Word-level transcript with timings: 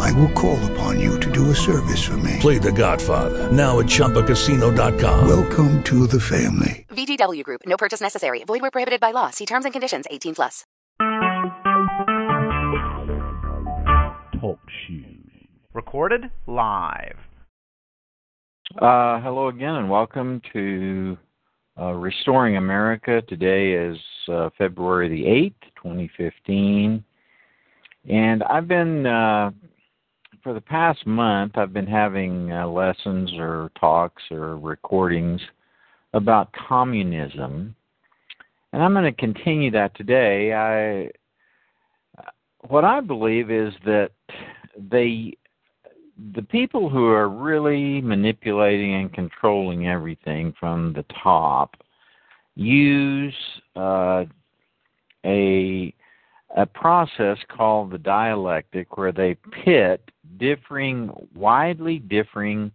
I 0.00 0.12
will 0.12 0.30
call 0.32 0.58
upon 0.72 1.00
you 1.00 1.18
to 1.20 1.30
do 1.30 1.50
a 1.50 1.54
service 1.54 2.02
for 2.04 2.16
me. 2.18 2.38
Play 2.40 2.58
The 2.58 2.72
Godfather 2.72 3.50
now 3.50 3.80
at 3.80 3.86
ChumbaCasino.com. 3.86 5.28
Welcome 5.28 5.82
to 5.84 6.06
the 6.06 6.20
family. 6.20 6.86
VGW 6.90 7.42
Group. 7.42 7.62
No 7.66 7.76
purchase 7.76 8.00
necessary. 8.00 8.44
Void 8.44 8.62
where 8.62 8.70
prohibited 8.70 9.00
by 9.00 9.10
law. 9.10 9.30
See 9.30 9.46
terms 9.46 9.64
and 9.64 9.72
conditions. 9.72 10.06
18 10.10 10.34
plus. 10.34 10.64
Talk 14.40 14.58
shoes. 14.86 15.30
Recorded 15.72 16.30
live. 16.46 17.16
Uh, 18.80 19.20
hello 19.20 19.48
again, 19.48 19.74
and 19.76 19.90
welcome 19.90 20.40
to 20.52 21.16
uh, 21.80 21.92
Restoring 21.92 22.56
America. 22.56 23.22
Today 23.28 23.72
is 23.72 23.96
uh, 24.28 24.50
February 24.58 25.08
the 25.08 25.24
8th, 25.24 25.72
2015. 25.82 27.04
And 28.08 28.42
I've 28.42 28.68
been, 28.68 29.06
uh, 29.06 29.50
for 30.44 30.52
the 30.52 30.60
past 30.60 31.04
month, 31.06 31.56
I've 31.56 31.72
been 31.72 31.86
having 31.86 32.52
uh, 32.52 32.68
lessons 32.68 33.32
or 33.38 33.72
talks 33.80 34.22
or 34.30 34.58
recordings 34.58 35.40
about 36.12 36.54
communism. 36.68 37.74
And 38.72 38.82
I'm 38.82 38.92
going 38.92 39.04
to 39.04 39.12
continue 39.12 39.70
that 39.70 39.96
today. 39.96 40.52
I, 40.52 41.10
what 42.68 42.84
I 42.84 43.00
believe 43.00 43.50
is 43.50 43.72
that 43.84 44.10
they 44.90 45.36
the 46.34 46.42
people 46.42 46.88
who 46.88 47.06
are 47.06 47.28
really 47.28 48.00
manipulating 48.00 48.94
and 48.94 49.12
controlling 49.12 49.88
everything 49.88 50.54
from 50.60 50.92
the 50.92 51.04
top 51.22 51.74
use 52.54 53.34
uh, 53.74 54.24
a 55.24 55.92
a 56.56 56.66
process 56.66 57.38
called 57.48 57.90
the 57.90 57.98
dialectic, 57.98 58.96
where 58.96 59.10
they 59.10 59.36
pit 59.64 60.08
differing, 60.38 61.10
widely 61.34 61.98
differing, 61.98 62.72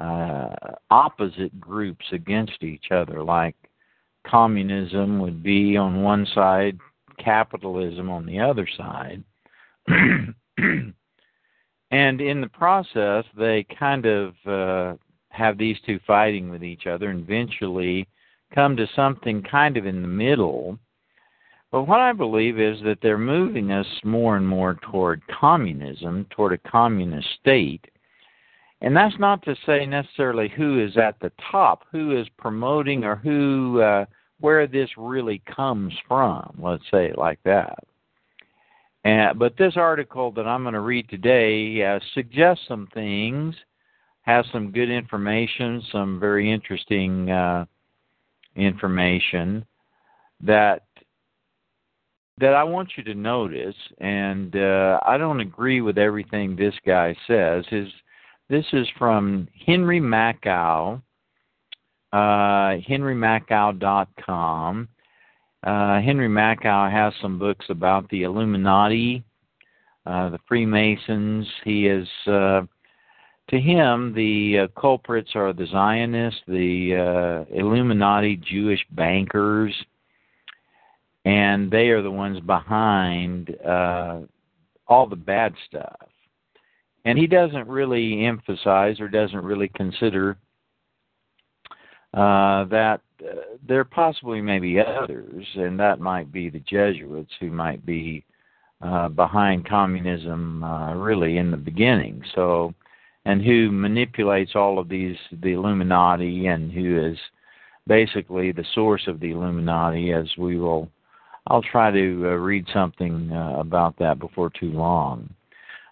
uh, 0.00 0.48
opposite 0.90 1.58
groups 1.60 2.04
against 2.12 2.62
each 2.62 2.86
other. 2.90 3.22
Like 3.22 3.56
communism 4.26 5.18
would 5.20 5.42
be 5.42 5.76
on 5.76 6.02
one 6.02 6.26
side, 6.34 6.78
capitalism 7.18 8.10
on 8.10 8.26
the 8.26 8.40
other 8.40 8.66
side. 8.76 9.22
and 9.88 10.94
in 11.90 12.40
the 12.40 12.50
process, 12.52 13.24
they 13.36 13.66
kind 13.78 14.06
of 14.06 14.34
uh, 14.46 14.96
have 15.28 15.58
these 15.58 15.76
two 15.86 16.00
fighting 16.06 16.50
with 16.50 16.64
each 16.64 16.86
other 16.86 17.10
and 17.10 17.20
eventually 17.20 18.08
come 18.54 18.76
to 18.76 18.86
something 18.94 19.42
kind 19.42 19.76
of 19.76 19.86
in 19.86 20.00
the 20.00 20.08
middle. 20.08 20.78
But 21.74 21.88
what 21.88 21.98
I 21.98 22.12
believe 22.12 22.60
is 22.60 22.80
that 22.84 22.98
they're 23.02 23.18
moving 23.18 23.72
us 23.72 23.88
more 24.04 24.36
and 24.36 24.46
more 24.46 24.76
toward 24.76 25.20
communism, 25.26 26.24
toward 26.30 26.52
a 26.52 26.70
communist 26.70 27.26
state. 27.40 27.84
And 28.80 28.96
that's 28.96 29.18
not 29.18 29.42
to 29.42 29.56
say 29.66 29.84
necessarily 29.84 30.48
who 30.48 30.78
is 30.80 30.96
at 30.96 31.18
the 31.18 31.32
top, 31.50 31.82
who 31.90 32.16
is 32.16 32.28
promoting, 32.38 33.02
or 33.02 33.16
who, 33.16 33.80
uh, 33.80 34.04
where 34.38 34.68
this 34.68 34.88
really 34.96 35.42
comes 35.52 35.92
from. 36.06 36.56
Let's 36.62 36.84
say 36.92 37.06
it 37.06 37.18
like 37.18 37.40
that. 37.44 37.82
And, 39.02 39.36
but 39.36 39.56
this 39.56 39.76
article 39.76 40.30
that 40.30 40.46
I'm 40.46 40.62
going 40.62 40.74
to 40.74 40.80
read 40.80 41.08
today 41.08 41.82
uh, 41.82 41.98
suggests 42.14 42.68
some 42.68 42.86
things, 42.94 43.52
has 44.22 44.46
some 44.52 44.70
good 44.70 44.90
information, 44.90 45.82
some 45.90 46.20
very 46.20 46.52
interesting 46.52 47.32
uh, 47.32 47.64
information 48.54 49.66
that 50.40 50.83
that 52.38 52.54
I 52.54 52.64
want 52.64 52.92
you 52.96 53.04
to 53.04 53.14
notice. 53.14 53.76
And 53.98 54.56
uh, 54.56 54.98
I 55.06 55.16
don't 55.18 55.40
agree 55.40 55.80
with 55.80 55.98
everything 55.98 56.56
this 56.56 56.74
guy 56.84 57.16
says. 57.26 57.64
His 57.68 57.88
this 58.50 58.66
is 58.74 58.86
from 58.98 59.48
Henry 59.66 60.00
Makow, 60.00 61.00
uh. 62.12 62.76
Uh, 65.66 66.00
Henry 66.02 66.28
Makow 66.28 66.90
has 66.90 67.14
some 67.22 67.38
books 67.38 67.64
about 67.70 68.08
the 68.10 68.24
Illuminati, 68.24 69.24
uh, 70.04 70.28
the 70.28 70.38
Freemasons. 70.46 71.46
He 71.64 71.86
is, 71.86 72.06
uh, 72.26 72.62
to 73.48 73.58
him, 73.58 74.12
the 74.14 74.58
uh, 74.58 74.80
culprits 74.80 75.30
are 75.34 75.54
the 75.54 75.66
Zionists, 75.66 76.42
the 76.46 77.46
uh, 77.48 77.56
Illuminati 77.56 78.36
Jewish 78.36 78.84
bankers, 78.90 79.74
and 81.24 81.70
they 81.70 81.88
are 81.88 82.02
the 82.02 82.10
ones 82.10 82.40
behind 82.40 83.56
uh, 83.64 84.20
all 84.86 85.06
the 85.06 85.16
bad 85.16 85.54
stuff. 85.66 86.08
And 87.04 87.18
he 87.18 87.26
doesn't 87.26 87.68
really 87.68 88.24
emphasize 88.24 89.00
or 89.00 89.08
doesn't 89.08 89.44
really 89.44 89.68
consider 89.68 90.36
uh, 92.14 92.64
that 92.66 93.00
uh, 93.22 93.34
there 93.66 93.84
possibly 93.84 94.40
may 94.40 94.58
be 94.58 94.78
others, 94.78 95.44
and 95.56 95.78
that 95.80 95.98
might 95.98 96.30
be 96.30 96.48
the 96.48 96.60
Jesuits 96.60 97.32
who 97.40 97.50
might 97.50 97.84
be 97.84 98.24
uh, 98.80 99.08
behind 99.08 99.68
communism 99.68 100.62
uh, 100.62 100.94
really 100.94 101.38
in 101.38 101.50
the 101.50 101.56
beginning. 101.56 102.22
So, 102.34 102.72
and 103.24 103.42
who 103.42 103.72
manipulates 103.72 104.52
all 104.54 104.78
of 104.78 104.88
these, 104.88 105.16
the 105.42 105.52
Illuminati, 105.52 106.46
and 106.46 106.70
who 106.70 107.04
is 107.04 107.18
basically 107.86 108.52
the 108.52 108.64
source 108.74 109.02
of 109.06 109.20
the 109.20 109.30
Illuminati, 109.30 110.12
as 110.12 110.28
we 110.38 110.58
will. 110.58 110.88
I'll 111.46 111.62
try 111.62 111.90
to 111.90 112.22
uh, 112.24 112.34
read 112.36 112.66
something 112.72 113.30
uh, 113.32 113.58
about 113.58 113.98
that 113.98 114.18
before 114.18 114.50
too 114.50 114.72
long. 114.72 115.28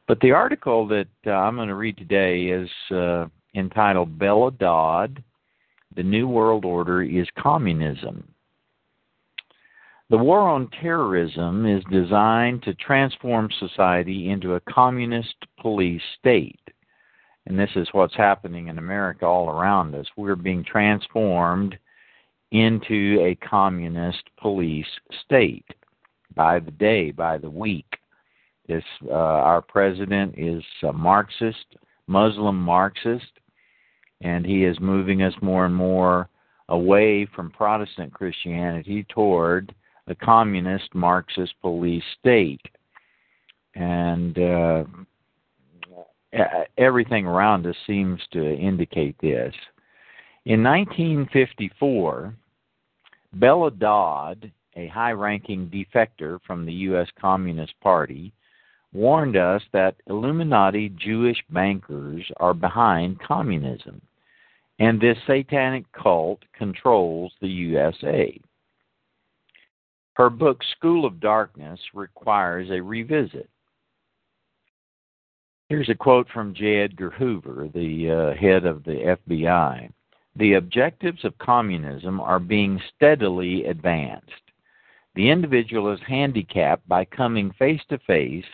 But 0.09 0.21
the 0.21 0.33
article 0.33 0.87
that 0.89 1.09
uh, 1.27 1.31
I'm 1.31 1.57
going 1.57 1.69
to 1.69 1.75
read 1.75 1.97
today 1.97 2.47
is 2.47 2.69
uh, 2.91 3.27
entitled 3.55 4.19
Bella 4.19 4.51
Dodd 4.53 5.23
the 5.95 6.03
New 6.03 6.27
World 6.27 6.65
Order 6.65 7.03
is 7.03 7.27
communism. 7.39 8.27
The 10.11 10.19
war 10.19 10.41
on 10.41 10.69
terrorism 10.81 11.67
is 11.67 11.83
designed 11.91 12.63
to 12.65 12.75
transform 12.75 13.49
society 13.59 14.31
into 14.31 14.55
a 14.55 14.61
communist 14.61 15.35
police 15.61 16.03
state. 16.19 16.61
And 17.47 17.59
this 17.59 17.71
is 17.77 17.89
what's 17.93 18.15
happening 18.15 18.69
in 18.69 18.79
America 18.79 19.25
all 19.25 19.49
around 19.49 19.95
us. 19.95 20.07
We're 20.17 20.37
being 20.37 20.65
transformed 20.65 21.79
into 22.53 23.19
a 23.23 23.35
communist 23.47 24.23
police 24.41 24.87
state 25.25 25.65
by 26.35 26.61
the 26.61 26.71
day, 26.71 27.11
by 27.11 27.39
the 27.39 27.51
week. 27.51 27.99
This, 28.69 28.85
uh, 29.07 29.13
our 29.13 29.63
president 29.63 30.35
is 30.37 30.63
a 30.83 30.93
Marxist, 30.93 31.77
Muslim 32.07 32.57
Marxist, 32.57 33.41
and 34.21 34.47
he 34.47 34.65
is 34.65 34.79
moving 34.81 35.23
us 35.23 35.35
more 35.41 35.65
and 35.65 35.75
more 35.75 36.29
away 36.69 37.27
from 37.35 37.51
Protestant 37.51 38.13
Christianity 38.13 39.05
toward 39.09 39.75
a 40.07 40.15
communist 40.15 40.95
Marxist 40.95 41.55
police 41.63 42.05
state. 42.21 42.61
And 43.75 44.39
uh, 44.39 44.85
everything 46.77 47.27
around 47.27 47.67
us 47.67 47.77
seems 47.87 48.21
to 48.33 48.55
indicate 48.55 49.17
this. 49.21 49.55
In 50.45 50.63
1954, 50.63 52.35
Bella 53.35 53.71
Dodd, 53.71 54.51
a 54.77 54.89
high 54.89 55.13
ranking 55.13 55.69
defector 55.69 56.39
from 56.47 56.67
the 56.67 56.73
U.S. 56.73 57.09
Communist 57.21 57.75
Party, 57.81 58.33
warned 58.93 59.37
us 59.37 59.63
that 59.73 59.97
Illuminati 60.07 60.91
Jewish 60.91 61.43
bankers 61.51 62.25
are 62.39 62.55
behind 62.55 63.21
communism 63.21 64.03
and 64.83 65.01
this 65.01 65.17
satanic 65.29 65.85
cult 65.93 66.41
controls 66.53 67.33
the 67.41 67.49
USA. 67.49 68.37
Her 70.15 70.29
book, 70.29 70.61
School 70.77 71.05
of 71.05 71.21
Darkness, 71.21 71.79
requires 71.95 72.69
a 72.71 72.83
revisit. 72.83 73.49
Here's 75.69 75.89
a 75.89 75.95
quote 75.95 76.27
from 76.35 76.53
J. 76.53 76.81
Edgar 76.81 77.11
Hoover, 77.11 77.69
the 77.73 78.11
uh, 78.11 78.41
head 78.41 78.67
of 78.67 78.83
the 78.83 79.17
FBI. 79.29 79.91
The 80.37 80.55
objectives 80.55 81.25
of 81.25 81.37
communism 81.39 82.21
are 82.21 82.39
being 82.39 82.81
steadily 82.95 83.67
advanced. 83.67 84.31
The 85.15 85.31
individual 85.31 85.93
is 85.93 86.01
handicapped 86.07 86.89
by 86.89 87.05
coming 87.05 87.53
face 87.59 87.83
to 87.91 87.99
face 87.99 88.45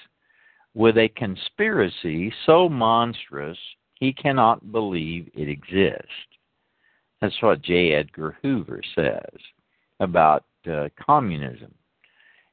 with 0.74 0.98
a 0.98 1.08
conspiracy 1.10 2.32
so 2.46 2.68
monstrous 2.68 3.58
he 3.94 4.12
cannot 4.12 4.72
believe 4.72 5.30
it 5.34 5.48
exists. 5.48 6.08
That's 7.20 7.40
what 7.42 7.62
J. 7.62 7.94
Edgar 7.94 8.36
Hoover 8.42 8.80
says 8.94 9.40
about 10.00 10.44
uh, 10.70 10.88
communism. 11.04 11.74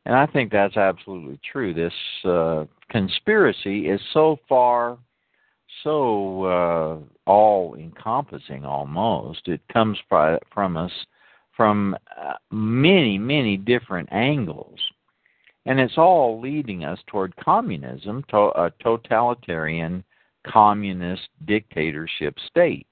And 0.05 0.15
I 0.15 0.25
think 0.27 0.51
that's 0.51 0.77
absolutely 0.77 1.39
true. 1.51 1.73
This 1.73 1.93
uh, 2.23 2.65
conspiracy 2.89 3.89
is 3.89 4.01
so 4.13 4.39
far, 4.47 4.97
so 5.83 6.43
uh, 6.45 7.29
all 7.29 7.75
encompassing 7.75 8.65
almost. 8.65 9.47
It 9.47 9.61
comes 9.71 9.97
from 10.09 10.77
us 10.77 10.91
from 11.55 11.95
uh, 12.21 12.33
many, 12.51 13.17
many 13.17 13.57
different 13.57 14.09
angles. 14.11 14.79
And 15.65 15.79
it's 15.79 15.97
all 15.97 16.39
leading 16.39 16.85
us 16.85 16.99
toward 17.07 17.35
communism, 17.37 18.23
to 18.29 18.37
a 18.37 18.71
totalitarian 18.83 20.03
communist 20.45 21.27
dictatorship 21.45 22.35
state, 22.47 22.87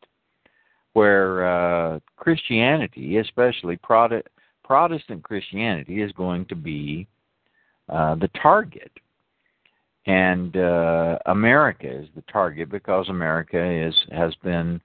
where 0.94 1.48
uh, 1.48 2.00
Christianity, 2.16 3.18
especially 3.18 3.78
Protestant 3.78 5.24
Christianity, 5.24 6.02
is 6.02 6.12
going 6.14 6.46
to 6.46 6.56
be 6.56 7.08
uh, 7.90 8.16
the 8.16 8.30
target. 8.42 8.92
And 10.06 10.58
uh, 10.58 11.18
America 11.28 11.90
is 11.90 12.08
the 12.16 12.24
target 12.24 12.70
because 12.70 13.08
America 13.08 13.64
is 13.64 13.96
has 14.12 14.36
been 14.44 14.82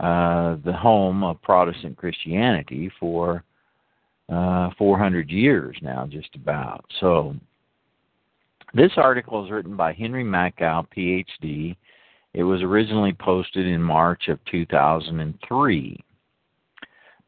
uh, 0.00 0.56
the 0.64 0.72
home 0.72 1.24
of 1.24 1.42
Protestant 1.42 1.96
Christianity 1.96 2.90
for 3.00 3.42
uh, 4.28 4.70
400 4.78 5.30
years 5.30 5.76
now, 5.82 6.06
just 6.06 6.34
about. 6.34 6.84
So, 7.00 7.36
this 8.72 8.92
article 8.96 9.44
is 9.44 9.50
written 9.50 9.76
by 9.76 9.92
Henry 9.92 10.24
Makow, 10.24 10.86
PhD. 10.96 11.76
It 12.32 12.42
was 12.42 12.62
originally 12.62 13.12
posted 13.12 13.66
in 13.66 13.80
March 13.80 14.28
of 14.28 14.44
2003. 14.50 16.04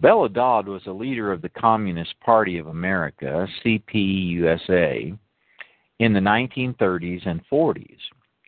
Bella 0.00 0.28
Dodd 0.28 0.66
was 0.66 0.82
a 0.86 0.92
leader 0.92 1.32
of 1.32 1.42
the 1.42 1.48
Communist 1.48 2.18
Party 2.20 2.58
of 2.58 2.66
America, 2.66 3.46
CPUSA, 3.64 5.16
in 5.98 6.12
the 6.12 6.20
1930s 6.20 7.26
and 7.26 7.40
40s. 7.50 7.98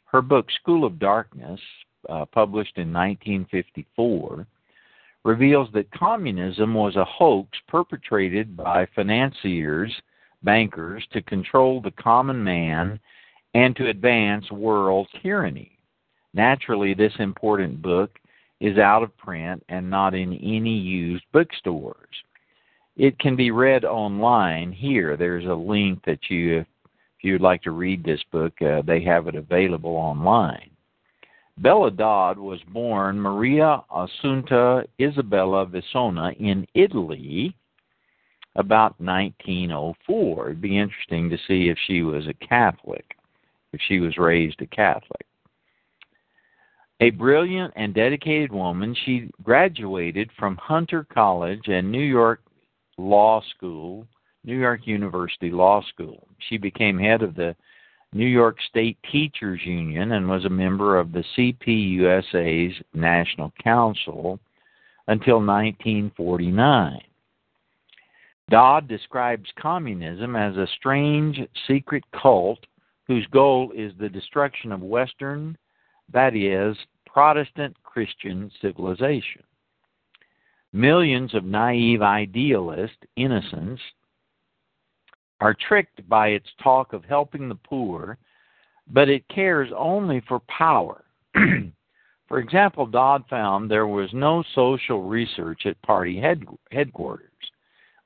Her 0.06 0.23
book, 0.23 0.50
School 0.50 0.85
of 0.85 0.99
Darkness, 0.99 1.61
uh, 2.09 2.25
published 2.27 2.77
in 2.77 2.93
1954, 2.93 4.47
reveals 5.25 5.69
that 5.73 5.91
communism 5.91 6.75
was 6.75 6.97
a 6.97 7.05
hoax 7.05 7.59
perpetrated 7.67 8.56
by 8.56 8.87
financiers, 8.95 9.93
bankers, 10.43 11.06
to 11.12 11.21
control 11.23 11.81
the 11.81 11.91
common 11.93 12.43
man 12.43 12.99
and 13.55 13.75
to 13.77 13.89
advance 13.89 14.50
world 14.50 15.09
tyranny. 15.23 15.79
Naturally, 16.35 16.95
this 16.95 17.12
important 17.19 17.83
book 17.83 18.19
is 18.61 18.79
out 18.79 19.03
of 19.03 19.17
print 19.17 19.62
and 19.69 19.89
not 19.89 20.15
in 20.15 20.35
any 20.35 20.77
used 20.77 21.25
bookstores. 21.33 22.15
It 22.97 23.19
can 23.19 23.37
be 23.37 23.50
read 23.50 23.85
online 23.85 24.73
here. 24.73 25.17
There's 25.17 25.45
a 25.45 25.55
link 25.55 26.05
that 26.05 26.19
you, 26.29 26.65
if 27.19 27.25
you'd 27.25 27.41
like 27.41 27.62
to 27.62 27.73
read 27.73 28.05
this 28.05 28.23
book, 28.31 28.53
uh, 28.62 28.82
they 28.87 29.03
have 29.03 29.26
it 29.26 29.35
available 29.35 29.97
online. 29.97 30.70
Bella 31.59 31.91
Dodd 31.91 32.38
was 32.38 32.61
born 32.73 33.19
Maria 33.19 33.82
Assunta 33.91 34.87
Isabella 35.00 35.67
Visona 35.67 36.37
in 36.38 36.65
Italy 36.75 37.56
about 38.55 39.00
1904. 39.00 40.47
It'd 40.47 40.61
be 40.61 40.79
interesting 40.79 41.29
to 41.31 41.37
see 41.49 41.69
if 41.69 41.76
she 41.88 42.03
was 42.03 42.29
a 42.29 42.47
Catholic, 42.47 43.17
if 43.73 43.81
she 43.88 43.99
was 43.99 44.17
raised 44.17 44.62
a 44.62 44.67
Catholic. 44.67 45.26
A 47.00 47.11
brilliant 47.11 47.73
and 47.76 47.94
dedicated 47.94 48.53
woman, 48.53 48.94
she 49.05 49.31
graduated 49.43 50.31
from 50.38 50.56
Hunter 50.56 51.06
College 51.12 51.67
and 51.67 51.91
New 51.91 51.99
York 52.03 52.41
Law 52.97 53.41
School, 53.56 54.06
New 54.49 54.59
York 54.59 54.87
University 54.87 55.50
Law 55.50 55.83
School. 55.93 56.27
She 56.49 56.56
became 56.56 56.99
head 56.99 57.23
of 57.23 57.35
the 57.35 57.55
New 58.15 58.27
York 58.27 58.56
State 58.67 58.97
Teachers 59.12 59.61
Union 59.62 60.12
and 60.12 60.27
was 60.27 60.47
a 60.47 60.49
member 60.49 60.99
of 60.99 61.12
the 61.12 61.23
CPUSA's 61.37 62.83
National 62.95 63.53
Council 63.62 64.41
until 65.06 65.37
1949. 65.37 66.99
Dodd 68.49 68.89
describes 68.89 69.45
communism 69.61 70.35
as 70.35 70.56
a 70.56 70.67
strange 70.79 71.39
secret 71.67 72.03
cult 72.19 72.61
whose 73.06 73.27
goal 73.27 73.71
is 73.77 73.93
the 74.00 74.09
destruction 74.09 74.73
of 74.73 74.81
Western, 74.81 75.59
that 76.11 76.35
is, 76.35 76.75
Protestant 77.06 77.77
Christian 77.83 78.50
civilization. 78.62 79.43
Millions 80.73 81.35
of 81.35 81.45
naive 81.45 82.00
idealist 82.00 82.97
innocents 83.17 83.83
are 85.40 85.55
tricked 85.69 86.06
by 86.08 86.29
its 86.29 86.49
talk 86.62 86.93
of 86.93 87.05
helping 87.05 87.49
the 87.49 87.55
poor, 87.55 88.19
but 88.88 89.08
it 89.08 89.29
cares 89.29 89.70
only 89.76 90.23
for 90.26 90.40
power. 90.40 91.05
for 92.29 92.38
example, 92.38 92.87
Dodd 92.87 93.25
found 93.29 93.70
there 93.70 93.87
was 93.87 94.11
no 94.12 94.43
social 94.55 95.02
research 95.02 95.67
at 95.67 95.81
party 95.82 96.20
head, 96.20 96.44
headquarters. 96.73 97.29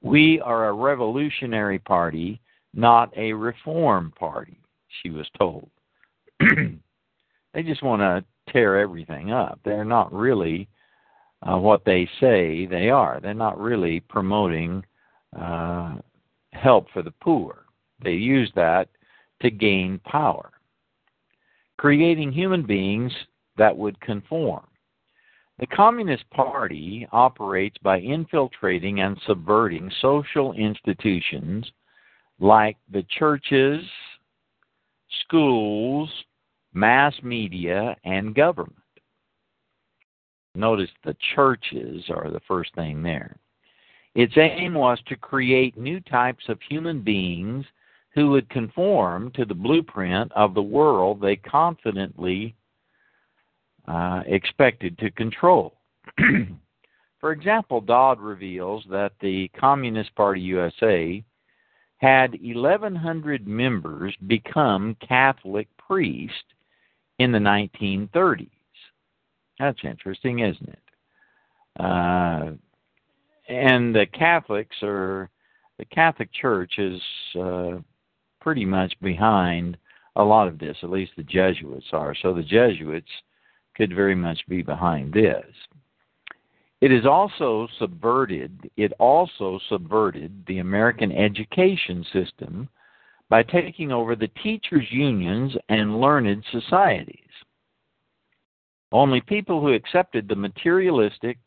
We 0.03 0.41
are 0.41 0.69
a 0.69 0.73
revolutionary 0.73 1.79
party, 1.79 2.41
not 2.75 3.17
a 3.17 3.33
reform 3.33 4.13
party, 4.19 4.59
she 5.03 5.11
was 5.11 5.27
told. 5.39 5.71
they 6.41 7.63
just 7.63 7.83
want 7.83 8.03
to 8.03 8.25
tear 8.53 8.79
everything 8.79 9.31
up. 9.33 9.61
They're 9.65 9.85
not 9.85 10.13
really 10.13 10.69
uh, 11.43 11.57
what 11.57 11.85
they 11.85 12.09
say 12.21 12.67
they 12.67 12.91
are. 12.91 13.21
They're 13.21 13.35
not 13.35 13.59
really 13.59 14.01
promoting 14.01 14.85
uh, 15.39 15.97
help 16.53 16.87
for 16.93 17.03
the 17.03 17.15
poor. 17.21 17.65
They 18.03 18.13
use 18.13 18.51
that 18.55 18.89
to 19.43 19.51
gain 19.51 20.01
power. 20.05 20.51
Creating 21.79 22.33
human 22.33 22.65
beings 22.65 23.13
that 23.57 23.77
would 23.77 24.01
conform. 24.01 24.67
The 25.59 25.67
Communist 25.67 26.29
Party 26.31 27.07
operates 27.13 27.77
by 27.83 28.01
infiltrating 28.01 29.01
and 29.01 29.21
subverting 29.27 29.91
social 30.01 30.53
institutions 30.55 31.71
like 32.41 32.77
the 32.91 33.05
churches, 33.19 33.85
schools, 35.21 36.11
mass 36.73 37.15
media, 37.23 37.97
and 38.05 38.35
government. 38.35 38.77
Notice 40.55 40.91
the 41.05 41.17
churches 41.35 42.05
are 42.11 42.31
the 42.31 42.41
first 42.49 42.75
thing 42.75 43.03
there. 43.03 43.37
Its 44.15 44.35
aim 44.37 44.75
was 44.75 44.99
to 45.07 45.17
create 45.17 45.77
new 45.79 46.01
types 46.01 46.45
of 46.49 46.59
human 46.69 47.01
beings 47.01 47.65
who 48.15 48.31
would 48.31 48.49
conform 48.51 49.31
to 49.33 49.45
the 49.45 49.55
blueprint 49.55 50.31
of 50.33 50.53
the 50.53 50.63
world 50.63 51.21
they 51.21 51.37
confidently 51.37 52.55
uh, 53.89 54.23
expected 54.27 54.99
to 54.99 55.11
control. 55.13 55.75
For 57.21 57.33
example, 57.33 57.81
Dodd 57.81 58.21
reveals 58.21 58.85
that 58.91 59.13
the 59.21 59.49
Communist 59.59 60.15
Party 60.15 60.41
USA 60.41 61.25
had 61.99 62.33
1,100 62.43 63.47
members 63.47 64.15
become 64.27 64.97
Catholic 65.07 65.69
priests 65.79 66.37
in 67.21 67.31
the 67.31 67.39
1930s. 67.39 68.51
That's 69.61 69.79
interesting, 69.85 70.41
isn't 70.41 70.69
it? 70.69 70.79
Uh, 71.79 72.51
and 73.49 73.95
the 73.95 74.07
Catholics 74.07 74.77
are 74.83 75.31
the 75.79 75.85
Catholic 75.87 76.33
Church 76.33 76.79
is 76.79 77.01
uh, 77.39 77.79
pretty 78.41 78.65
much 78.65 78.95
behind 79.01 79.77
a 80.17 80.23
lot 80.23 80.49
of 80.49 80.59
this. 80.59 80.77
At 80.83 80.91
least 80.91 81.13
the 81.17 81.23
Jesuits 81.23 81.87
are. 81.93 82.15
So 82.23 82.35
the 82.35 82.43
Jesuits 82.43 83.11
could 83.75 83.95
very 83.95 84.15
much 84.15 84.41
be 84.49 84.63
behind 84.63 85.13
this. 85.13 85.47
It 86.81 86.93
is 86.93 87.07
also 87.07 87.69
subverted. 87.79 88.71
It 88.77 88.93
also 88.99 89.59
subverted 89.69 90.45
the 90.47 90.59
American 90.59 91.13
education 91.13 92.05
system 92.13 92.69
by 93.29 93.45
taking 93.45 93.93
over 93.93 94.15
the 94.15 94.31
teachers' 94.43 94.91
unions 94.91 95.57
and 95.69 96.01
learned 96.01 96.45
societies. 96.51 97.19
Only 98.91 99.21
people 99.23 99.61
who 99.61 99.73
accepted 99.73 100.29
the 100.29 100.37
materialistic 100.37 101.39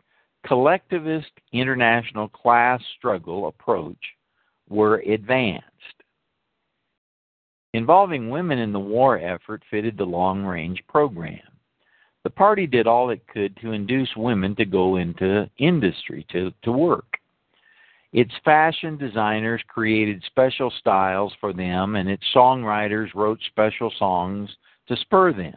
collectivist 0.45 1.31
international 1.51 2.27
class 2.29 2.81
struggle 2.97 3.47
approach 3.47 3.97
were 4.69 4.97
advanced. 4.99 5.65
Involving 7.73 8.29
women 8.29 8.59
in 8.59 8.71
the 8.71 8.79
war 8.79 9.19
effort 9.19 9.63
fitted 9.69 9.97
the 9.97 10.05
long 10.05 10.45
range 10.45 10.81
program. 10.87 11.39
The 12.23 12.29
party 12.29 12.65
did 12.65 12.87
all 12.87 13.09
it 13.09 13.27
could 13.27 13.55
to 13.57 13.71
induce 13.71 14.09
women 14.15 14.55
to 14.55 14.65
go 14.65 14.95
into 14.95 15.49
industry 15.57 16.25
to, 16.31 16.51
to 16.63 16.71
work. 16.71 17.05
Its 18.13 18.31
fashion 18.45 18.97
designers 18.97 19.61
created 19.67 20.23
special 20.25 20.71
styles 20.79 21.33
for 21.41 21.51
them, 21.51 21.97
and 21.97 22.09
its 22.09 22.23
songwriters 22.33 23.13
wrote 23.13 23.39
special 23.47 23.91
songs 23.99 24.49
to 24.87 24.95
spur 24.97 25.33
them. 25.33 25.53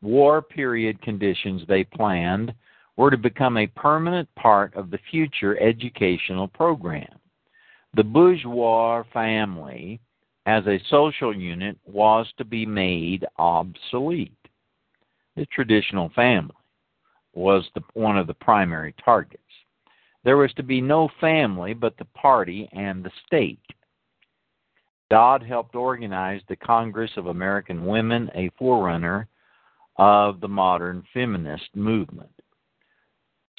War 0.00 0.40
period 0.40 1.00
conditions 1.02 1.62
they 1.68 1.84
planned 1.84 2.54
were 2.96 3.10
to 3.10 3.16
become 3.16 3.56
a 3.56 3.66
permanent 3.68 4.32
part 4.36 4.74
of 4.74 4.90
the 4.90 4.98
future 5.10 5.60
educational 5.60 6.48
program. 6.48 7.18
The 7.94 8.04
bourgeois 8.04 9.02
family 9.12 10.00
as 10.46 10.66
a 10.66 10.82
social 10.90 11.34
unit 11.34 11.76
was 11.84 12.26
to 12.38 12.44
be 12.44 12.66
made 12.66 13.24
obsolete. 13.38 14.32
The 15.36 15.46
traditional 15.46 16.10
family 16.14 16.54
was 17.34 17.64
the, 17.74 17.82
one 17.94 18.16
of 18.18 18.26
the 18.26 18.34
primary 18.34 18.94
targets. 19.04 19.42
There 20.22 20.36
was 20.36 20.52
to 20.54 20.62
be 20.62 20.80
no 20.80 21.08
family 21.20 21.74
but 21.74 21.96
the 21.96 22.06
party 22.06 22.68
and 22.72 23.04
the 23.04 23.10
state. 23.26 23.58
Dodd 25.10 25.42
helped 25.42 25.74
organize 25.74 26.40
the 26.48 26.56
Congress 26.56 27.10
of 27.16 27.26
American 27.26 27.84
Women, 27.84 28.30
a 28.34 28.50
forerunner 28.58 29.28
of 29.96 30.40
the 30.40 30.48
modern 30.48 31.04
feminist 31.12 31.68
movement. 31.74 32.30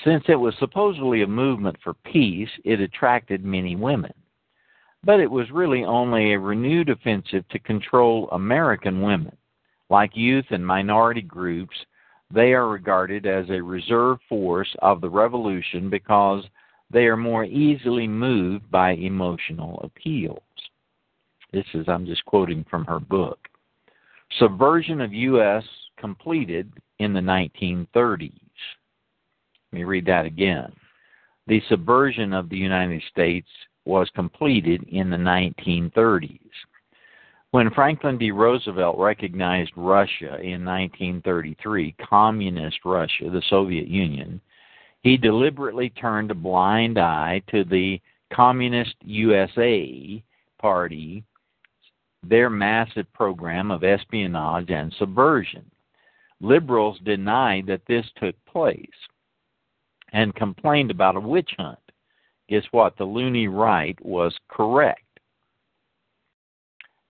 Since 0.03 0.25
it 0.27 0.35
was 0.35 0.53
supposedly 0.59 1.21
a 1.21 1.27
movement 1.27 1.77
for 1.83 1.93
peace, 1.93 2.49
it 2.63 2.79
attracted 2.79 3.45
many 3.45 3.75
women. 3.75 4.13
But 5.03 5.19
it 5.19 5.29
was 5.29 5.49
really 5.51 5.83
only 5.83 6.33
a 6.33 6.39
renewed 6.39 6.89
offensive 6.89 7.47
to 7.49 7.59
control 7.59 8.29
American 8.31 9.01
women. 9.01 9.35
Like 9.89 10.15
youth 10.15 10.45
and 10.49 10.65
minority 10.65 11.21
groups, 11.21 11.75
they 12.31 12.53
are 12.53 12.67
regarded 12.67 13.25
as 13.25 13.49
a 13.49 13.61
reserve 13.61 14.17
force 14.27 14.73
of 14.81 14.99
the 14.99 15.09
revolution 15.09 15.89
because 15.89 16.43
they 16.91 17.05
are 17.05 17.17
more 17.17 17.45
easily 17.45 18.07
moved 18.07 18.69
by 18.71 18.91
emotional 18.91 19.79
appeals. 19.83 20.41
This 21.51 21.65
is, 21.73 21.87
I'm 21.87 22.05
just 22.05 22.25
quoting 22.25 22.65
from 22.69 22.85
her 22.85 22.99
book. 22.99 23.47
Subversion 24.39 25.01
of 25.01 25.13
U.S. 25.13 25.63
completed 25.97 26.71
in 26.99 27.13
the 27.13 27.19
1930s. 27.19 28.33
Me 29.75 29.83
read 29.83 30.05
that 30.05 30.25
again. 30.25 30.71
The 31.47 31.61
subversion 31.67 32.31
of 32.31 32.47
the 32.47 32.55
United 32.55 33.03
States 33.11 33.49
was 33.83 34.09
completed 34.15 34.81
in 34.83 35.09
the 35.09 35.17
1930s. 35.17 36.39
When 37.51 37.69
Franklin 37.71 38.17
D. 38.17 38.31
Roosevelt 38.31 38.97
recognized 38.97 39.73
Russia 39.75 40.39
in 40.39 40.63
1933, 40.63 41.93
Communist 42.09 42.77
Russia, 42.85 43.29
the 43.29 43.43
Soviet 43.49 43.89
Union, 43.89 44.39
he 45.01 45.17
deliberately 45.17 45.89
turned 45.89 46.31
a 46.31 46.35
blind 46.35 46.97
eye 46.97 47.41
to 47.51 47.65
the 47.65 47.99
Communist 48.31 48.95
USA 49.01 50.23
Party, 50.57 51.21
their 52.23 52.49
massive 52.49 53.11
program 53.11 53.71
of 53.71 53.83
espionage 53.83 54.69
and 54.69 54.95
subversion. 54.97 55.69
Liberals 56.39 56.97
denied 57.03 57.67
that 57.67 57.85
this 57.89 58.05
took 58.15 58.35
place 58.45 58.87
and 60.15 60.33
complained 60.33 60.91
about 60.91 61.17
a 61.17 61.19
witch 61.19 61.51
hunt. 61.57 61.77
Guess 62.47 62.63
what? 62.71 62.97
The 62.97 63.03
loony 63.03 63.49
right 63.49 63.97
was 64.03 64.33
correct. 64.47 65.01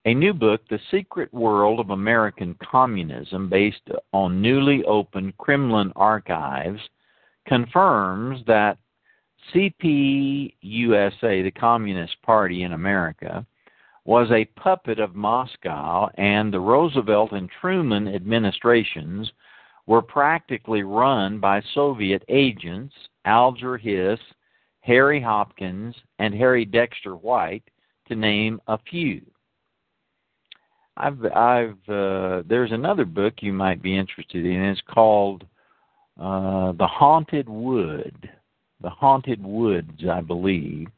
A 0.06 0.12
new 0.12 0.34
book, 0.34 0.60
The 0.68 0.80
Secret 0.90 1.32
World 1.32 1.78
of 1.78 1.90
American 1.90 2.56
Communism, 2.60 3.48
based 3.48 3.88
on 4.12 4.42
newly 4.42 4.84
opened 4.84 5.38
Kremlin 5.38 5.92
archives, 5.94 6.80
confirms 7.46 8.40
that 8.48 8.76
CPUSA, 9.54 10.50
the 11.20 11.52
Communist 11.56 12.20
Party 12.22 12.64
in 12.64 12.72
America, 12.72 13.46
was 14.04 14.28
a 14.32 14.50
puppet 14.60 14.98
of 14.98 15.14
Moscow, 15.14 16.08
and 16.18 16.52
the 16.52 16.60
Roosevelt 16.60 17.30
and 17.30 17.48
Truman 17.60 18.08
administrations 18.08 19.30
were 19.86 20.02
practically 20.02 20.82
run 20.82 21.38
by 21.38 21.62
Soviet 21.74 22.22
agents, 22.28 22.94
Alger 23.24 23.76
Hiss, 23.76 24.20
Harry 24.80 25.20
Hopkins, 25.20 25.94
and 26.18 26.34
Harry 26.34 26.64
Dexter 26.64 27.16
White, 27.16 27.64
to 28.08 28.14
name 28.14 28.60
a 28.68 28.78
few. 28.90 29.22
I've 30.96 31.24
I've 31.26 31.88
uh, 31.88 32.42
there's 32.48 32.72
another 32.72 33.04
book 33.04 33.34
you 33.40 33.52
might 33.52 33.82
be 33.82 33.96
interested 33.96 34.46
in. 34.46 34.64
It's 34.64 34.80
called 34.88 35.44
uh, 36.18 36.72
The 36.72 36.86
Haunted 36.86 37.48
Wood. 37.48 38.30
The 38.80 38.90
Haunted 38.90 39.42
Woods, 39.42 40.04
I 40.10 40.20
believe. 40.20 40.88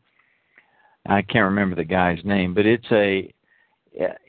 I 1.07 1.23
can't 1.23 1.45
remember 1.45 1.75
the 1.75 1.85
guy's 1.85 2.23
name, 2.25 2.55
but 2.55 2.67
it's 2.67 2.91
a 2.93 3.33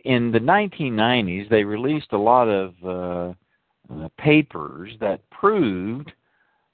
in 0.05 0.31
the 0.31 0.39
1990s 0.39 1.49
they 1.49 1.63
released 1.63 2.11
a 2.13 2.17
lot 2.17 2.47
of 2.47 2.73
uh, 2.83 3.33
uh, 3.93 4.09
papers 4.17 4.91
that 4.99 5.27
proved 5.29 6.11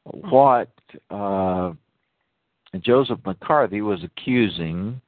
what 0.04 0.70
uh, 1.10 1.72
Joseph 2.80 3.20
McCarthy 3.26 3.82
was 3.82 4.04
accusing, 4.04 5.02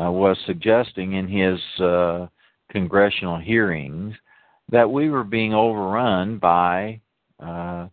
uh, 0.00 0.10
was 0.10 0.36
suggesting 0.46 1.14
in 1.14 1.28
his 1.28 1.60
uh, 1.80 2.26
congressional 2.70 3.38
hearings 3.38 4.14
that 4.70 4.90
we 4.90 5.10
were 5.10 5.24
being 5.24 5.54
overrun 5.54 6.38
by 6.38 7.00
uh, 7.40 7.86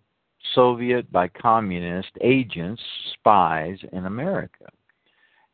Soviet, 0.55 1.11
by 1.11 1.27
communist 1.27 2.11
agents, 2.21 2.81
spies 3.13 3.77
in 3.91 4.05
America. 4.05 4.65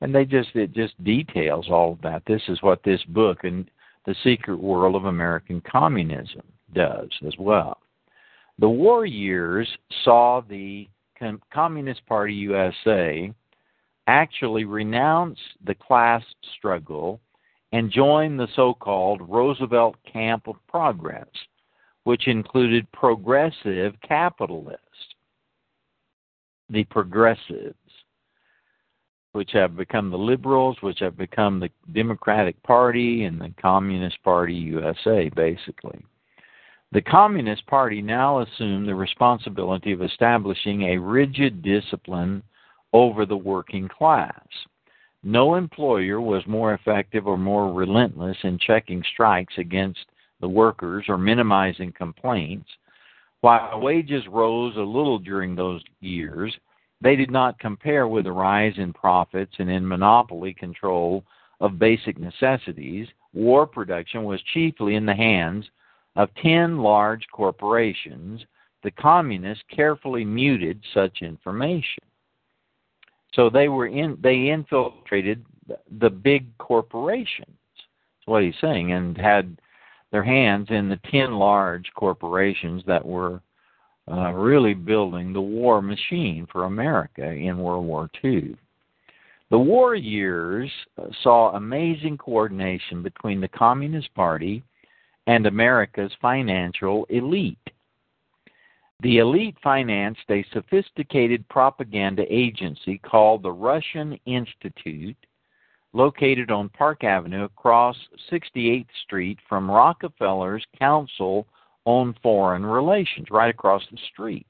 And 0.01 0.13
they 0.13 0.25
just 0.25 0.49
it 0.55 0.73
just 0.73 1.03
details 1.03 1.67
all 1.69 1.93
of 1.93 2.01
that. 2.01 2.21
This 2.27 2.43
is 2.47 2.61
what 2.61 2.83
this 2.83 3.03
book 3.09 3.43
and 3.43 3.69
the 4.05 4.15
secret 4.23 4.57
world 4.57 4.95
of 4.95 5.05
American 5.05 5.61
communism 5.61 6.43
does 6.73 7.09
as 7.25 7.33
well. 7.39 7.79
The 8.59 8.69
war 8.69 9.05
years 9.05 9.67
saw 10.03 10.41
the 10.41 10.87
Communist 11.53 12.05
Party 12.07 12.33
USA 12.33 13.31
actually 14.07 14.65
renounce 14.65 15.37
the 15.63 15.75
class 15.75 16.23
struggle 16.57 17.19
and 17.71 17.91
join 17.91 18.37
the 18.37 18.47
so 18.55 18.73
called 18.73 19.21
Roosevelt 19.29 19.95
Camp 20.11 20.47
of 20.47 20.55
Progress, 20.67 21.27
which 22.03 22.27
included 22.27 22.91
progressive 22.93 23.93
capitalists, 24.01 24.81
the 26.69 26.85
progressives, 26.85 27.75
which 29.33 29.51
have 29.51 29.75
become 29.75 30.09
the 30.09 30.17
liberals, 30.17 30.77
which 30.81 30.99
have 30.99 31.17
become 31.17 31.59
the 31.59 31.69
Democratic 31.91 32.61
Party 32.63 33.25
and 33.25 33.39
the 33.39 33.53
Communist 33.61 34.23
Party 34.23 34.55
USA, 34.55 35.29
basically. 35.35 36.03
The 36.93 37.01
Communist 37.01 37.65
Party 37.67 38.01
now 38.01 38.39
assumed 38.39 38.87
the 38.87 38.95
responsibility 38.95 39.91
of 39.91 40.01
establishing 40.01 40.83
a 40.83 40.97
rigid 40.97 41.61
discipline 41.61 42.43
over 42.93 43.25
the 43.25 43.35
working 43.35 43.89
class. 43.89 44.47
No 45.21 45.55
employer 45.55 46.21
was 46.21 46.47
more 46.47 46.73
effective 46.73 47.27
or 47.27 47.37
more 47.37 47.73
relentless 47.73 48.37
in 48.43 48.57
checking 48.57 49.03
strikes 49.03 49.57
against 49.57 50.05
the 50.39 50.47
workers 50.47 51.05
or 51.09 51.17
minimizing 51.17 51.91
complaints. 51.91 52.69
While 53.41 53.81
wages 53.81 54.25
rose 54.27 54.77
a 54.77 54.79
little 54.79 55.19
during 55.19 55.55
those 55.55 55.83
years, 55.99 56.55
they 57.01 57.17
did 57.17 57.29
not 57.29 57.59
compare 57.59 58.07
with 58.07 58.23
the 58.23 58.31
rise 58.31 58.77
in 58.77 58.93
profits 58.93 59.53
and 59.59 59.69
in 59.69 59.85
monopoly 59.85 60.53
control 60.53 61.25
of 61.59 61.79
basic 61.79 62.17
necessities. 62.17 63.09
War 63.33 63.67
production 63.67 64.23
was 64.23 64.41
chiefly 64.53 64.95
in 64.95 65.05
the 65.05 65.13
hands 65.13 65.69
of 66.17 66.29
10 66.41 66.79
large 66.79 67.25
corporations. 67.31 68.43
The 68.83 68.91
communists 68.91 69.63
carefully 69.73 70.25
muted 70.25 70.83
such 70.93 71.21
information. 71.21 72.03
So 73.33 73.49
they 73.49 73.69
were 73.69 73.87
in 73.87 74.17
they 74.21 74.49
infiltrated 74.49 75.45
the 75.99 76.09
big 76.09 76.57
corporations. 76.57 77.57
That's 77.75 78.25
what 78.27 78.43
he's 78.43 78.55
saying, 78.59 78.93
and 78.93 79.17
had 79.17 79.57
their 80.11 80.23
hands 80.23 80.67
in 80.69 80.89
the 80.89 80.99
ten 81.11 81.33
large 81.33 81.85
corporations 81.95 82.81
that 82.87 83.05
were 83.05 83.41
uh, 84.09 84.31
really 84.31 84.73
building 84.73 85.33
the 85.33 85.41
war 85.41 85.81
machine 85.81 86.47
for 86.51 86.63
America 86.63 87.29
in 87.29 87.57
World 87.59 87.85
War 87.85 88.09
II. 88.23 88.55
The 89.51 89.59
war 89.59 89.95
years 89.95 90.71
uh, 90.97 91.07
saw 91.21 91.51
amazing 91.51 92.17
coordination 92.17 93.03
between 93.03 93.39
the 93.39 93.49
Communist 93.49 94.13
Party 94.15 94.63
and 95.27 95.45
America's 95.45 96.11
financial 96.21 97.05
elite. 97.09 97.59
The 99.01 99.19
elite 99.19 99.57
financed 99.61 100.23
a 100.31 100.45
sophisticated 100.51 101.47
propaganda 101.49 102.23
agency 102.29 102.97
called 102.97 103.43
the 103.43 103.51
Russian 103.51 104.19
Institute, 104.25 105.17
located 105.93 106.49
on 106.49 106.69
Park 106.69 107.03
Avenue 107.03 107.43
across 107.43 107.95
68th 108.31 108.87
Street 109.03 109.37
from 109.47 109.69
Rockefeller's 109.69 110.65
Council 110.79 111.45
on 111.85 112.15
Foreign 112.23 112.65
Relations, 112.65 113.27
right 113.29 113.53
across 113.53 113.83
the 113.91 113.97
street. 114.11 114.47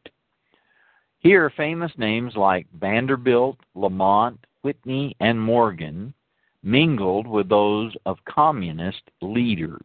Here, 1.20 1.52
famous 1.58 1.92
names 1.98 2.34
like 2.36 2.68
Vanderbilt, 2.80 3.58
Lamont, 3.76 4.40
Whitney, 4.62 5.16
and 5.20 5.40
Morgan 5.40 6.14
mingled 6.64 7.28
with 7.28 7.50
those 7.50 7.94
of 8.06 8.18
communist 8.26 9.02
leaders. 9.22 9.82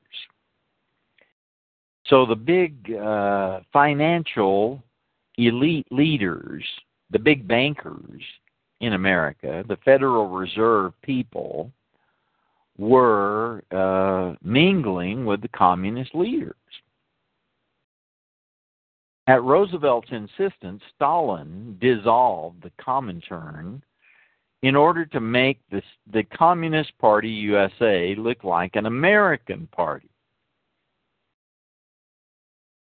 So 2.06 2.26
the 2.26 2.37
big 2.37 2.94
uh, 2.94 3.61
financial 3.73 4.82
elite 5.38 5.87
leaders, 5.90 6.64
the 7.11 7.18
big 7.18 7.47
bankers 7.47 8.23
in 8.80 8.94
America, 8.94 9.64
the 9.68 9.78
Federal 9.85 10.28
Reserve 10.28 10.92
people, 11.02 11.71
were 12.78 13.62
uh, 13.71 14.35
mingling 14.42 15.25
with 15.25 15.42
the 15.42 15.49
communist 15.49 16.14
leaders. 16.14 16.54
At 19.28 19.44
Roosevelt's 19.44 20.11
insistence, 20.11 20.82
Stalin 20.97 21.78
dissolved 21.80 22.62
the 22.62 22.73
Comintern 22.80 23.80
in 24.62 24.75
order 24.75 25.04
to 25.06 25.21
make 25.21 25.61
this, 25.71 25.85
the 26.12 26.25
Communist 26.25 26.97
Party 26.99 27.28
USA 27.28 28.14
look 28.16 28.42
like 28.42 28.75
an 28.75 28.87
American 28.87 29.68
party. 29.68 30.12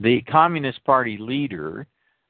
The 0.04 0.22
Communist 0.24 0.84
Party 0.84 1.18
leader, 1.18 1.88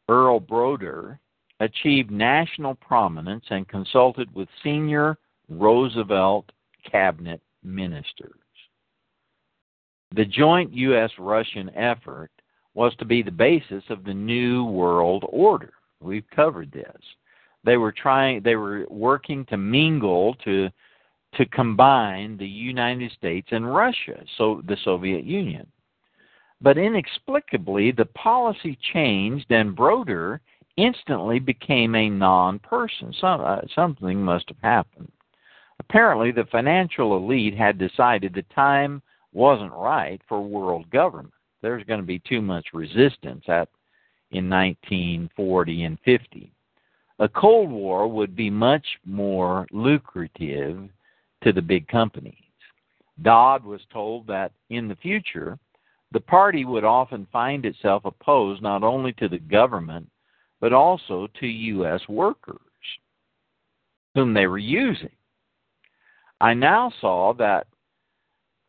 Earl 0.08 0.40
Browder, 0.40 1.18
achieved 1.60 2.12
national 2.12 2.76
prominence 2.76 3.46
and 3.50 3.68
consulted 3.68 4.34
with 4.36 4.48
senior 4.64 5.18
Roosevelt 5.50 6.52
cabinet 6.90 7.42
ministers. 7.64 8.38
The 10.16 10.26
joint 10.26 10.72
U.S. 10.72 11.10
Russian 11.18 11.72
effort 11.72 12.30
was 12.76 12.94
to 12.98 13.06
be 13.06 13.24
the 13.24 13.32
basis 13.32 13.84
of 13.90 14.04
the 14.04 14.14
New 14.14 14.66
World 14.66 15.26
Order. 15.30 15.74
We've 16.00 16.30
covered 16.30 16.72
this. 16.72 17.02
They 17.64 17.78
were 17.78 17.92
trying 17.92 18.44
they 18.44 18.56
were 18.56 18.86
working 18.92 19.46
to 19.46 19.58
mingle 19.58 20.36
to 20.46 20.70
to 21.38 21.46
combine 21.48 22.38
the 22.38 22.46
United 22.46 23.12
States 23.14 23.48
and 23.50 23.74
Russia, 23.74 24.24
so 24.38 24.62
the 24.68 24.78
Soviet 24.84 25.24
Union. 25.24 25.66
But 26.64 26.80
inexplicably 26.80 27.92
the 27.92 28.06
policy 28.06 28.78
changed 28.94 29.52
and 29.52 29.78
Browder 29.78 30.40
instantly 30.78 31.38
became 31.38 31.94
a 31.94 32.10
non-person. 32.10 33.14
Some, 33.22 33.42
uh, 33.42 33.62
something 33.76 34.20
must 34.20 34.48
have 34.48 34.62
happened. 34.64 35.12
Apparently 35.80 36.32
the 36.32 36.46
financial 36.46 37.16
elite 37.16 37.56
had 37.56 37.78
decided 37.78 38.34
the 38.34 38.44
time 38.56 39.04
wasn't 39.34 39.74
right 39.74 40.20
for 40.28 40.42
world 40.42 40.90
government 40.90 41.34
there's 41.64 41.86
going 41.86 42.00
to 42.00 42.06
be 42.06 42.20
too 42.20 42.42
much 42.42 42.68
resistance 42.74 43.46
at 43.48 43.70
in 44.32 44.50
1940 44.50 45.84
and 45.84 45.98
50. 46.06 46.52
A 47.20 47.30
Cold 47.30 47.72
War 47.72 48.08
would 48.08 48.36
be 48.36 48.50
much 48.50 48.86
more 49.06 49.66
lucrative 49.72 50.90
to 51.44 51.54
the 51.54 51.62
big 51.62 51.88
companies. 51.88 52.36
Dodd 53.22 53.64
was 53.64 53.82
told 53.92 54.28
that 54.28 54.52
in 54.70 54.88
the 54.88 54.96
future, 54.98 55.58
the 56.14 56.20
party 56.20 56.64
would 56.64 56.84
often 56.84 57.28
find 57.32 57.66
itself 57.66 58.06
opposed 58.06 58.62
not 58.62 58.84
only 58.84 59.14
to 59.14 59.28
the 59.28 59.40
government, 59.40 60.08
but 60.62 60.72
also 60.72 61.28
to 61.40 61.48
U.S. 61.48 62.02
workers 62.08 62.60
whom 64.14 64.34
they 64.34 64.46
were 64.46 64.60
using. 64.60 65.10
I 66.40 66.54
now 66.54 66.94
saw 67.02 67.34
that 67.34 67.68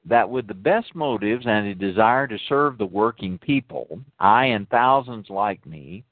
that 0.07 0.29
with 0.29 0.47
the 0.47 0.55
best 0.55 0.95
motives 0.95 1.47
and 1.47 1.67
a 1.67 1.75
desire 1.75 2.27
to 2.27 2.39
serve 2.49 2.77
the 2.77 2.85
working 2.85 3.39
people, 3.39 4.01
I 4.19 4.47
and 4.47 4.69
thousands 4.69 5.31
like 5.31 5.65
me 5.65 6.05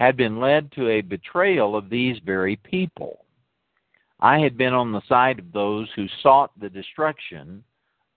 had 0.00 0.16
been 0.16 0.40
led 0.40 0.72
to 0.72 0.88
a 0.88 1.02
betrayal 1.02 1.76
of 1.76 1.88
these 1.88 2.16
very 2.24 2.56
people. 2.56 3.24
I 4.20 4.40
had 4.40 4.56
been 4.56 4.74
on 4.74 4.90
the 4.90 5.06
side 5.08 5.38
of 5.38 5.52
those 5.52 5.88
who 5.94 6.06
sought 6.20 6.50
the 6.58 6.68
destruction 6.68 7.62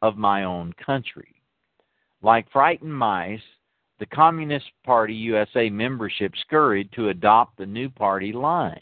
of 0.02 0.18
my 0.18 0.44
own 0.44 0.74
country. 0.84 1.41
Like 2.22 2.52
frightened 2.52 2.94
mice, 2.94 3.42
the 4.00 4.06
Communist 4.06 4.72
Party 4.84 5.14
USA 5.14 5.70
membership 5.70 6.34
scurried 6.42 6.92
to 6.94 7.10
adopt 7.10 7.58
the 7.58 7.66
new 7.66 7.90
party 7.90 8.32
line. 8.32 8.82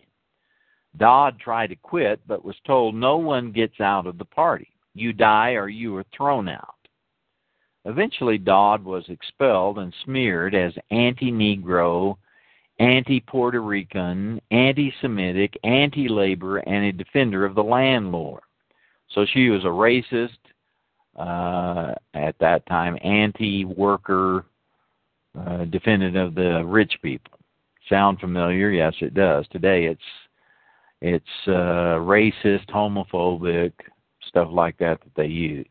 Dodd 0.97 1.39
tried 1.39 1.67
to 1.67 1.75
quit, 1.75 2.19
but 2.27 2.43
was 2.43 2.55
told 2.65 2.95
no 2.95 3.17
one 3.17 3.51
gets 3.51 3.79
out 3.79 4.07
of 4.07 4.17
the 4.17 4.25
party. 4.25 4.69
You 4.93 5.13
die 5.13 5.51
or 5.51 5.69
you 5.69 5.95
are 5.95 6.05
thrown 6.15 6.49
out. 6.49 6.75
Eventually, 7.85 8.37
Dodd 8.37 8.83
was 8.83 9.07
expelled 9.07 9.79
and 9.79 9.93
smeared 10.03 10.53
as 10.53 10.73
anti 10.91 11.31
Negro, 11.31 12.17
anti 12.79 13.21
Puerto 13.21 13.61
Rican, 13.61 14.41
anti 14.51 14.93
Semitic, 15.01 15.57
anti 15.63 16.09
labor, 16.09 16.57
and 16.57 16.85
a 16.85 16.91
defender 16.91 17.45
of 17.45 17.55
the 17.55 17.63
landlord. 17.63 18.41
So 19.11 19.25
she 19.25 19.49
was 19.49 19.63
a 19.63 19.67
racist 19.67 20.37
uh, 21.19 21.93
at 22.13 22.37
that 22.39 22.65
time, 22.67 22.97
anti 23.03 23.65
worker, 23.65 24.45
uh, 25.37 25.65
defendant 25.65 26.17
of 26.17 26.33
the 26.33 26.63
rich 26.65 26.93
people. 27.01 27.37
Sound 27.89 28.19
familiar? 28.19 28.71
Yes, 28.71 28.93
it 29.01 29.13
does. 29.13 29.45
Today 29.51 29.85
it's 29.85 30.01
it's 31.01 31.47
uh, 31.47 31.99
racist, 31.99 32.67
homophobic, 32.69 33.73
stuff 34.27 34.49
like 34.51 34.77
that 34.79 34.99
that 35.01 35.15
they 35.15 35.27
use. 35.27 35.67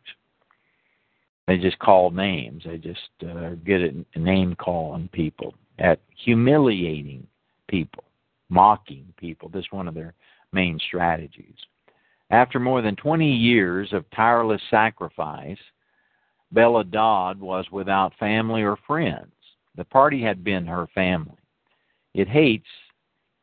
They 1.47 1.59
just 1.59 1.79
call 1.79 2.11
names. 2.11 2.65
They 2.67 2.77
just 2.77 3.09
uh, 3.23 3.51
get 3.65 3.81
it 3.81 3.95
name 4.17 4.55
calling 4.57 5.09
people, 5.13 5.55
at 5.79 6.01
humiliating 6.25 7.27
people, 7.69 8.05
mocking 8.51 9.13
people. 9.17 9.49
This 9.49 9.61
is 9.61 9.73
one 9.73 9.89
of 9.89 9.95
their 9.95 10.15
main 10.53 10.79
strategies. 10.87 11.57
After 12.31 12.59
more 12.59 12.83
than 12.83 12.97
20 12.97 13.27
years 13.27 13.93
of 13.93 14.09
tireless 14.11 14.61
sacrifice, 14.71 15.59
Bella 16.53 16.85
Dodd 16.85 17.41
was 17.41 17.64
without 17.71 18.14
family 18.19 18.62
or 18.62 18.77
friends. 18.87 19.33
The 19.77 19.85
party 19.85 20.23
had 20.23 20.45
been 20.45 20.67
her 20.67 20.87
family. 20.95 21.38
It 22.14 22.29
hates, 22.29 22.69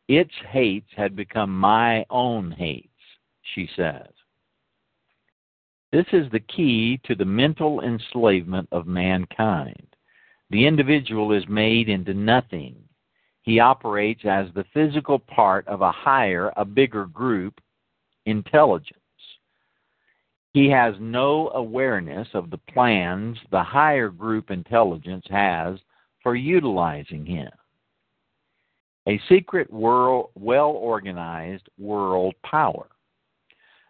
its 0.08 0.34
hates 0.50 0.90
had 0.96 1.16
become 1.16 1.58
my 1.58 2.06
own 2.10 2.52
hates, 2.52 2.90
she 3.54 3.70
says. 3.76 4.08
This 5.92 6.06
is 6.12 6.30
the 6.32 6.42
key 6.42 7.00
to 7.06 7.16
the 7.16 7.26
mental 7.26 7.82
enslavement 7.82 8.68
of 8.72 8.86
mankind. 8.86 9.88
The 10.50 10.68
individual 10.68 11.32
is 11.32 11.48
made 11.48 11.90
into 11.90 12.14
nothing. 12.14 12.76
He 13.44 13.60
operates 13.60 14.26
as 14.26 14.48
the 14.54 14.66
physical 14.74 15.20
part 15.20 15.68
of 15.68 15.82
a 15.82 15.92
higher, 15.92 16.52
a 16.58 16.66
bigger 16.66 17.06
group 17.06 17.60
intelligence. 18.26 19.00
He 20.54 20.70
has 20.70 20.96
no 21.00 21.50
awareness 21.50 22.28
of 22.34 22.50
the 22.50 22.58
plans 22.58 23.38
the 23.52 23.64
higher 23.64 24.10
group 24.10 24.52
intelligence 24.52 25.26
has 25.30 25.78
for 26.24 26.36
utilizing 26.36 27.26
him. 27.26 27.52
A 29.08 29.20
secret 29.30 29.72
world, 29.72 30.30
well 30.36 30.72
organized 30.72 31.68
world 31.78 32.36
power. 32.44 32.88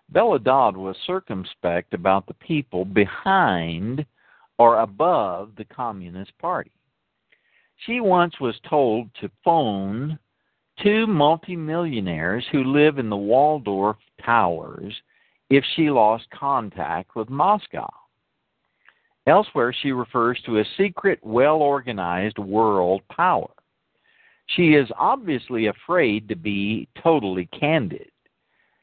Bella 0.09 0.39
Dodd 0.39 0.75
was 0.75 0.95
circumspect 1.07 1.93
about 1.93 2.27
the 2.27 2.33
people 2.35 2.83
behind 2.83 4.05
or 4.57 4.79
above 4.81 5.51
the 5.57 5.65
Communist 5.65 6.37
Party. 6.37 6.71
She 7.85 7.99
once 7.99 8.39
was 8.39 8.59
told 8.69 9.09
to 9.21 9.29
phone 9.43 10.17
two 10.81 11.07
multimillionaires 11.07 12.45
who 12.51 12.63
live 12.63 12.97
in 12.97 13.09
the 13.09 13.15
Waldorf 13.15 13.97
Towers 14.23 14.93
if 15.49 15.63
she 15.75 15.89
lost 15.89 16.25
contact 16.31 17.15
with 17.15 17.29
Moscow. 17.29 17.89
Elsewhere, 19.27 19.73
she 19.81 19.91
refers 19.91 20.39
to 20.45 20.59
a 20.59 20.65
secret, 20.77 21.19
well 21.23 21.57
organized 21.57 22.37
world 22.37 23.01
power. 23.09 23.49
She 24.47 24.73
is 24.75 24.87
obviously 24.97 25.67
afraid 25.67 26.27
to 26.29 26.35
be 26.35 26.87
totally 27.01 27.47
candid. 27.47 28.11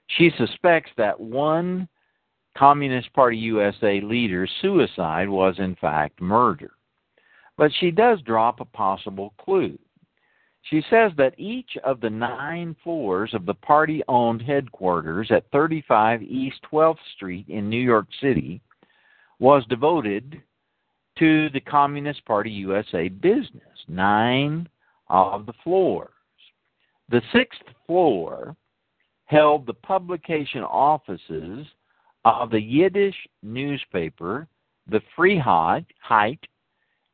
She 0.09 0.31
suspects 0.37 0.90
that 0.96 1.18
one 1.18 1.88
Communist 2.57 3.12
Party 3.12 3.38
USA 3.38 4.00
leader's 4.00 4.50
suicide 4.61 5.28
was 5.28 5.55
in 5.59 5.74
fact 5.76 6.20
murder. 6.20 6.72
But 7.57 7.70
she 7.78 7.90
does 7.90 8.20
drop 8.22 8.61
a 8.61 8.64
possible 8.64 9.33
clue. 9.38 9.78
She 10.62 10.83
says 10.88 11.12
that 11.16 11.38
each 11.38 11.77
of 11.85 12.01
the 12.01 12.11
nine 12.11 12.77
floors 12.85 13.35
of 13.35 13.46
the 13.46 13.55
party 13.55 14.03
owned 14.09 14.42
headquarters 14.42 15.31
at 15.31 15.51
35 15.51 16.22
East 16.22 16.61
12th 16.70 16.96
Street 17.16 17.48
in 17.48 17.68
New 17.68 17.81
York 17.83 18.07
City 18.20 18.61
was 19.38 19.64
devoted 19.68 20.40
to 21.18 21.51
the 21.51 21.61
Communist 21.61 22.25
Party 22.25 22.51
USA 22.51 23.09
business. 23.09 23.62
Nine 23.88 24.68
of 25.09 25.46
the 25.46 25.53
floors. 25.64 26.09
The 27.09 27.22
sixth 27.33 27.62
floor 27.87 28.57
held 29.27 29.66
the 29.66 29.75
publication 29.75 30.62
offices 30.62 31.66
of 32.25 32.51
the 32.51 32.61
Yiddish 32.61 33.16
newspaper, 33.42 34.46
the 34.88 35.03
Freiheit, 35.16 35.87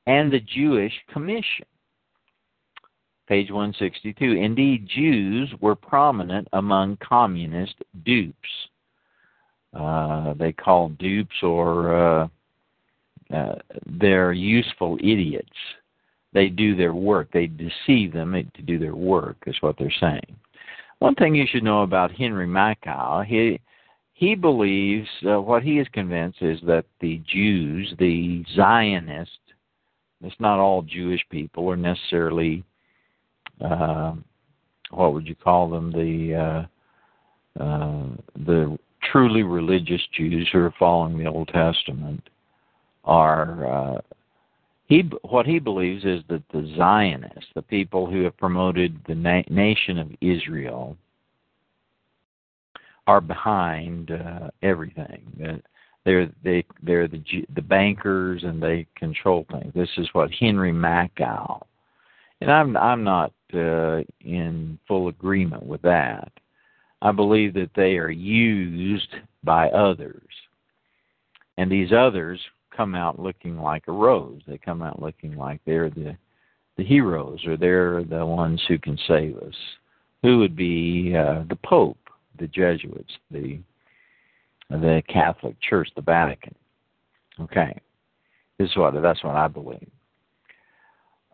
and 0.06 0.32
the 0.32 0.40
Jewish 0.40 0.92
Commission. 1.12 1.66
Page 3.28 3.50
162. 3.50 4.24
Indeed, 4.24 4.88
Jews 4.88 5.52
were 5.60 5.74
prominent 5.74 6.48
among 6.54 6.96
communist 6.96 7.74
dupes. 8.04 8.48
Uh, 9.74 10.32
they 10.34 10.50
call 10.50 10.88
dupes 10.88 11.36
or 11.42 12.22
uh, 12.22 12.28
uh, 13.30 13.56
they're 13.86 14.32
useful 14.32 14.96
idiots. 15.00 15.52
they 16.32 16.48
do 16.48 16.74
their 16.74 16.94
work. 16.94 17.28
They 17.30 17.46
deceive 17.46 18.14
them 18.14 18.32
to 18.32 18.62
do 18.62 18.78
their 18.78 18.94
work, 18.94 19.36
is 19.46 19.56
what 19.60 19.76
they're 19.78 19.92
saying. 20.00 20.36
One 20.98 21.14
thing 21.14 21.34
you 21.34 21.46
should 21.46 21.62
know 21.62 21.82
about 21.82 22.10
Henry 22.10 22.46
Makow, 22.46 23.24
he 23.24 23.60
he 24.14 24.34
believes 24.34 25.08
uh, 25.24 25.40
what 25.40 25.62
he 25.62 25.78
is 25.78 25.86
convinced 25.92 26.42
is 26.42 26.58
that 26.66 26.86
the 27.00 27.22
Jews, 27.32 27.94
the 28.00 28.44
Zionists, 28.56 29.38
it's 30.22 30.34
not 30.40 30.58
all 30.58 30.82
Jewish 30.82 31.24
people 31.30 31.70
are 31.70 31.76
necessarily 31.76 32.64
uh, 33.64 34.14
what 34.90 35.12
would 35.12 35.26
you 35.26 35.34
call 35.34 35.68
them 35.68 35.92
the 35.92 36.34
uh, 36.34 37.62
uh, 37.62 38.06
the 38.46 38.78
truly 39.10 39.42
religious 39.42 40.02
Jews 40.16 40.48
who 40.52 40.60
are 40.60 40.74
following 40.78 41.18
the 41.18 41.26
Old 41.26 41.48
Testament 41.48 42.28
are 43.04 43.66
uh, 43.66 44.00
he 44.86 45.10
what 45.22 45.46
he 45.46 45.58
believes 45.58 46.04
is 46.04 46.22
that 46.28 46.42
the 46.52 46.72
Zionists, 46.76 47.50
the 47.54 47.62
people 47.62 48.06
who 48.06 48.22
have 48.24 48.36
promoted 48.36 48.98
the 49.06 49.14
na- 49.14 49.42
nation 49.50 49.98
of 49.98 50.10
Israel, 50.20 50.96
are 53.06 53.20
behind 53.20 54.10
uh, 54.10 54.50
everything. 54.62 55.62
They're 56.04 56.30
they 56.42 56.64
they're 56.82 57.08
the 57.08 57.22
the 57.54 57.62
bankers 57.62 58.44
and 58.44 58.62
they 58.62 58.86
control 58.96 59.44
things. 59.52 59.72
This 59.74 59.90
is 59.98 60.08
what 60.12 60.30
Henry 60.32 60.72
Makow, 60.72 61.62
and 62.40 62.50
I'm 62.50 62.76
I'm 62.76 63.04
not 63.04 63.32
uh, 63.54 64.02
in 64.20 64.78
full 64.86 65.08
agreement 65.08 65.64
with 65.64 65.82
that. 65.82 66.30
I 67.00 67.12
believe 67.12 67.54
that 67.54 67.70
they 67.76 67.96
are 67.96 68.10
used 68.10 69.14
by 69.44 69.68
others, 69.70 70.28
and 71.56 71.70
these 71.70 71.92
others 71.92 72.40
come 72.76 72.94
out 72.94 73.18
looking 73.18 73.58
like 73.58 73.84
a 73.88 73.92
rose. 73.92 74.40
They 74.46 74.58
come 74.58 74.82
out 74.82 75.02
looking 75.02 75.36
like 75.36 75.60
they're 75.64 75.90
the 75.90 76.16
the 76.76 76.84
heroes 76.84 77.44
or 77.44 77.56
they're 77.56 78.04
the 78.04 78.24
ones 78.24 78.62
who 78.68 78.78
can 78.78 78.96
save 79.08 79.36
us. 79.38 79.54
Who 80.22 80.38
would 80.38 80.56
be 80.56 81.14
uh, 81.16 81.44
the 81.48 81.58
Pope, 81.64 81.98
the 82.38 82.46
Jesuits, 82.46 83.12
the 83.30 83.58
the 84.70 85.02
Catholic 85.08 85.56
Church, 85.60 85.88
the 85.96 86.02
Vatican. 86.02 86.54
Okay, 87.40 87.78
this 88.58 88.70
is 88.70 88.76
what 88.76 89.00
that's 89.00 89.22
what 89.24 89.36
I 89.36 89.48
believe. 89.48 89.90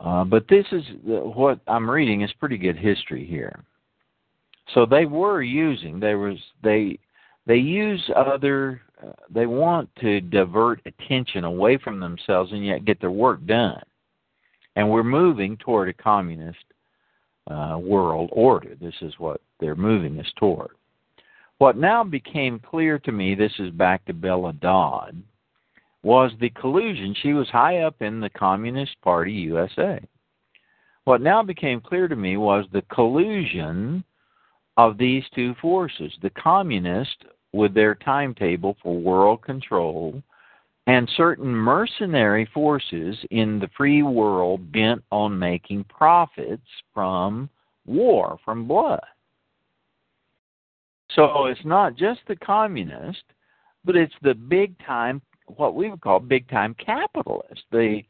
Uh, 0.04 0.22
but 0.22 0.46
this 0.48 0.66
is 0.70 0.84
what 1.02 1.60
I'm 1.66 1.88
reading 1.88 2.20
is 2.20 2.32
pretty 2.38 2.58
good 2.58 2.76
history 2.76 3.26
here. 3.26 3.64
So 4.74 4.84
they 4.84 5.06
were 5.06 5.42
using 5.42 5.98
there 5.98 6.18
was 6.18 6.36
they 6.62 6.98
they 7.46 7.56
use 7.56 8.02
other 8.14 8.82
uh, 9.02 9.12
they 9.30 9.46
want 9.46 9.88
to 10.00 10.20
divert 10.20 10.80
attention 10.84 11.44
away 11.44 11.78
from 11.78 12.00
themselves 12.00 12.52
and 12.52 12.64
yet 12.64 12.84
get 12.84 13.00
their 13.00 13.10
work 13.10 13.44
done. 13.46 13.82
And 14.76 14.90
we're 14.90 15.04
moving 15.04 15.56
toward 15.56 15.88
a 15.88 15.94
communist 15.94 16.64
uh, 17.50 17.78
world 17.80 18.28
order. 18.32 18.74
This 18.80 18.94
is 19.00 19.14
what 19.18 19.40
they're 19.58 19.74
moving 19.74 20.18
us 20.20 20.30
toward. 20.36 20.70
What 21.58 21.76
now 21.76 22.02
became 22.04 22.58
clear 22.58 22.98
to 22.98 23.12
me, 23.12 23.34
this 23.34 23.52
is 23.58 23.70
back 23.70 24.04
to 24.06 24.12
Bella 24.12 24.52
Dodd, 24.54 25.22
was 26.04 26.30
the 26.38 26.50
collusion. 26.50 27.16
She 27.22 27.32
was 27.32 27.48
high 27.48 27.78
up 27.80 28.00
in 28.00 28.20
the 28.20 28.30
Communist 28.30 28.94
Party 29.02 29.32
USA. 29.32 30.00
What 31.04 31.20
now 31.20 31.42
became 31.42 31.80
clear 31.80 32.08
to 32.08 32.16
me 32.16 32.36
was 32.36 32.66
the 32.72 32.82
collusion 32.82 34.04
of 34.76 34.98
these 34.98 35.24
two 35.34 35.54
forces 35.60 36.12
the 36.22 36.30
communist 36.30 37.24
with 37.52 37.74
their 37.74 37.94
timetable 37.94 38.76
for 38.82 38.96
world 38.96 39.42
control 39.42 40.22
and 40.86 41.08
certain 41.16 41.48
mercenary 41.48 42.46
forces 42.52 43.16
in 43.30 43.58
the 43.58 43.70
free 43.76 44.02
world 44.02 44.70
bent 44.72 45.02
on 45.10 45.38
making 45.38 45.84
profits 45.84 46.66
from 46.92 47.48
war, 47.86 48.38
from 48.44 48.66
blood. 48.66 49.00
So 51.14 51.46
it's 51.46 51.64
not 51.64 51.96
just 51.96 52.20
the 52.26 52.36
communist, 52.36 53.22
but 53.84 53.96
it's 53.96 54.14
the 54.22 54.34
big 54.34 54.74
time, 54.84 55.22
what 55.46 55.74
we 55.74 55.90
would 55.90 56.00
call 56.00 56.20
big 56.20 56.48
time 56.48 56.74
capitalists, 56.84 57.64
the 57.70 58.02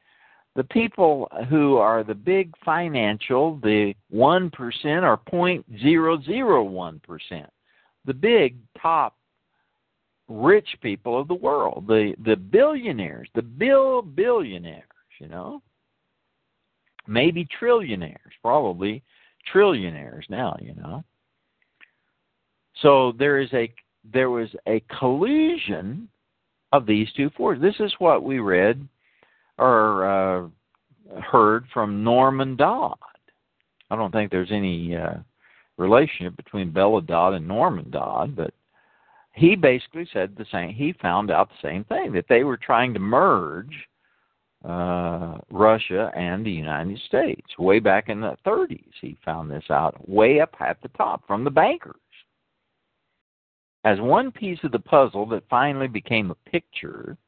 the 0.57 0.65
people 0.65 1.29
who 1.49 1.77
are 1.79 2.05
the 2.05 2.15
big 2.15 2.53
financial, 2.65 3.57
the 3.63 3.95
one 4.11 4.51
percent 4.51 5.05
or 5.05 5.17
point 5.17 5.65
zero 5.81 6.21
zero 6.23 6.63
one 6.63 7.01
percent, 7.01 7.51
the 8.05 8.15
big 8.15 8.57
top 8.81 9.17
rich 10.29 10.69
people 10.81 11.21
of 11.21 11.29
the 11.29 11.35
world, 11.35 11.87
the 11.87 12.15
the 12.25 12.37
billionaires, 12.37 13.29
the 13.35 13.43
bill 13.43 14.03
billionaires, 14.03 14.85
you 15.19 15.29
know, 15.29 15.61
maybe 17.07 17.47
trillionaires, 17.61 18.33
probably 18.41 19.03
trillionaires 19.53 20.29
now, 20.31 20.57
you 20.61 20.75
know. 20.75 21.03
So 22.81 23.13
there 23.19 23.41
is 23.41 23.53
a 23.53 23.73
there 24.13 24.31
was 24.31 24.49
a 24.67 24.81
collusion 25.01 26.09
of 26.75 26.87
these 26.87 27.09
two 27.17 27.31
forces. 27.31 27.63
This 27.63 27.79
is 27.79 27.95
what 27.99 28.23
we 28.23 28.41
read 28.41 28.87
or 29.59 30.05
uh, 30.05 31.21
heard 31.21 31.65
from 31.73 32.03
Norman 32.03 32.57
Dodd. 32.57 32.99
I 33.91 33.97
don't 33.97 34.11
think 34.11 34.31
there's 34.31 34.51
any 34.51 34.97
uh, 34.97 35.15
relationship 35.77 36.37
between 36.37 36.73
Bella 36.73 37.03
Dodd 37.03 37.35
and 37.35 37.47
Norman 37.47 37.91
Dodd, 37.91 38.35
but 38.35 38.53
he 39.35 39.55
basically 39.55 40.09
said 40.13 40.35
the 40.37 40.47
same. 40.51 40.71
He 40.71 40.95
found 41.01 41.31
out 41.31 41.49
the 41.49 41.69
same 41.69 41.85
thing 41.85 42.13
that 42.13 42.27
they 42.29 42.43
were 42.43 42.57
trying 42.57 42.93
to 42.95 43.01
merge 43.01 43.75
uh, 44.65 45.39
Russia 45.51 46.11
and 46.17 46.45
the 46.45 46.51
United 46.51 46.99
States 47.07 47.47
way 47.59 47.79
back 47.79 48.09
in 48.09 48.21
the 48.21 48.37
30s. 48.47 48.81
He 49.01 49.17
found 49.25 49.51
this 49.51 49.65
out 49.71 50.09
way 50.09 50.41
up 50.41 50.55
at 50.61 50.81
the 50.83 50.89
top 50.89 51.25
from 51.27 51.45
the 51.45 51.51
bankers. 51.51 51.95
As 53.85 54.01
one 54.01 54.33
piece 54.33 54.59
of 54.65 54.73
the 54.73 54.79
puzzle 54.79 55.27
that 55.27 55.49
finally 55.51 55.89
became 55.89 56.31
a 56.31 56.51
picture, 56.51 57.19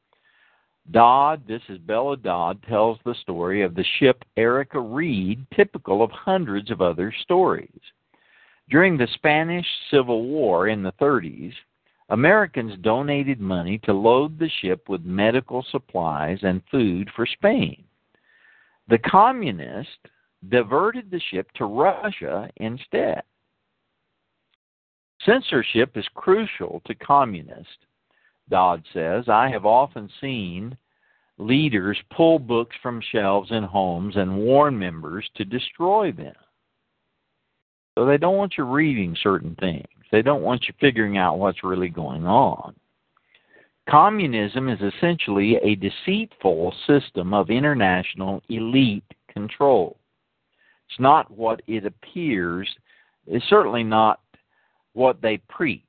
Dodd, 0.89 1.45
this 1.47 1.61
is 1.69 1.77
Bella 1.79 2.17
Dodd, 2.17 2.63
tells 2.67 2.97
the 3.03 3.13
story 3.21 3.61
of 3.61 3.75
the 3.75 3.85
ship 3.99 4.23
Erica 4.37 4.79
Reed, 4.79 5.45
typical 5.55 6.01
of 6.01 6.09
hundreds 6.11 6.71
of 6.71 6.81
other 6.81 7.13
stories. 7.23 7.79
During 8.69 8.97
the 8.97 9.07
Spanish 9.13 9.67
Civil 9.91 10.23
War 10.23 10.67
in 10.67 10.81
the 10.81 10.93
30s, 10.93 11.53
Americans 12.09 12.73
donated 12.81 13.39
money 13.39 13.77
to 13.79 13.93
load 13.93 14.39
the 14.39 14.49
ship 14.61 14.89
with 14.89 15.03
medical 15.03 15.63
supplies 15.71 16.39
and 16.41 16.61
food 16.71 17.09
for 17.15 17.25
Spain. 17.25 17.83
The 18.87 18.97
communists 18.99 19.91
diverted 20.49 21.11
the 21.11 21.21
ship 21.31 21.51
to 21.55 21.65
Russia 21.65 22.49
instead. 22.55 23.23
Censorship 25.25 25.97
is 25.97 26.05
crucial 26.13 26.81
to 26.85 26.95
communists, 26.95 27.71
Dodd 28.49 28.83
says. 28.93 29.25
I 29.27 29.49
have 29.49 29.65
often 29.65 30.09
seen 30.21 30.77
leaders 31.37 31.97
pull 32.15 32.39
books 32.39 32.75
from 32.81 33.01
shelves 33.11 33.51
in 33.51 33.63
homes 33.63 34.15
and 34.15 34.37
warn 34.37 34.77
members 34.77 35.29
to 35.35 35.45
destroy 35.45 36.11
them. 36.11 36.35
So 37.97 38.05
they 38.05 38.17
don't 38.17 38.37
want 38.37 38.53
you 38.57 38.63
reading 38.63 39.15
certain 39.21 39.55
things. 39.59 39.87
They 40.11 40.21
don't 40.21 40.43
want 40.43 40.65
you 40.67 40.73
figuring 40.79 41.17
out 41.17 41.39
what's 41.39 41.63
really 41.63 41.89
going 41.89 42.25
on. 42.25 42.75
Communism 43.89 44.69
is 44.69 44.79
essentially 44.81 45.55
a 45.57 45.75
deceitful 45.75 46.73
system 46.85 47.33
of 47.33 47.49
international 47.49 48.43
elite 48.49 49.03
control. 49.31 49.97
It's 50.89 50.99
not 50.99 51.31
what 51.31 51.61
it 51.67 51.85
appears. 51.85 52.69
It's 53.25 53.45
certainly 53.49 53.83
not 53.83 54.19
what 54.97 55.21
they 55.21 55.37
preach. 55.47 55.83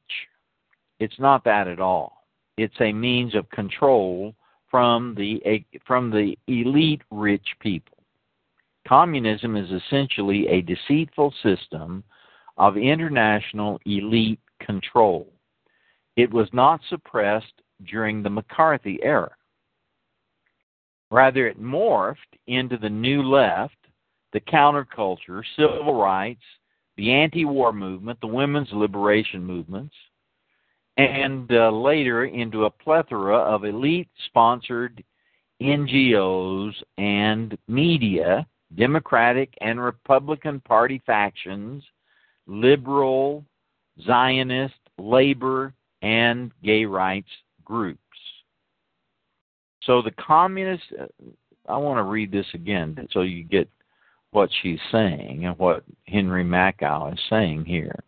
It's 1.00 1.18
not 1.18 1.42
that 1.44 1.66
at 1.66 1.80
all. 1.80 2.24
It's 2.58 2.80
a 2.80 2.92
means 2.92 3.34
of 3.34 3.48
control 3.50 4.34
from 4.70 5.14
the 5.16 5.40
from 5.86 6.10
the 6.10 6.36
elite 6.46 7.00
rich 7.10 7.46
people. 7.60 7.96
Communism 8.86 9.56
is 9.56 9.70
essentially 9.70 10.46
a 10.48 10.60
deceitful 10.60 11.32
system 11.42 12.04
of 12.58 12.76
international 12.76 13.80
elite 13.86 14.40
control. 14.60 15.32
It 16.16 16.30
was 16.32 16.48
not 16.52 16.80
suppressed 16.90 17.62
during 17.86 18.22
the 18.22 18.30
McCarthy 18.30 18.98
era. 19.02 19.30
Rather, 21.10 21.46
it 21.46 21.62
morphed 21.62 22.16
into 22.46 22.76
the 22.76 22.90
New 22.90 23.22
Left, 23.22 23.76
the 24.32 24.40
counterculture, 24.40 25.42
civil 25.56 25.94
rights, 25.94 26.42
the 26.98 27.12
anti 27.12 27.44
war 27.44 27.72
movement, 27.72 28.20
the 28.20 28.26
women's 28.26 28.68
liberation 28.72 29.42
movements, 29.42 29.94
and 30.98 31.50
uh, 31.52 31.70
later 31.70 32.24
into 32.24 32.64
a 32.64 32.70
plethora 32.70 33.38
of 33.38 33.64
elite 33.64 34.08
sponsored 34.26 35.02
NGOs 35.62 36.72
and 36.98 37.56
media, 37.68 38.44
Democratic 38.76 39.54
and 39.60 39.80
Republican 39.80 40.60
Party 40.60 41.00
factions, 41.06 41.84
liberal, 42.48 43.44
Zionist, 44.04 44.74
labor, 44.98 45.72
and 46.02 46.50
gay 46.64 46.84
rights 46.84 47.30
groups. 47.64 48.00
So 49.84 50.02
the 50.02 50.12
communist, 50.12 50.82
I 51.68 51.76
want 51.76 51.98
to 51.98 52.02
read 52.02 52.32
this 52.32 52.46
again 52.54 53.08
so 53.12 53.22
you 53.22 53.44
get 53.44 53.68
what 54.38 54.50
she's 54.62 54.78
saying 54.92 55.46
and 55.46 55.58
what 55.58 55.82
Henry 56.06 56.44
Makow 56.44 57.12
is 57.12 57.18
saying 57.28 57.64
here. 57.64 58.04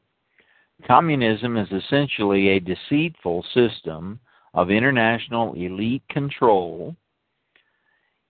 Communism 0.86 1.56
is 1.56 1.66
essentially 1.72 2.50
a 2.50 2.60
deceitful 2.60 3.44
system 3.52 4.20
of 4.54 4.70
international 4.70 5.54
elite 5.54 6.04
control. 6.08 6.94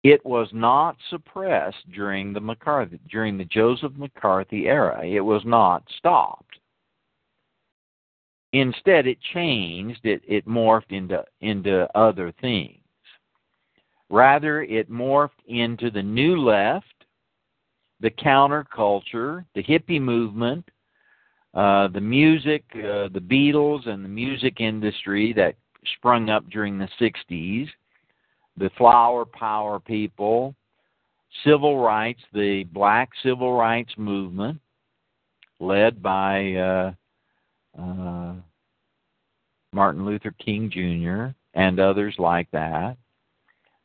It 0.03 0.25
was 0.25 0.49
not 0.55 0.97
suppressed 1.11 1.93
during 1.93 2.33
the 2.33 2.41
McCarthy 2.41 2.99
during 3.11 3.37
the 3.37 3.45
Joseph 3.45 3.93
McCarthy 3.99 4.67
era. 4.67 5.07
It 5.07 5.21
was 5.21 5.43
not 5.45 5.83
stopped. 5.99 6.59
Instead, 8.55 9.07
it 9.07 9.19
changed. 9.35 10.07
It 10.07 10.23
it 10.27 10.49
morphed 10.49 10.91
into 10.91 11.23
into 11.43 11.87
other 11.95 12.33
things. 12.41 12.79
Rather, 14.09 14.63
it 14.63 14.91
morphed 14.91 15.45
into 15.47 15.91
the 15.91 16.03
new 16.03 16.41
left, 16.41 17.00
the 18.01 18.11
counterculture, 18.11 19.45
the 19.55 19.63
hippie 19.63 20.01
movement, 20.01 20.65
uh, 21.55 21.89
the 21.89 22.01
music, 22.01 22.65
uh, 22.75 23.09
the 23.09 23.23
Beatles, 23.23 23.89
and 23.89 24.05
the 24.05 24.09
music 24.09 24.61
industry 24.61 25.33
that 25.35 25.57
sprung 25.97 26.31
up 26.31 26.49
during 26.51 26.79
the 26.79 26.89
60s, 27.01 27.69
the 28.57 28.71
flower 28.77 29.25
power 29.25 29.81
people, 29.81 30.55
civil 31.45 31.79
rights, 31.79 32.21
the 32.33 32.65
black 32.73 33.11
civil 33.23 33.57
rights 33.57 33.93
movement, 33.97 34.61
led 35.59 36.03
by 36.03 36.55
uh, 36.55 36.93
uh, 37.81 38.35
Martin 39.73 40.05
Luther 40.05 40.35
King 40.45 40.71
Jr. 40.71 41.35
and 41.59 41.79
others 41.81 42.15
like 42.19 42.51
that 42.53 42.97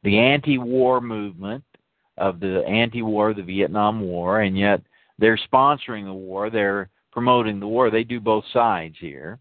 the 0.05 0.19
anti-war 0.19 1.01
movement 1.01 1.63
of 2.17 2.39
the 2.39 2.63
anti-war 2.65 3.33
the 3.33 3.43
Vietnam 3.43 4.01
War, 4.01 4.41
and 4.41 4.57
yet 4.57 4.81
they're 5.17 5.39
sponsoring 5.51 6.05
the 6.05 6.13
war. 6.13 6.49
They're 6.49 6.89
promoting 7.11 7.59
the 7.59 7.67
war. 7.67 7.89
They 7.89 8.03
do 8.03 8.19
both 8.19 8.43
sides 8.51 8.95
here. 8.99 9.39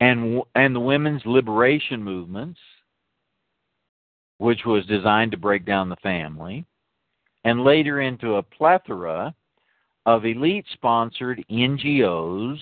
And 0.00 0.42
and 0.54 0.74
the 0.74 0.80
women's 0.80 1.22
liberation 1.26 2.02
movements, 2.02 2.58
which 4.38 4.64
was 4.64 4.86
designed 4.86 5.32
to 5.32 5.36
break 5.36 5.66
down 5.66 5.90
the 5.90 5.96
family, 5.96 6.64
and 7.44 7.64
later 7.64 8.00
into 8.00 8.36
a 8.36 8.42
plethora 8.42 9.34
of 10.06 10.24
elite-sponsored 10.24 11.44
NGOs. 11.50 12.58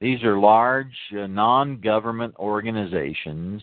These 0.00 0.22
are 0.22 0.38
large 0.38 0.94
uh, 1.12 1.26
non-government 1.26 2.36
organizations 2.38 3.60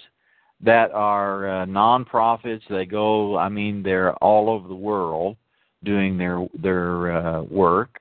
that 0.61 0.91
are 0.91 1.47
uh, 1.47 1.65
nonprofits. 1.65 2.61
They 2.69 2.85
go, 2.85 3.37
I 3.37 3.49
mean, 3.49 3.83
they're 3.83 4.13
all 4.15 4.49
over 4.49 4.67
the 4.67 4.75
world 4.75 5.37
doing 5.83 6.17
their 6.17 6.47
their 6.61 7.11
uh, 7.17 7.41
work, 7.43 7.99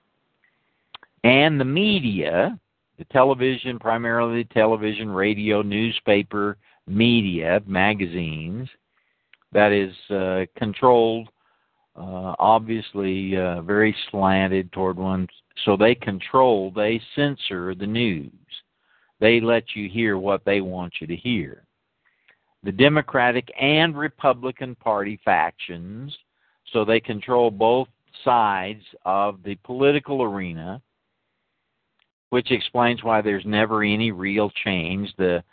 and 1.23 1.61
the 1.61 1.65
media, 1.65 2.59
the 2.99 3.05
television, 3.07 3.79
primarily 3.79 4.45
television, 4.45 5.11
radio, 5.11 5.63
newspaper, 5.63 6.57
media, 6.87 7.61
magazines, 7.67 8.69
that 9.53 9.73
is 9.73 9.95
uh, 10.11 10.47
controlled, 10.57 11.29
uh, 11.97 12.35
obviously 12.39 13.37
uh, 13.37 13.61
very 13.63 13.95
slanted 14.11 14.73
toward 14.73 14.97
one. 14.97 15.29
So 15.65 15.77
they 15.77 15.95
control, 15.95 16.73
they 16.75 17.01
censor 17.15 17.75
the 17.75 17.87
news. 17.87 18.33
They 19.21 19.41
let 19.41 19.65
you 19.75 19.89
hear 19.89 20.19
what 20.19 20.45
they 20.45 20.61
want 20.61 20.95
you 21.01 21.07
to 21.07 21.17
hear 21.17 21.65
the 22.65 22.73
Democratic 22.73 23.53
and 23.61 23.97
Republican 23.97 24.75
Party 24.77 25.21
factions, 25.25 26.17
so 26.73 26.85
they 26.85 26.99
control 26.99 27.51
both 27.51 27.89
sides 28.25 28.83
of 29.05 29.43
the 29.45 29.55
political 29.57 30.23
arena, 30.23 30.81
which 32.31 32.51
explains 32.51 33.05
why 33.05 33.21
there's 33.21 33.45
never 33.45 33.83
any 33.83 34.11
real 34.11 34.51
change. 34.65 35.13
The 35.19 35.45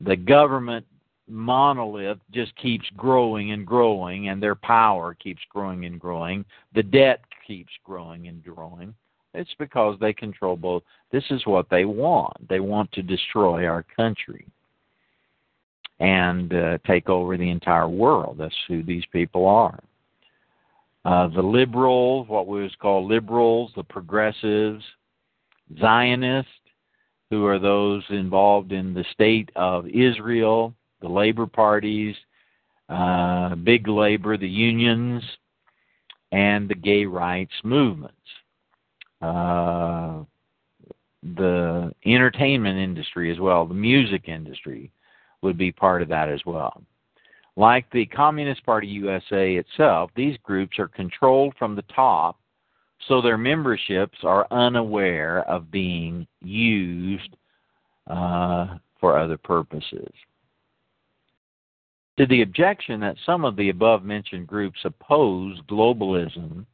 the 0.00 0.16
government 0.16 0.86
monolith 1.28 2.18
just 2.32 2.56
keeps 2.56 2.86
growing 2.96 3.52
and 3.52 3.66
growing, 3.66 4.28
and 4.28 4.42
their 4.42 4.54
power 4.54 5.14
keeps 5.14 5.42
growing 5.50 5.84
and 5.84 6.00
growing. 6.00 6.44
The 6.74 6.82
debt 6.82 7.20
keeps 7.46 7.72
growing 7.84 8.26
and 8.28 8.42
growing. 8.42 8.94
It's 9.34 9.54
because 9.58 9.98
they 10.00 10.12
control 10.12 10.56
both. 10.56 10.82
This 11.12 11.24
is 11.30 11.46
what 11.46 11.68
they 11.68 11.84
want. 11.84 12.48
They 12.48 12.60
want 12.60 12.90
to 12.92 13.02
destroy 13.02 13.66
our 13.66 13.82
country 13.96 14.46
and 16.00 16.52
uh, 16.52 16.78
take 16.86 17.08
over 17.08 17.36
the 17.36 17.50
entire 17.50 17.88
world. 17.88 18.36
That's 18.38 18.54
who 18.68 18.82
these 18.82 19.04
people 19.12 19.46
are. 19.46 19.78
Uh, 21.04 21.28
the 21.28 21.42
liberals, 21.42 22.28
what 22.28 22.46
we 22.46 22.62
was 22.62 22.74
called 22.80 23.10
liberals, 23.10 23.70
the 23.76 23.84
progressives, 23.84 24.82
Zionists, 25.78 26.50
who 27.30 27.46
are 27.46 27.58
those 27.58 28.02
involved 28.10 28.72
in 28.72 28.94
the 28.94 29.04
state 29.12 29.50
of 29.56 29.86
Israel, 29.88 30.74
the 31.00 31.08
labor 31.08 31.46
parties, 31.46 32.14
uh, 32.88 33.54
big 33.56 33.88
labor, 33.88 34.36
the 34.36 34.48
unions, 34.48 35.22
and 36.32 36.68
the 36.68 36.74
gay 36.74 37.04
rights 37.04 37.52
movements. 37.62 38.14
Uh, 39.20 40.22
the 41.36 41.92
entertainment 42.04 42.78
industry 42.78 43.32
as 43.32 43.40
well, 43.40 43.66
the 43.66 43.74
music 43.74 44.28
industry, 44.28 44.90
would 45.44 45.56
be 45.56 45.70
part 45.70 46.02
of 46.02 46.08
that 46.08 46.28
as 46.28 46.40
well. 46.44 46.82
Like 47.56 47.88
the 47.92 48.06
Communist 48.06 48.64
Party 48.66 48.88
USA 48.88 49.54
itself, 49.54 50.10
these 50.16 50.36
groups 50.42 50.78
are 50.80 50.88
controlled 50.88 51.54
from 51.56 51.76
the 51.76 51.84
top, 51.94 52.40
so 53.06 53.20
their 53.20 53.38
memberships 53.38 54.18
are 54.24 54.48
unaware 54.50 55.48
of 55.48 55.70
being 55.70 56.26
used 56.42 57.36
uh, 58.08 58.78
for 58.98 59.18
other 59.18 59.36
purposes. 59.36 60.12
To 62.18 62.26
the 62.26 62.42
objection 62.42 63.00
that 63.00 63.16
some 63.26 63.44
of 63.44 63.56
the 63.56 63.68
above 63.68 64.04
mentioned 64.04 64.46
groups 64.46 64.78
oppose 64.84 65.60
globalism, 65.68 66.64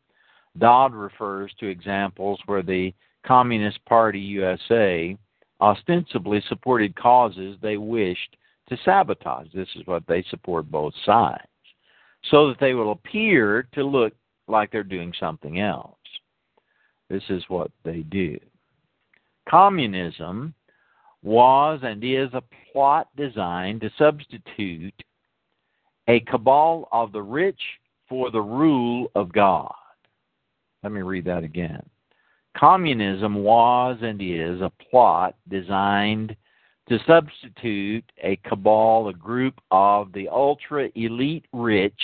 Dodd 0.58 0.94
refers 0.94 1.52
to 1.60 1.66
examples 1.66 2.40
where 2.46 2.62
the 2.62 2.92
Communist 3.26 3.84
Party 3.84 4.20
USA 4.20 5.16
ostensibly 5.60 6.42
supported 6.48 6.96
causes 6.96 7.56
they 7.60 7.76
wished 7.76 8.36
to 8.70 8.78
sabotage. 8.84 9.48
This 9.52 9.68
is 9.76 9.86
what 9.86 10.06
they 10.06 10.24
support 10.30 10.70
both 10.70 10.94
sides, 11.04 11.42
so 12.30 12.48
that 12.48 12.60
they 12.60 12.74
will 12.74 12.92
appear 12.92 13.68
to 13.74 13.84
look 13.84 14.14
like 14.48 14.72
they're 14.72 14.82
doing 14.82 15.12
something 15.18 15.60
else. 15.60 15.96
This 17.08 17.22
is 17.28 17.42
what 17.48 17.70
they 17.84 18.00
do. 18.00 18.38
Communism 19.48 20.54
was 21.22 21.80
and 21.82 22.02
is 22.02 22.30
a 22.32 22.42
plot 22.72 23.08
designed 23.16 23.80
to 23.80 23.90
substitute 23.98 24.94
a 26.08 26.20
cabal 26.20 26.88
of 26.92 27.12
the 27.12 27.22
rich 27.22 27.60
for 28.08 28.30
the 28.30 28.40
rule 28.40 29.10
of 29.14 29.32
God. 29.32 29.72
Let 30.82 30.92
me 30.92 31.02
read 31.02 31.24
that 31.26 31.44
again. 31.44 31.82
Communism 32.56 33.42
was 33.42 33.98
and 34.02 34.20
is 34.20 34.60
a 34.60 34.72
plot 34.90 35.34
designed 35.48 36.34
to 36.90 36.98
substitute 37.06 38.04
a 38.20 38.34
cabal, 38.44 39.08
a 39.08 39.12
group 39.14 39.54
of 39.70 40.12
the 40.12 40.28
ultra 40.28 40.88
elite 40.96 41.46
rich, 41.52 42.00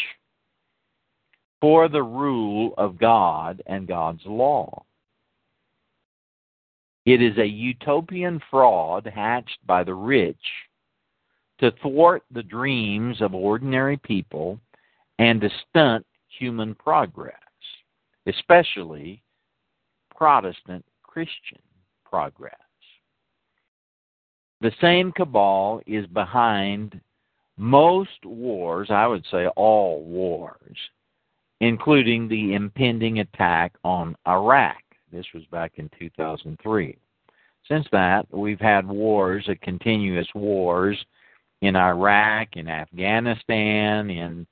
for 1.61 1.89
the 1.89 2.03
rule 2.03 2.73
of 2.79 2.97
God 2.97 3.61
and 3.67 3.89
God's 3.89 4.25
law. 4.25 4.85
It 7.05 7.21
is 7.21 7.37
a 7.39 7.47
utopian 7.47 8.41
fraud 8.49 9.11
hatched 9.13 9.59
by 9.67 9.83
the 9.83 9.95
rich 9.95 10.37
to 11.59 11.73
thwart 11.83 12.23
the 12.31 12.43
dreams 12.43 13.21
of 13.21 13.35
ordinary 13.35 13.97
people 13.97 14.61
and 15.19 15.41
to 15.41 15.51
stunt 15.69 16.07
human 16.29 16.77
progress, 16.77 17.35
especially 18.27 19.21
Protestant 20.15 20.85
Christian 21.03 21.63
progress. 22.05 22.66
The 24.61 24.73
same 24.81 25.13
cabal 25.13 25.83
is 25.87 26.07
behind 26.07 27.01
most 27.59 28.25
wars, 28.25 28.89
I 28.91 29.07
would 29.07 29.25
say 29.31 29.47
all 29.49 30.03
wars, 30.03 30.77
including 31.61 32.29
the 32.29 32.55
impending 32.55 33.21
attack 33.21 33.75
on 33.85 34.17
Iraq. 34.27 34.83
This 35.13 35.27
was 35.35 35.45
back 35.47 35.73
in 35.77 35.91
2003. 35.99 36.97
Since 37.69 37.87
that, 37.93 38.27
we've 38.31 38.61
had 38.61 38.87
wars, 38.87 39.45
a 39.49 39.57
continuous 39.57 40.29
wars 40.35 40.99
in 41.63 41.77
Iraq, 41.77 42.57
in 42.57 42.69
Afghanistan, 42.69 44.11
in 44.11 44.47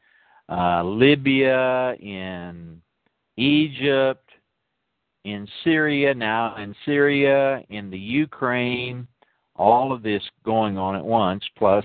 uh, 0.49 0.83
Libya, 0.83 1.95
in 2.01 2.81
Egypt, 3.37 4.29
in 5.25 5.49
Syria, 5.63 6.15
now 6.15 6.57
in 6.57 6.75
Syria, 6.85 7.63
in 7.71 7.91
the 7.91 7.99
Ukraine, 7.99 9.07
all 9.57 9.93
of 9.93 10.03
this 10.03 10.23
going 10.45 10.79
on 10.79 10.97
at 10.97 11.05
once, 11.05 11.45
plus, 11.57 11.85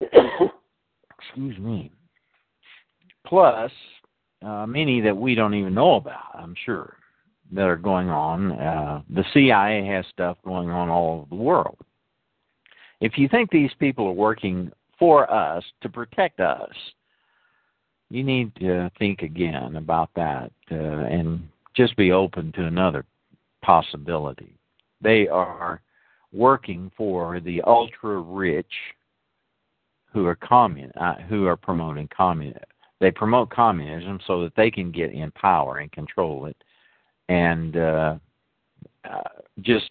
excuse 0.02 1.58
me. 1.58 1.90
Plus, 3.26 3.70
uh, 4.44 4.66
many 4.66 5.00
that 5.00 5.16
we 5.16 5.34
don't 5.34 5.54
even 5.54 5.74
know 5.74 5.96
about, 5.96 6.34
I'm 6.34 6.54
sure, 6.64 6.96
that 7.52 7.66
are 7.66 7.76
going 7.76 8.08
on. 8.08 8.52
Uh, 8.52 9.02
the 9.10 9.24
CIA 9.32 9.84
has 9.86 10.04
stuff 10.10 10.38
going 10.44 10.70
on 10.70 10.88
all 10.88 11.20
over 11.20 11.26
the 11.30 11.42
world. 11.42 11.78
If 13.00 13.16
you 13.16 13.28
think 13.28 13.50
these 13.50 13.70
people 13.78 14.06
are 14.06 14.12
working 14.12 14.72
for 14.98 15.30
us 15.30 15.64
to 15.82 15.88
protect 15.88 16.40
us, 16.40 16.72
you 18.10 18.24
need 18.24 18.54
to 18.56 18.90
think 18.98 19.22
again 19.22 19.76
about 19.76 20.10
that 20.16 20.50
uh, 20.70 20.74
and 20.74 21.48
just 21.76 21.96
be 21.96 22.12
open 22.12 22.52
to 22.52 22.64
another 22.64 23.04
possibility. 23.62 24.57
They 25.00 25.28
are 25.28 25.80
working 26.32 26.90
for 26.96 27.40
the 27.40 27.62
ultra 27.62 28.20
rich 28.20 28.72
who 30.12 30.26
are 30.26 30.36
commun 30.36 30.90
uh, 31.00 31.16
who 31.28 31.46
are 31.46 31.56
promoting 31.56 32.08
communism. 32.14 32.62
They 33.00 33.10
promote 33.10 33.50
communism 33.50 34.18
so 34.26 34.42
that 34.42 34.56
they 34.56 34.70
can 34.70 34.90
get 34.90 35.12
in 35.12 35.30
power 35.32 35.78
and 35.78 35.92
control 35.92 36.46
it, 36.46 36.56
and 37.28 37.76
uh, 37.76 38.16
uh, 39.08 39.22
just 39.60 39.90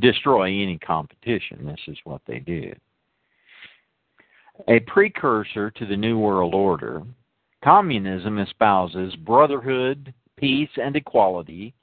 destroy 0.00 0.44
any 0.44 0.78
competition. 0.78 1.66
This 1.66 1.80
is 1.86 1.98
what 2.04 2.22
they 2.26 2.38
do. 2.38 2.72
A 4.68 4.80
precursor 4.80 5.70
to 5.70 5.86
the 5.86 5.96
New 5.96 6.18
World 6.18 6.54
Order, 6.54 7.02
communism 7.62 8.38
espouses 8.38 9.14
brotherhood, 9.16 10.14
peace, 10.36 10.70
and 10.76 10.96
equality 10.96 11.74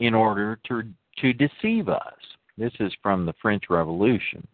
in 0.00 0.14
order 0.14 0.58
to, 0.68 0.84
to 1.20 1.32
deceive 1.32 1.88
us. 1.88 2.14
This 2.56 2.72
is 2.80 2.92
from 3.02 3.26
the 3.26 3.34
French 3.40 3.64
Revolution. 3.68 4.46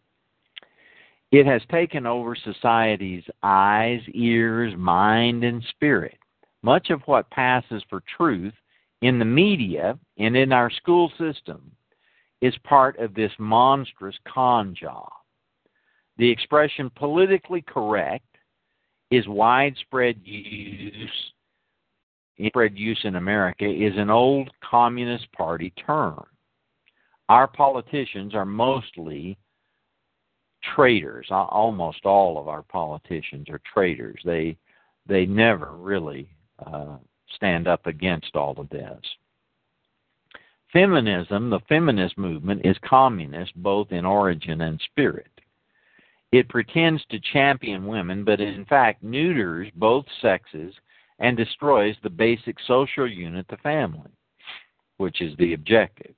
It 1.32 1.46
has 1.46 1.62
taken 1.70 2.06
over 2.06 2.34
society's 2.34 3.24
eyes, 3.42 4.00
ears, 4.14 4.74
mind, 4.76 5.44
and 5.44 5.62
spirit. 5.70 6.18
Much 6.62 6.90
of 6.90 7.02
what 7.06 7.30
passes 7.30 7.82
for 7.88 8.02
truth 8.16 8.54
in 9.02 9.18
the 9.18 9.24
media 9.24 9.98
and 10.18 10.36
in 10.36 10.52
our 10.52 10.70
school 10.70 11.10
system 11.18 11.70
is 12.40 12.54
part 12.64 12.98
of 12.98 13.14
this 13.14 13.32
monstrous 13.38 14.16
con 14.26 14.74
job. 14.74 15.10
The 16.18 16.28
expression 16.28 16.90
politically 16.96 17.62
correct 17.62 18.24
is 19.10 19.26
widespread 19.28 20.20
use 20.24 21.32
spread 22.46 22.78
use 22.78 23.00
in 23.04 23.16
America 23.16 23.66
is 23.66 23.92
an 23.96 24.10
old 24.10 24.50
Communist 24.62 25.30
Party 25.32 25.72
term. 25.86 26.24
Our 27.30 27.46
politicians 27.46 28.34
are 28.34 28.44
mostly 28.44 29.38
traitors. 30.74 31.28
Almost 31.30 32.04
all 32.04 32.38
of 32.38 32.48
our 32.48 32.64
politicians 32.64 33.48
are 33.48 33.60
traitors. 33.72 34.20
They 34.24 34.56
they 35.06 35.26
never 35.26 35.76
really 35.76 36.28
uh, 36.58 36.96
stand 37.36 37.68
up 37.68 37.86
against 37.86 38.34
all 38.34 38.58
of 38.58 38.68
this. 38.70 39.00
Feminism, 40.72 41.50
the 41.50 41.60
feminist 41.68 42.18
movement, 42.18 42.62
is 42.66 42.76
communist 42.84 43.54
both 43.54 43.92
in 43.92 44.04
origin 44.04 44.62
and 44.62 44.80
spirit. 44.90 45.30
It 46.32 46.48
pretends 46.48 47.04
to 47.10 47.20
champion 47.32 47.86
women, 47.86 48.24
but 48.24 48.40
in 48.40 48.64
fact 48.64 49.04
neuters 49.04 49.68
both 49.76 50.04
sexes 50.20 50.74
and 51.20 51.36
destroys 51.36 51.94
the 52.02 52.10
basic 52.10 52.56
social 52.66 53.08
unit, 53.08 53.46
the 53.48 53.56
family, 53.58 54.10
which 54.96 55.20
is 55.20 55.36
the 55.36 55.54
objective. 55.54 56.16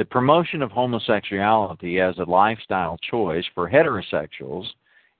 The 0.00 0.06
promotion 0.06 0.62
of 0.62 0.70
homosexuality 0.72 2.00
as 2.00 2.16
a 2.16 2.24
lifestyle 2.24 2.96
choice 3.02 3.44
for 3.54 3.68
heterosexuals 3.68 4.64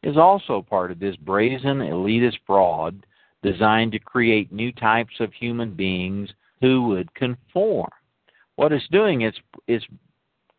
is 0.02 0.16
also 0.16 0.62
part 0.62 0.90
of 0.90 0.98
this 0.98 1.16
brazen 1.16 1.80
elitist 1.80 2.38
fraud 2.46 3.04
designed 3.42 3.92
to 3.92 3.98
create 3.98 4.50
new 4.50 4.72
types 4.72 5.12
of 5.20 5.34
human 5.34 5.74
beings 5.74 6.30
who 6.62 6.84
would 6.84 7.12
conform. 7.12 7.90
What 8.56 8.72
it's 8.72 8.88
doing 8.88 9.20
is 9.68 9.84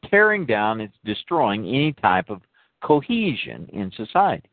tearing 0.07 0.45
down, 0.45 0.81
it's 0.81 0.93
destroying 1.03 1.65
any 1.65 1.93
type 1.93 2.29
of 2.29 2.43
cohesion 2.84 3.67
in 3.73 3.91
society 3.97 4.51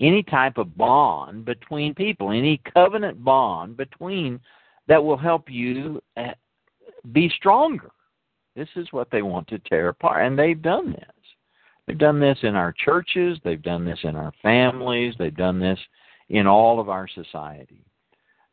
any 0.00 0.22
type 0.22 0.56
of 0.56 0.78
bond 0.78 1.44
between 1.44 1.94
people, 1.94 2.30
any 2.30 2.58
covenant 2.72 3.22
bond 3.22 3.76
between 3.76 4.40
that 4.88 5.04
will 5.04 5.18
help 5.18 5.50
you 5.50 6.02
uh, 6.16 6.32
be 7.12 7.28
stronger. 7.28 7.90
This 8.56 8.68
is 8.76 8.92
what 8.92 9.10
they 9.10 9.22
want 9.22 9.48
to 9.48 9.58
tear 9.58 9.88
apart, 9.88 10.24
and 10.24 10.38
they've 10.38 10.60
done 10.60 10.92
this. 10.92 11.08
They've 11.86 11.98
done 11.98 12.20
this 12.20 12.38
in 12.42 12.54
our 12.54 12.72
churches, 12.72 13.38
they've 13.44 13.60
done 13.60 13.84
this 13.84 13.98
in 14.04 14.16
our 14.16 14.32
families, 14.42 15.14
they've 15.18 15.36
done 15.36 15.58
this 15.58 15.78
in 16.30 16.46
all 16.46 16.80
of 16.80 16.88
our 16.88 17.06
society. 17.08 17.84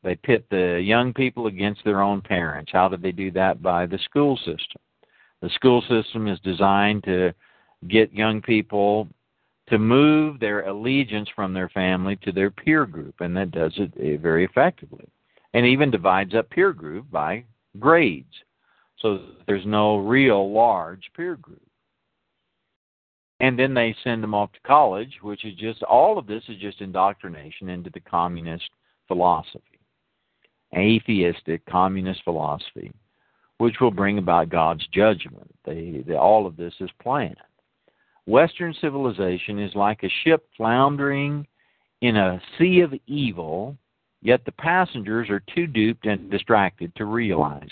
They 0.03 0.15
pit 0.15 0.45
the 0.49 0.81
young 0.83 1.13
people 1.13 1.47
against 1.47 1.83
their 1.85 2.01
own 2.01 2.21
parents. 2.21 2.71
How 2.73 2.89
do 2.89 2.97
they 2.97 3.11
do 3.11 3.31
that? 3.31 3.61
By 3.61 3.85
the 3.85 3.99
school 3.99 4.35
system. 4.37 4.81
The 5.41 5.49
school 5.49 5.81
system 5.87 6.27
is 6.27 6.39
designed 6.39 7.03
to 7.03 7.33
get 7.87 8.11
young 8.11 8.41
people 8.41 9.07
to 9.67 9.77
move 9.77 10.39
their 10.39 10.67
allegiance 10.67 11.29
from 11.35 11.53
their 11.53 11.69
family 11.69 12.17
to 12.17 12.31
their 12.31 12.51
peer 12.51 12.85
group, 12.85 13.21
and 13.21 13.37
that 13.37 13.51
does 13.51 13.73
it 13.77 14.19
very 14.19 14.43
effectively. 14.43 15.07
And 15.53 15.65
even 15.65 15.91
divides 15.91 16.35
up 16.35 16.49
peer 16.49 16.73
group 16.73 17.09
by 17.11 17.45
grades, 17.79 18.33
so 19.01 19.19
there's 19.47 19.65
no 19.65 19.97
real 19.97 20.51
large 20.51 21.09
peer 21.15 21.35
group. 21.35 21.61
And 23.39 23.57
then 23.57 23.73
they 23.73 23.95
send 24.03 24.21
them 24.21 24.35
off 24.35 24.51
to 24.53 24.59
college, 24.59 25.17
which 25.23 25.45
is 25.45 25.55
just 25.55 25.81
all 25.83 26.19
of 26.19 26.27
this 26.27 26.43
is 26.47 26.57
just 26.57 26.79
indoctrination 26.79 27.69
into 27.69 27.89
the 27.89 27.99
communist 27.99 28.69
philosophy, 29.07 29.79
atheistic 30.75 31.65
communist 31.65 32.23
philosophy, 32.23 32.91
which 33.57 33.79
will 33.81 33.91
bring 33.91 34.19
about 34.19 34.49
God's 34.49 34.85
judgment. 34.93 35.49
They, 35.65 36.03
they, 36.05 36.15
all 36.15 36.45
of 36.45 36.55
this 36.55 36.73
is 36.79 36.89
planned. 37.01 37.35
Western 38.27 38.75
civilization 38.79 39.57
is 39.57 39.73
like 39.73 40.03
a 40.03 40.13
ship 40.23 40.47
floundering 40.55 41.47
in 42.01 42.17
a 42.17 42.39
sea 42.59 42.81
of 42.81 42.93
evil, 43.07 43.75
yet 44.21 44.45
the 44.45 44.51
passengers 44.51 45.31
are 45.31 45.43
too 45.55 45.65
duped 45.65 46.05
and 46.05 46.29
distracted 46.29 46.95
to 46.95 47.05
realize. 47.05 47.69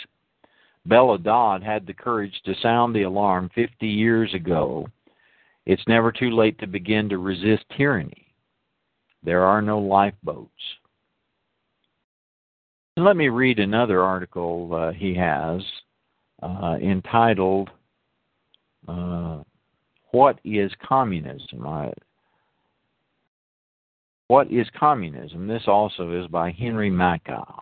Bella 0.89 1.19
Dodd 1.19 1.62
had 1.62 1.86
the 1.86 1.93
courage 1.93 2.34
to 2.45 2.56
sound 2.62 2.95
the 2.95 3.04
alarm 3.04 3.52
50 3.54 3.88
years 3.88 4.34
ago. 4.34 4.88
It's 5.67 5.88
never 5.88 6.12
too 6.12 6.32
late 6.32 6.58
to 6.60 6.67
begin 6.67 7.08
to 7.10 7.19
resist 7.19 7.63
tyranny. 7.78 8.34
There 9.23 9.43
are 9.43 9.62
no 9.62 9.78
lifeboats. 9.78 10.49
Let 12.97 13.15
me 13.15 13.30
read 13.30 13.60
another 13.60 14.02
article 14.02 14.73
uh, 14.73 14.91
he 14.91 15.13
has 15.13 15.62
uh, 16.41 16.78
entitled 16.82 17.69
uh, 18.88 19.43
what 20.12 20.39
is 20.43 20.71
communism? 20.84 21.67
I, 21.67 21.93
what 24.28 24.52
is 24.52 24.67
communism? 24.78 25.47
This 25.47 25.63
also 25.67 26.19
is 26.19 26.28
by 26.28 26.52
Henry 26.52 26.89
Makow. 26.89 27.62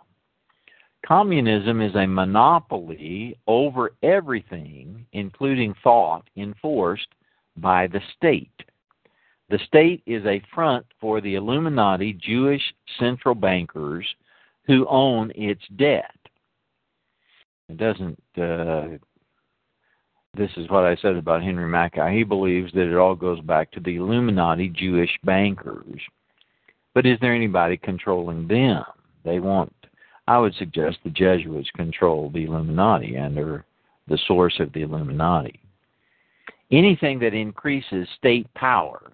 Communism 1.08 1.82
is 1.82 1.96
a 1.96 2.06
monopoly 2.06 3.39
over 3.48 3.91
everything, 4.04 5.06
including 5.13 5.74
thought, 5.82 6.30
enforced 6.36 7.08
by 7.56 7.88
the 7.88 8.02
state. 8.17 8.52
The 9.50 9.60
state 9.65 10.04
is 10.06 10.26
a 10.26 10.41
front 10.54 10.86
for 11.00 11.22
the 11.22 11.36
Illuminati 11.36 12.12
Jewish 12.12 12.62
central 13.00 13.36
bankers 13.36 14.06
who 14.65 14.86
own 14.89 15.32
its 15.34 15.62
debt. 15.78 16.12
It 17.70 17.78
doesn't 17.78 18.22
uh, 18.38 18.98
this 20.38 20.52
is 20.58 20.70
what 20.70 20.84
I 20.84 20.96
said 20.98 21.15
about 21.15 21.41
Henry 21.41 21.72
Makow. 21.72 22.13
He 22.13 22.24
believes 22.24 22.72
that 22.74 22.91
it 22.91 22.98
all 22.98 23.15
goes 23.15 23.39
back 23.39 23.72
to 23.72 23.80
the 23.80 23.96
Illuminati 23.96 24.67
Jewish 24.70 25.17
bankers. 25.24 26.02
But 26.93 27.06
is 27.06 27.17
there 27.22 27.34
anybody 27.34 27.78
controlling 27.78 28.48
them? 28.48 28.84
They 29.24 29.39
want, 29.39 29.74
I 30.28 30.38
would 30.38 30.53
suggest 30.55 30.97
the 31.03 31.09
Jesuits 31.09 31.69
control 31.75 32.30
the 32.30 32.45
Illuminati 32.45 33.15
and 33.15 33.38
are 33.38 33.65
the 34.07 34.17
source 34.28 34.59
of 34.59 34.73
the 34.73 34.82
Illuminati. 34.82 35.59
Anything 36.71 37.19
that 37.19 37.34
increases 37.34 38.07
state 38.17 38.53
power 38.53 39.13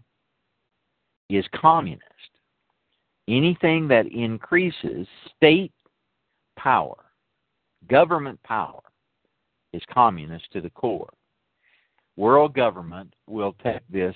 is 1.29 1.45
communist. 1.53 2.03
Anything 3.27 3.87
that 3.87 4.07
increases 4.07 5.07
state 5.37 5.71
power, 6.57 6.97
government 7.89 8.41
power, 8.43 8.81
is 9.71 9.81
communist 9.91 10.51
to 10.51 10.61
the 10.61 10.69
core. 10.71 11.09
World 12.17 12.53
government 12.53 13.13
will 13.27 13.55
take 13.63 13.81
this 13.89 14.15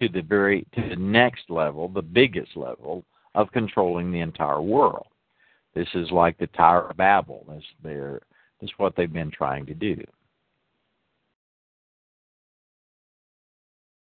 to 0.00 0.08
the 0.08 0.22
very 0.22 0.66
to 0.74 0.88
the 0.88 0.96
next 0.96 1.48
level, 1.48 1.88
the 1.88 2.02
biggest 2.02 2.56
level 2.56 3.04
of 3.34 3.50
controlling 3.52 4.12
the 4.12 4.20
entire 4.20 4.60
world. 4.60 5.06
This 5.76 5.88
is 5.94 6.10
like 6.10 6.38
the 6.38 6.46
Tower 6.46 6.88
of 6.88 6.96
Babel. 6.96 7.44
This 7.50 7.62
this 7.84 8.20
is 8.62 8.70
what 8.78 8.96
they've 8.96 9.12
been 9.12 9.30
trying 9.30 9.66
to 9.66 9.74
do. 9.74 10.02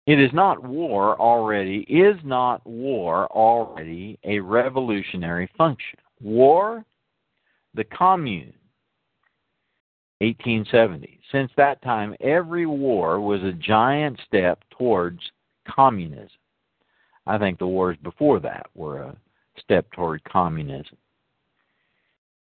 It 0.07 0.19
is 0.19 0.31
not 0.33 0.63
war 0.63 1.15
already, 1.21 1.85
is 1.87 2.17
not 2.23 2.65
war 2.65 3.27
already 3.27 4.17
a 4.23 4.39
revolutionary 4.39 5.47
function? 5.55 5.99
War, 6.19 6.83
the 7.75 7.83
commune, 7.83 8.55
1870. 10.17 11.19
Since 11.31 11.51
that 11.57 11.79
time, 11.83 12.15
every 12.21 12.65
war 12.65 13.21
was 13.21 13.43
a 13.43 13.53
giant 13.53 14.19
step 14.25 14.63
towards 14.71 15.19
communism. 15.67 16.31
I 17.27 17.37
think 17.37 17.59
the 17.59 17.67
wars 17.67 17.97
before 18.01 18.39
that 18.39 18.65
were 18.73 19.03
a 19.03 19.15
step 19.59 19.85
toward 19.91 20.23
communism. 20.23 20.97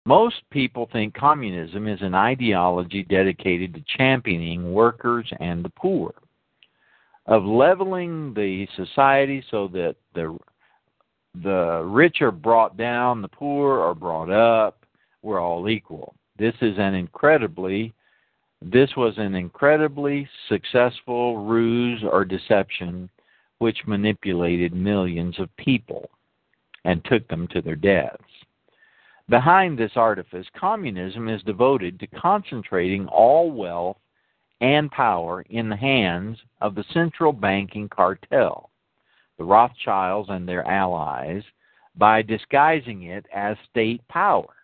Most 0.04 0.42
people 0.50 0.88
think 0.92 1.14
communism 1.14 1.86
is 1.86 2.02
an 2.02 2.14
ideology 2.14 3.04
dedicated 3.04 3.74
to 3.74 3.84
championing 3.96 4.72
workers 4.72 5.30
and 5.38 5.64
the 5.64 5.70
poor, 5.70 6.12
of 7.26 7.44
leveling 7.44 8.34
the 8.34 8.66
society 8.76 9.44
so 9.50 9.68
that 9.68 9.96
the 10.14 10.36
the 11.34 11.82
rich 11.86 12.20
are 12.20 12.32
brought 12.32 12.76
down, 12.76 13.22
the 13.22 13.28
poor 13.28 13.80
are 13.80 13.94
brought 13.94 14.28
up, 14.28 14.84
we're 15.22 15.40
all 15.40 15.68
equal. 15.68 16.14
This 16.36 16.54
is 16.60 16.76
an 16.78 16.94
incredibly 16.94 17.94
this 18.60 18.90
was 18.96 19.14
an 19.18 19.34
incredibly 19.34 20.28
successful 20.48 21.44
ruse 21.44 22.02
or 22.04 22.24
deception 22.24 23.08
which 23.58 23.86
manipulated 23.86 24.72
millions 24.74 25.38
of 25.38 25.56
people 25.56 26.10
and 26.84 27.04
took 27.04 27.26
them 27.28 27.46
to 27.48 27.60
their 27.60 27.76
deaths. 27.76 28.22
Behind 29.28 29.78
this 29.78 29.92
artifice, 29.96 30.46
communism 30.58 31.28
is 31.28 31.42
devoted 31.42 31.98
to 32.00 32.06
concentrating 32.08 33.06
all 33.06 33.50
wealth 33.50 33.96
and 34.60 34.90
power 34.90 35.42
in 35.50 35.68
the 35.68 35.76
hands 35.76 36.38
of 36.60 36.74
the 36.74 36.84
central 36.92 37.32
banking 37.32 37.88
cartel, 37.88 38.70
the 39.38 39.44
Rothschilds 39.44 40.28
and 40.30 40.48
their 40.48 40.66
allies, 40.66 41.42
by 41.96 42.22
disguising 42.22 43.04
it 43.04 43.26
as 43.34 43.56
state 43.70 44.06
power. 44.08 44.54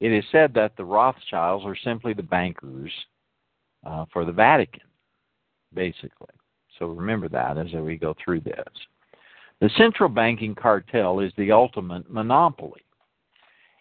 It 0.00 0.12
is 0.12 0.24
said 0.32 0.54
that 0.54 0.76
the 0.76 0.84
Rothschilds 0.84 1.64
are 1.64 1.76
simply 1.84 2.14
the 2.14 2.22
bankers 2.22 2.90
uh, 3.86 4.06
for 4.12 4.24
the 4.24 4.32
Vatican, 4.32 4.88
basically. 5.74 6.34
So 6.78 6.86
remember 6.86 7.28
that 7.28 7.58
as 7.58 7.72
we 7.72 7.96
go 7.96 8.14
through 8.22 8.40
this. 8.40 8.68
The 9.60 9.70
central 9.76 10.08
banking 10.08 10.54
cartel 10.54 11.20
is 11.20 11.32
the 11.36 11.52
ultimate 11.52 12.10
monopoly. 12.10 12.80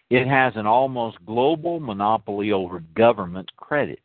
It 0.10 0.28
has 0.28 0.54
an 0.56 0.66
almost 0.66 1.24
global 1.26 1.80
monopoly 1.80 2.52
over 2.52 2.80
government 2.96 3.52
credit. 3.58 4.02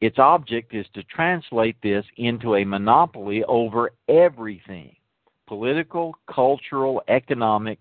Its 0.00 0.18
object 0.18 0.74
is 0.74 0.86
to 0.94 1.02
translate 1.04 1.76
this 1.82 2.04
into 2.18 2.56
a 2.56 2.64
monopoly 2.64 3.44
over 3.44 3.92
everything 4.08 4.94
political, 5.46 6.14
cultural, 6.26 7.02
economic, 7.08 7.78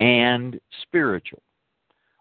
and 0.00 0.58
spiritual. 0.82 1.42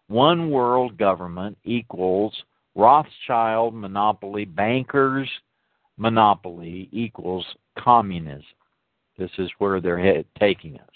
One 0.07 0.49
world 0.51 0.97
government 0.97 1.57
equals 1.63 2.33
Rothschild 2.75 3.73
monopoly, 3.73 4.43
bankers 4.43 5.29
monopoly 5.97 6.89
equals 6.91 7.45
communism. 7.79 8.43
This 9.17 9.31
is 9.37 9.49
where 9.59 9.79
they're 9.79 10.23
taking 10.37 10.77
us. 10.77 10.94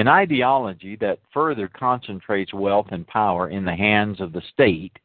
An 0.00 0.08
ideology 0.08 0.96
that 0.96 1.20
further 1.30 1.68
concentrates 1.68 2.52
wealth 2.54 2.86
and 2.90 3.06
power 3.06 3.50
in 3.50 3.66
the 3.66 3.76
hands 3.76 4.18
of 4.18 4.32
the 4.32 4.40
state 4.50 4.98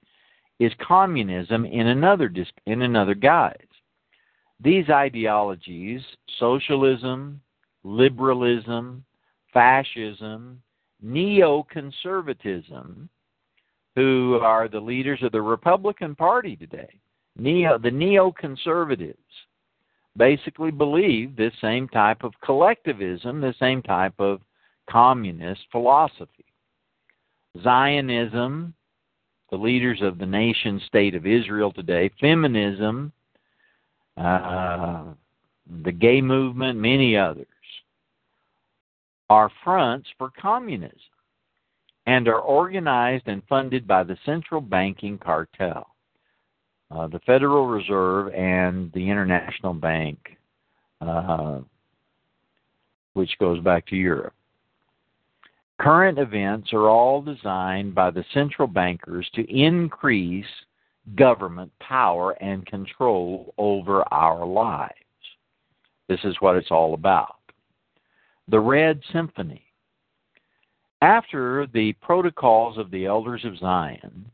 is 0.57 0.71
communism 0.81 1.65
in 1.65 1.87
another 1.87 2.33
in 2.65 2.81
another 2.81 3.13
guise. 3.13 3.57
These 4.61 4.89
ideologies, 4.89 5.99
socialism, 6.39 7.41
liberalism, 7.83 9.03
fascism, 9.53 10.61
neoconservatism, 11.05 13.09
who 13.97 14.39
are 14.41 14.69
the 14.69 14.79
leaders 14.79 15.21
of 15.23 15.33
the 15.33 15.41
Republican 15.41 16.15
Party 16.15 16.55
today, 16.55 17.01
neo 17.35 17.77
the 17.77 17.91
neoconservatives 17.91 19.17
basically 20.15 20.71
believe 20.71 21.35
this 21.35 21.51
same 21.59 21.89
type 21.89 22.23
of 22.23 22.31
collectivism, 22.41 23.41
the 23.41 23.53
same 23.59 23.81
type 23.81 24.13
of 24.19 24.39
communist 24.89 25.61
philosophy. 25.71 26.45
Zionism, 27.61 28.73
the 29.49 29.57
leaders 29.57 29.99
of 30.01 30.17
the 30.17 30.25
nation 30.25 30.81
state 30.87 31.15
of 31.15 31.25
Israel 31.25 31.71
today, 31.71 32.09
feminism, 32.19 33.11
uh, 34.17 35.05
the 35.83 35.91
gay 35.91 36.21
movement, 36.21 36.79
many 36.79 37.17
others, 37.17 37.47
are 39.29 39.49
fronts 39.63 40.07
for 40.17 40.29
communism 40.39 40.99
and 42.05 42.27
are 42.27 42.39
organized 42.39 43.27
and 43.27 43.41
funded 43.49 43.87
by 43.87 44.03
the 44.03 44.17
central 44.25 44.61
banking 44.61 45.17
cartel 45.17 45.95
uh, 46.91 47.07
the 47.07 47.19
Federal 47.19 47.67
Reserve 47.67 48.33
and 48.33 48.91
the 48.93 49.09
International 49.09 49.73
Bank, 49.73 50.37
uh, 51.01 51.59
which 53.13 53.31
goes 53.39 53.59
back 53.61 53.87
to 53.87 53.95
Europe. 53.95 54.34
Current 55.79 56.17
events 56.17 56.71
are 56.71 56.89
all 56.89 57.21
designed 57.21 57.93
by 57.93 58.11
the 58.11 58.23
central 58.33 58.67
bankers 58.67 59.29
to 59.35 59.43
increase 59.51 60.45
government 61.15 61.71
power 61.79 62.31
and 62.41 62.65
control 62.65 63.53
over 63.57 64.03
our 64.13 64.45
lives. 64.45 64.93
This 66.07 66.19
is 66.23 66.35
what 66.39 66.55
it's 66.55 66.71
all 66.71 66.93
about. 66.93 67.35
The 68.47 68.59
Red 68.59 69.01
Symphony. 69.11 69.63
After 71.01 71.67
the 71.73 71.93
Protocols 72.01 72.77
of 72.77 72.89
the 72.89 73.05
Elders 73.05 73.43
of 73.43 73.57
Zion, 73.57 74.31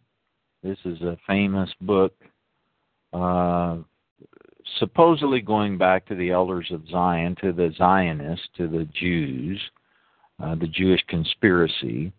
this 0.64 0.78
is 0.86 1.02
a 1.02 1.18
famous 1.26 1.70
book 1.82 2.14
uh, 3.14 3.78
supposedly 4.78 5.42
going 5.42 5.78
back 5.78 6.06
to 6.06 6.16
the 6.16 6.32
elders 6.32 6.68
of 6.72 6.88
Zion, 6.88 7.36
to 7.42 7.52
the 7.52 7.74
Zionists, 7.78 8.48
to 8.58 8.68
the 8.68 8.88
Jews, 8.94 9.60
uh, 10.42 10.56
the 10.56 10.68
Jewish 10.68 11.02
conspiracy. 11.08 12.12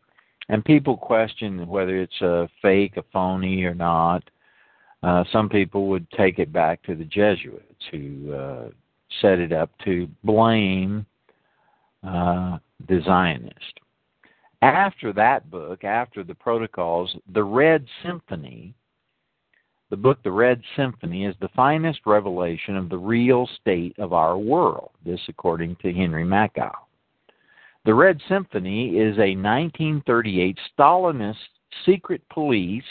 And 0.49 0.65
people 0.65 0.97
question 0.97 1.67
whether 1.67 1.97
it's 2.01 2.21
a 2.21 2.49
fake, 2.61 2.97
a 2.97 3.05
phony, 3.13 3.65
or 3.65 3.75
not. 3.75 4.23
Uh, 5.03 5.25
some 5.33 5.49
people 5.49 5.89
would 5.89 6.09
take 6.13 6.39
it 6.39 6.53
back 6.53 6.83
to 6.85 6.95
the 6.95 7.05
Jesuits 7.05 7.85
who 7.91 8.33
uh, 8.33 8.69
set 9.21 9.39
it 9.39 9.53
up 9.53 9.71
to 9.85 10.09
blame 10.25 11.07
uh, 12.07 12.59
the 12.89 13.01
Zionist. 13.05 13.81
After 14.63 15.13
that 15.15 15.51
book, 15.51 15.83
after 15.83 16.23
the 16.23 16.35
protocols, 16.35 17.17
the 17.33 17.43
Red 17.43 17.85
Symphony 18.05 18.75
the 19.93 19.97
book, 19.99 20.23
The 20.23 20.33
Red 20.33 20.63
Symphony, 20.75 21.27
is 21.27 21.35
the 21.43 21.51
finest 21.55 22.01
revelation 22.07 22.79
of 22.79 22.89
the 22.89 22.97
real 22.97 23.47
state 23.61 23.95
of 23.99 24.15
our 24.15 24.39
world, 24.39 24.89
this 25.05 25.21
according 25.29 25.77
to 25.83 25.93
Henry 25.93 26.25
Makow. 26.25 26.73
The 27.85 27.95
Red 27.95 28.21
Symphony 28.29 28.97
is 28.97 29.17
a 29.17 29.35
1938 29.35 30.57
Stalinist 30.79 31.35
secret 31.85 32.23
police 32.29 32.85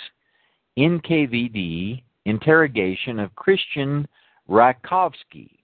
NKVD 0.77 2.03
interrogation 2.25 3.17
of 3.17 3.33
Christian 3.35 4.05
Rakovsky, 4.49 5.59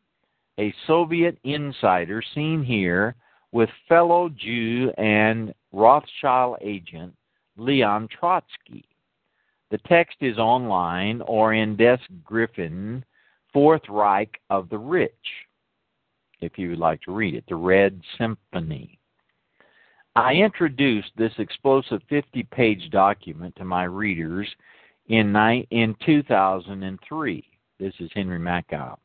a 0.58 0.74
Soviet 0.86 1.38
insider 1.44 2.24
seen 2.34 2.64
here 2.64 3.16
with 3.52 3.70
fellow 3.90 4.30
Jew 4.30 4.94
and 4.98 5.54
Rothschild 5.74 6.60
agent 6.62 7.14
Leon 7.58 8.08
Trotsky. 8.08 8.86
The 9.72 9.80
text 9.80 10.16
is 10.22 10.38
online 10.38 11.20
or 11.24 11.54
in 11.54 11.76
Des 11.76 12.00
Griffin, 12.24 13.04
Fourth 13.52 13.90
Reich 13.90 14.40
of 14.50 14.70
the 14.70 14.78
Rich, 14.78 15.12
if 16.40 16.58
you 16.58 16.70
would 16.70 16.80
like 16.80 17.02
to 17.02 17.12
read 17.12 17.36
it, 17.36 17.44
The 17.50 17.56
Red 17.56 18.00
Symphony. 18.18 18.97
I 20.18 20.34
introduced 20.34 21.12
this 21.16 21.34
explosive 21.38 22.02
50 22.10 22.42
page 22.50 22.90
document 22.90 23.56
to 23.58 23.64
my 23.64 23.84
readers 23.84 24.48
in, 25.10 25.36
in 25.70 25.96
2003. 26.04 27.44
This 27.80 27.94
is 28.00 28.10
Henry 28.16 28.40
Makow. 28.40 28.98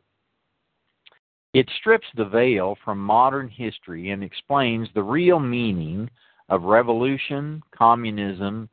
It 1.52 1.68
strips 1.78 2.06
the 2.16 2.24
veil 2.24 2.78
from 2.82 2.98
modern 2.98 3.48
history 3.48 4.08
and 4.08 4.24
explains 4.24 4.88
the 4.94 5.02
real 5.02 5.38
meaning 5.38 6.08
of 6.48 6.62
revolution, 6.62 7.62
communism, 7.76 8.70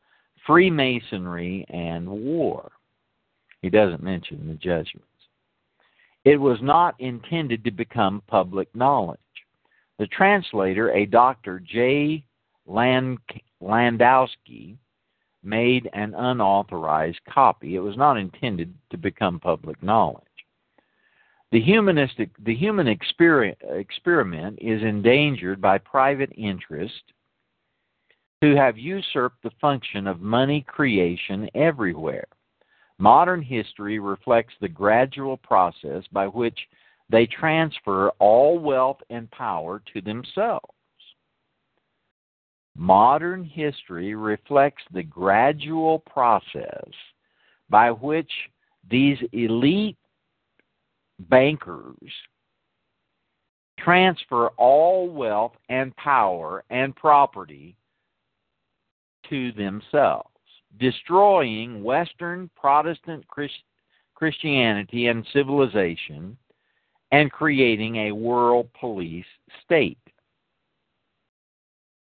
Freemasonry, 0.47 1.65
and 1.67 2.07
war. 2.07 2.71
He 3.61 3.69
doesn't 3.69 4.01
mention 4.01 4.47
the 4.47 4.53
Jesuits. 4.53 5.03
It 6.23 6.37
was 6.37 6.59
not 6.61 6.95
intended 7.01 7.65
to 7.65 7.71
become 7.71 8.23
public 8.27 8.73
knowledge. 8.73 9.19
The 9.97 10.07
translator, 10.07 10.93
a 10.93 11.05
Dr. 11.05 11.59
J. 11.59 12.23
Land- 12.70 13.20
Landowski, 13.61 14.78
made 15.43 15.89
an 15.93 16.13
unauthorized 16.15 17.20
copy. 17.30 17.76
It 17.76 17.80
was 17.80 17.97
not 17.97 18.17
intended 18.17 18.74
to 18.91 18.97
become 18.97 19.39
public 19.39 19.82
knowledge. 19.82 20.24
The 21.51 21.61
humanistic, 21.61 22.30
the 22.43 22.55
human 22.55 22.88
experiment 22.88 24.59
is 24.61 24.84
endangered 24.84 25.59
by 25.59 25.80
private 25.80 26.32
interest 26.38 27.01
who 28.41 28.55
have 28.55 28.78
usurped 28.78 29.41
the 29.43 29.51
function 29.59 30.07
of 30.07 30.22
money 30.22 30.61
creation 30.67 31.49
everywhere. 31.55 32.28
Modern 32.99 33.41
history 33.41 33.99
reflects 33.99 34.53
the 34.61 34.67
gradual 34.67 35.38
process 35.38 36.03
by 36.11 36.28
which 36.28 36.57
they 37.09 37.26
transfer 37.26 38.09
all 38.20 38.59
wealth 38.59 38.99
and 39.09 39.32
power 39.32 39.82
to 39.93 40.01
themselves. 40.01 40.70
Modern 42.76 43.43
history 43.43 44.15
reflects 44.15 44.84
the 44.93 45.03
gradual 45.03 45.99
process 45.99 46.89
by 47.70 47.91
which 47.91 48.32
these 48.89 49.17
elite 49.34 49.97
bankers 51.20 52.11
transfer 53.80 54.47
all 54.57 55.09
wealth 55.09 55.53
and 55.70 55.95
power 55.97 56.63
and 56.70 56.95
property 56.95 57.76
to 59.30 59.51
themselves, 59.53 60.30
destroying 60.80 61.84
Western 61.84 62.49
Protestant 62.55 63.28
Christ- 63.28 63.63
Christianity 64.15 65.07
and 65.07 65.26
civilization 65.32 66.38
and 67.11 67.32
creating 67.32 67.95
a 67.95 68.11
world 68.11 68.70
police 68.80 69.26
state. 69.63 69.97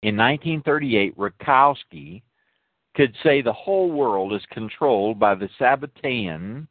In 0.03 0.17
1938, 0.17 1.17
Rakovsky 1.17 2.23
could 2.93 3.15
say 3.23 3.41
the 3.41 3.53
whole 3.53 3.89
world 3.89 4.33
is 4.33 4.45
controlled 4.51 5.17
by 5.17 5.33
the 5.33 5.47
Sabbatean, 5.57 6.67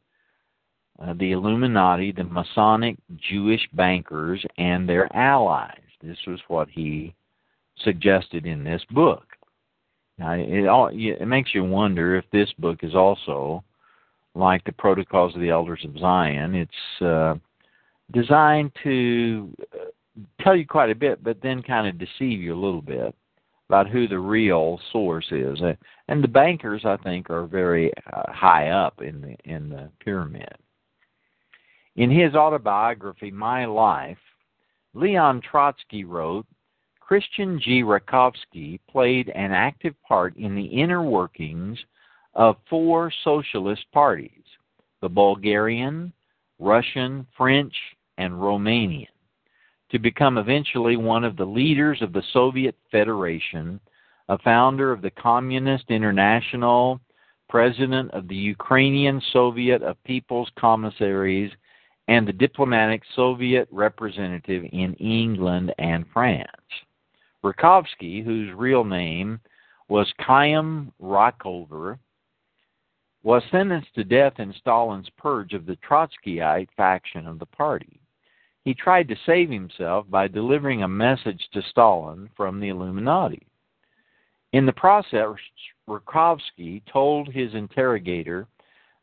uh, 0.99 1.13
the 1.17 1.31
Illuminati, 1.31 2.11
the 2.11 2.25
Masonic 2.25 2.95
Jewish 3.15 3.67
bankers, 3.73 4.45
and 4.59 4.87
their 4.87 5.13
allies. 5.15 5.81
This 6.03 6.19
was 6.27 6.39
what 6.47 6.69
he 6.69 7.15
suggested 7.79 8.45
in 8.45 8.63
this 8.63 8.83
book. 8.91 9.25
Now, 10.19 10.33
it, 10.33 10.67
all, 10.67 10.91
it 10.93 11.27
makes 11.27 11.55
you 11.55 11.63
wonder 11.63 12.15
if 12.15 12.25
this 12.31 12.53
book 12.59 12.83
is 12.83 12.93
also 12.93 13.63
like 14.35 14.63
the 14.63 14.73
Protocols 14.73 15.33
of 15.33 15.41
the 15.41 15.49
Elders 15.49 15.83
of 15.83 15.97
Zion. 15.97 16.53
It's 16.53 17.01
uh, 17.01 17.33
designed 18.11 18.73
to 18.83 19.51
uh, 19.73 19.85
tell 20.43 20.55
you 20.55 20.67
quite 20.67 20.91
a 20.91 20.95
bit, 20.95 21.23
but 21.23 21.41
then 21.41 21.63
kind 21.63 21.87
of 21.87 21.97
deceive 21.97 22.39
you 22.39 22.53
a 22.53 22.63
little 22.63 22.81
bit 22.83 23.15
about 23.73 23.89
who 23.89 24.07
the 24.07 24.19
real 24.19 24.79
source 24.91 25.25
is. 25.31 25.59
And 26.07 26.23
the 26.23 26.27
bankers, 26.27 26.83
I 26.85 26.95
think, 26.97 27.31
are 27.31 27.47
very 27.47 27.91
uh, 28.13 28.31
high 28.31 28.69
up 28.69 29.01
in 29.01 29.19
the 29.19 29.51
in 29.51 29.69
the 29.69 29.89
pyramid. 29.99 30.53
In 31.95 32.11
his 32.11 32.35
autobiography, 32.35 33.31
My 33.31 33.65
Life, 33.65 34.19
Leon 34.93 35.41
Trotsky 35.41 36.03
wrote, 36.03 36.45
Christian 36.99 37.59
G. 37.59 37.81
Rakovsky 37.81 38.79
played 38.87 39.29
an 39.29 39.51
active 39.51 39.95
part 40.07 40.37
in 40.37 40.55
the 40.55 40.65
inner 40.65 41.01
workings 41.01 41.79
of 42.35 42.57
four 42.69 43.11
socialist 43.23 43.85
parties 43.91 44.29
the 45.01 45.09
Bulgarian, 45.09 46.13
Russian, 46.59 47.25
French, 47.35 47.73
and 48.19 48.33
Romanian 48.33 49.12
to 49.93 49.99
become 49.99 50.39
eventually 50.39 50.97
one 50.97 51.23
of 51.23 51.37
the 51.37 51.45
leaders 51.45 52.01
of 52.01 52.13
the 52.13 52.23
Soviet 52.33 52.75
Federation, 52.91 53.79
a 54.27 54.39
founder 54.39 54.91
of 54.91 55.03
the 55.03 55.11
Communist 55.11 55.85
International, 55.89 56.99
president 57.47 58.09
of 58.09 58.27
the 58.27 58.35
Ukrainian 58.35 59.21
Soviet 59.31 59.83
of 59.83 60.03
People's 60.03 60.49
Commissaries, 60.57 61.51
and 62.07 62.27
the 62.27 62.33
diplomatic 62.33 63.03
Soviet 63.15 63.67
representative 63.71 64.63
in 64.71 64.95
England 64.95 65.71
and 65.77 66.05
France. 66.11 66.47
Rakovsky, 67.43 68.25
whose 68.25 68.51
real 68.55 68.83
name 68.83 69.39
was 69.89 70.11
Chaim 70.17 70.91
Rakeover, 70.99 71.99
was 73.21 73.43
sentenced 73.51 73.93
to 73.93 74.03
death 74.03 74.33
in 74.39 74.55
Stalin's 74.57 75.09
purge 75.19 75.53
of 75.53 75.67
the 75.67 75.77
Trotskyite 75.87 76.69
faction 76.75 77.27
of 77.27 77.37
the 77.37 77.45
party. 77.45 77.99
He 78.65 78.73
tried 78.73 79.09
to 79.09 79.15
save 79.25 79.49
himself 79.49 80.09
by 80.09 80.27
delivering 80.27 80.83
a 80.83 80.87
message 80.87 81.49
to 81.51 81.61
Stalin 81.63 82.29
from 82.35 82.59
the 82.59 82.69
Illuminati. 82.69 83.45
In 84.53 84.65
the 84.65 84.71
process, 84.71 85.35
Rakovsky 85.87 86.81
told 86.91 87.27
his 87.27 87.53
interrogator 87.55 88.47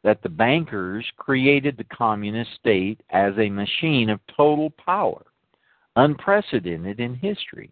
that 0.02 0.22
the 0.22 0.28
bankers 0.30 1.04
created 1.18 1.76
the 1.76 1.84
communist 1.84 2.54
state 2.54 3.02
as 3.11 3.34
a 3.36 3.50
machine 3.50 4.08
of 4.08 4.20
total 4.34 4.70
power, 4.70 5.26
unprecedented 5.96 7.00
in 7.00 7.14
history. 7.14 7.70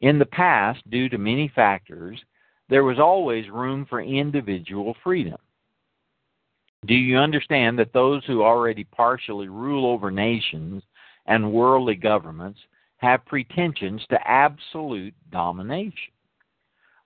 In 0.00 0.18
the 0.18 0.26
past, 0.26 0.88
due 0.90 1.10
to 1.10 1.18
many 1.18 1.48
factors, 1.54 2.18
there 2.70 2.84
was 2.84 2.98
always 2.98 3.50
room 3.50 3.84
for 3.84 4.00
individual 4.00 4.96
freedom. 5.04 5.36
Do 6.86 6.94
you 6.94 7.18
understand 7.18 7.78
that 7.78 7.92
those 7.92 8.24
who 8.24 8.42
already 8.42 8.84
partially 8.84 9.48
rule 9.48 9.86
over 9.86 10.10
nations 10.10 10.82
and 11.26 11.52
worldly 11.52 11.94
governments 11.94 12.60
have 12.98 13.26
pretensions 13.26 14.02
to 14.08 14.28
absolute 14.28 15.14
domination. 15.30 16.12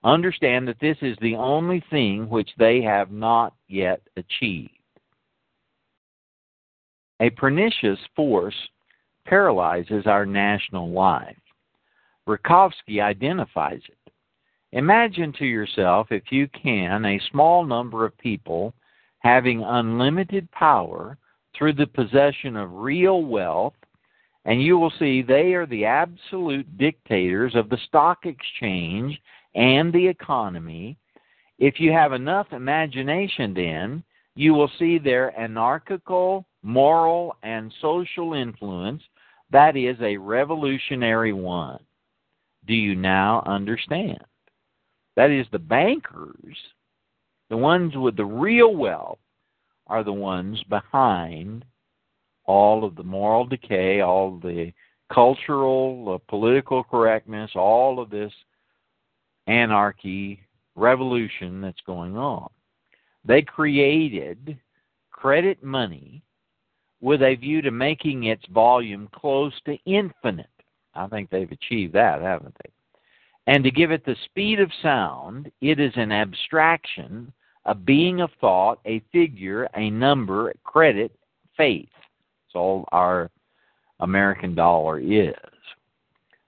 Understand 0.03 0.67
that 0.67 0.79
this 0.79 0.97
is 1.01 1.17
the 1.21 1.35
only 1.35 1.83
thing 1.89 2.29
which 2.29 2.49
they 2.57 2.81
have 2.81 3.11
not 3.11 3.53
yet 3.67 4.01
achieved. 4.15 4.71
A 7.19 7.31
pernicious 7.31 7.99
force 8.15 8.55
paralyzes 9.25 10.05
our 10.05 10.25
national 10.25 10.91
life. 10.91 11.35
Rakovsky 12.27 13.01
identifies 13.01 13.81
it. 13.87 14.13
Imagine 14.73 15.33
to 15.33 15.45
yourself, 15.45 16.07
if 16.11 16.31
you 16.31 16.47
can, 16.49 17.05
a 17.05 17.21
small 17.31 17.65
number 17.65 18.05
of 18.05 18.17
people 18.17 18.73
having 19.19 19.63
unlimited 19.63 20.49
power 20.51 21.17
through 21.57 21.73
the 21.73 21.87
possession 21.87 22.55
of 22.55 22.71
real 22.71 23.23
wealth 23.23 23.73
and 24.47 24.63
you 24.63 24.77
will 24.77 24.93
see 24.97 25.21
they 25.21 25.53
are 25.53 25.65
the 25.65 25.83
absolute 25.83 26.77
dictators 26.77 27.53
of 27.53 27.69
the 27.69 27.77
stock 27.85 28.25
exchange 28.25 29.21
and 29.55 29.91
the 29.91 30.07
economy. 30.07 30.97
If 31.59 31.81
you 31.81 31.91
have 31.91 32.13
enough 32.13 32.47
imagination, 32.53 33.53
then 33.53 34.03
you 34.35 34.53
will 34.53 34.71
see 34.79 34.99
their 34.99 35.37
anarchical, 35.37 36.45
moral, 36.63 37.35
and 37.43 37.73
social 37.81 38.33
influence. 38.33 39.03
That 39.51 39.75
is 39.75 39.97
a 40.01 40.15
revolutionary 40.15 41.33
one. 41.33 41.79
Do 42.67 42.73
you 42.73 42.95
now 42.95 43.43
understand? 43.45 44.23
That 45.17 45.29
is, 45.29 45.45
the 45.51 45.59
bankers, 45.59 46.57
the 47.49 47.57
ones 47.57 47.97
with 47.97 48.15
the 48.15 48.25
real 48.25 48.73
wealth, 48.73 49.19
are 49.87 50.03
the 50.05 50.13
ones 50.13 50.61
behind 50.69 51.65
all 52.47 52.83
of 52.83 52.95
the 52.95 53.03
moral 53.03 53.45
decay, 53.45 54.01
all 54.01 54.39
the 54.39 54.73
cultural, 55.13 56.21
political 56.27 56.83
correctness, 56.83 57.51
all 57.55 57.99
of 57.99 58.09
this 58.09 58.33
anarchy, 59.47 60.39
revolution 60.75 61.61
that's 61.61 61.81
going 61.85 62.17
on. 62.17 62.49
They 63.25 63.41
created 63.41 64.57
credit 65.11 65.63
money 65.63 66.23
with 67.01 67.21
a 67.21 67.35
view 67.35 67.61
to 67.61 67.71
making 67.71 68.23
its 68.23 68.43
volume 68.47 69.09
close 69.13 69.53
to 69.65 69.77
infinite. 69.85 70.47
I 70.95 71.07
think 71.07 71.29
they've 71.29 71.51
achieved 71.51 71.93
that, 71.93 72.21
haven't 72.21 72.55
they? 72.63 72.71
And 73.47 73.63
to 73.63 73.71
give 73.71 73.91
it 73.91 74.05
the 74.05 74.15
speed 74.25 74.59
of 74.59 74.71
sound, 74.81 75.51
it 75.61 75.79
is 75.79 75.93
an 75.95 76.11
abstraction, 76.11 77.31
a 77.65 77.75
being 77.75 78.21
of 78.21 78.29
thought, 78.41 78.79
a 78.85 79.01
figure, 79.11 79.69
a 79.75 79.89
number, 79.89 80.53
credit, 80.63 81.11
faith 81.55 81.89
all 82.55 82.87
our 82.91 83.29
American 83.99 84.55
dollar 84.55 84.99
is. 84.99 85.33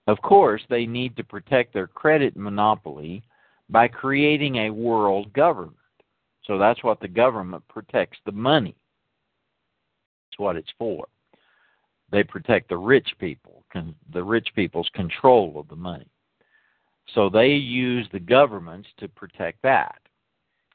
Of 0.08 0.22
course, 0.22 0.62
they 0.70 0.86
need 0.86 1.16
to 1.18 1.24
protect 1.24 1.74
their 1.74 1.88
credit 1.88 2.36
monopoly 2.36 3.24
by 3.70 3.88
creating 3.88 4.56
a 4.56 4.72
world 4.72 5.32
government. 5.34 5.76
So 6.46 6.58
that's 6.58 6.84
what 6.84 7.00
the 7.00 7.08
government 7.08 7.64
protects 7.68 8.18
the 8.26 8.32
money. 8.32 8.76
That's 10.26 10.40
what 10.40 10.56
it's 10.56 10.74
for. 10.80 11.08
They 12.12 12.24
protect 12.24 12.70
the 12.70 12.78
rich 12.78 13.08
people, 13.20 13.64
the 14.12 14.24
rich 14.24 14.48
people's 14.56 14.90
control 14.96 15.60
of 15.60 15.68
the 15.68 15.76
money. 15.76 16.08
So 17.14 17.30
they 17.30 17.50
use 17.50 18.08
the 18.12 18.20
governments 18.20 18.90
to 18.98 19.08
protect 19.08 19.62
that. 19.62 20.00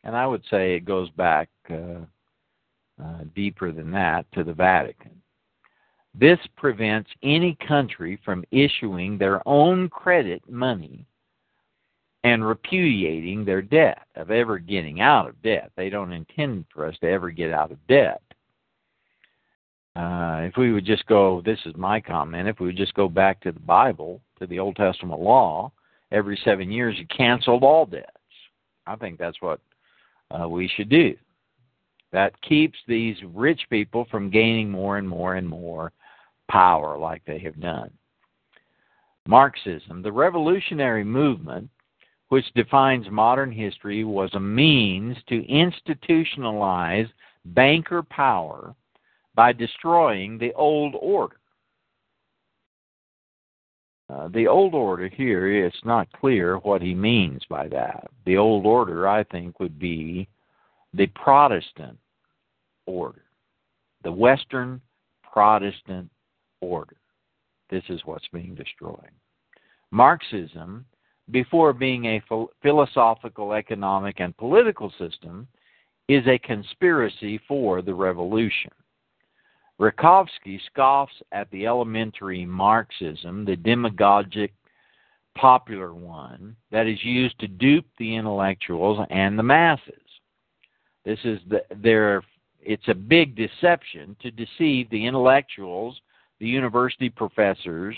And 0.05 0.14
I 0.14 0.27
would 0.27 0.45
say 0.51 0.75
it 0.75 0.85
goes 0.85 1.11
back 1.11 1.49
uh, 1.70 2.05
uh, 3.03 3.24
deeper 3.34 3.72
than 3.72 3.90
that 3.90 4.26
to 4.32 4.45
the 4.45 4.53
Vatican. 4.53 5.11
This 6.14 6.38
prevents 6.57 7.11
any 7.22 7.57
country 7.66 8.20
from 8.24 8.45
issuing 8.53 9.18
their 9.18 9.47
own 9.49 9.88
credit 9.88 10.42
money 10.49 11.05
and 12.22 12.47
repudiating 12.47 13.45
their 13.45 13.61
debt, 13.61 14.07
of 14.14 14.30
ever 14.30 14.59
getting 14.59 15.01
out 15.01 15.28
of 15.28 15.42
debt. 15.42 15.70
They 15.76 15.90
don't 15.90 16.12
intend 16.12 16.64
for 16.72 16.86
us 16.86 16.97
to 17.01 17.09
ever 17.11 17.30
get 17.30 17.53
out 17.53 17.70
of 17.72 17.86
debt. 17.86 18.22
uh, 19.97 20.40
if 20.42 20.57
we 20.57 20.72
would 20.72 20.84
just 20.84 21.07
go, 21.07 21.40
this 21.45 21.59
is 21.66 21.74
my 21.76 22.01
comment, 22.01 22.49
if 22.49 22.59
we 22.59 22.66
would 22.66 22.76
just 22.76 22.95
go 22.95 23.09
back 23.09 23.40
to 23.40 23.53
the 23.53 23.61
Bible, 23.61 24.20
to 24.38 24.47
the 24.47 24.59
Old 24.59 24.76
Testament 24.76 25.20
law, 25.20 25.70
every 26.11 26.38
seven 26.45 26.70
years 26.70 26.97
you 26.99 27.07
canceled 27.07 27.62
all 27.62 27.86
debts. 27.86 28.11
I 28.86 28.97
think 28.97 29.18
that's 29.18 29.40
what 29.40 29.61
uh, 30.30 30.49
we 30.49 30.68
should 30.68 30.88
do. 30.88 31.14
That 32.15 32.41
keeps 32.43 32.79
these 32.87 33.17
rich 33.35 33.62
people 33.71 34.07
from 34.09 34.31
gaining 34.31 34.71
more 34.71 34.99
and 34.99 35.09
more 35.09 35.35
and 35.35 35.49
more 35.49 35.91
power 36.49 36.97
like 36.97 37.25
they 37.25 37.41
have 37.41 37.59
done. 37.59 37.91
Marxism, 39.27 40.01
the 40.01 40.12
revolutionary 40.12 41.03
movement 41.03 41.69
which 42.29 42.45
defines 42.55 43.11
modern 43.11 43.51
history, 43.51 44.05
was 44.05 44.31
a 44.35 44.41
means 44.41 45.17
to 45.29 45.43
institutionalize 45.43 47.09
banker 47.47 48.05
power 48.05 48.77
by 49.35 49.53
destroying 49.53 50.39
the 50.39 50.53
old 50.55 50.95
order. 51.01 51.41
Uh, 54.09 54.29
the 54.29 54.47
old 54.47 54.73
order 54.73 55.09
here, 55.09 55.67
it's 55.67 55.85
not 55.85 56.12
clear 56.12 56.59
what 56.59 56.81
he 56.81 56.95
means 56.95 57.43
by 57.51 57.67
that. 57.67 58.07
The 58.25 58.37
old 58.37 58.67
order, 58.67 59.09
I 59.09 59.25
think, 59.25 59.59
would 59.59 59.81
be 59.81 60.29
the 60.93 61.09
Protestant 61.09 61.99
order, 62.87 63.24
the 64.03 64.12
Western 64.12 64.80
Protestant 65.22 66.11
order. 66.61 66.97
This 67.70 67.85
is 67.89 68.01
what's 68.05 68.28
being 68.32 68.55
destroyed. 68.55 69.11
Marxism, 69.91 70.85
before 71.30 71.72
being 71.72 72.05
a 72.05 72.22
philosophical, 72.62 73.53
economic, 73.53 74.20
and 74.20 74.37
political 74.37 74.93
system, 74.99 75.49
is 76.09 76.26
a 76.26 76.39
conspiracy 76.39 77.41
for 77.49 77.80
the 77.80 77.95
revolution. 77.95 78.70
Rakovsky 79.80 80.61
scoffs 80.66 81.14
at 81.32 81.51
the 81.51 81.66
elementary 81.66 82.45
Marxism, 82.45 83.45
the 83.45 83.57
demagogic 83.57 84.53
popular 85.37 85.93
one 85.95 86.55
that 86.70 86.87
is 86.87 87.03
used 87.03 87.39
to 87.41 87.49
dupe 87.49 87.87
the 87.99 88.14
intellectuals 88.14 89.05
and 89.11 89.39
the 89.39 89.43
masses. 89.43 89.95
This 91.05 91.18
is 91.24 91.41
the 91.49 91.62
their 91.82 92.22
it's 92.65 92.89
a 92.89 92.95
big 92.95 93.37
deception 93.37 94.17
to 94.23 94.31
deceive 94.31 94.89
the 94.91 95.07
intellectuals, 95.07 96.01
the 96.41 96.47
university 96.47 97.11
professors 97.11 97.97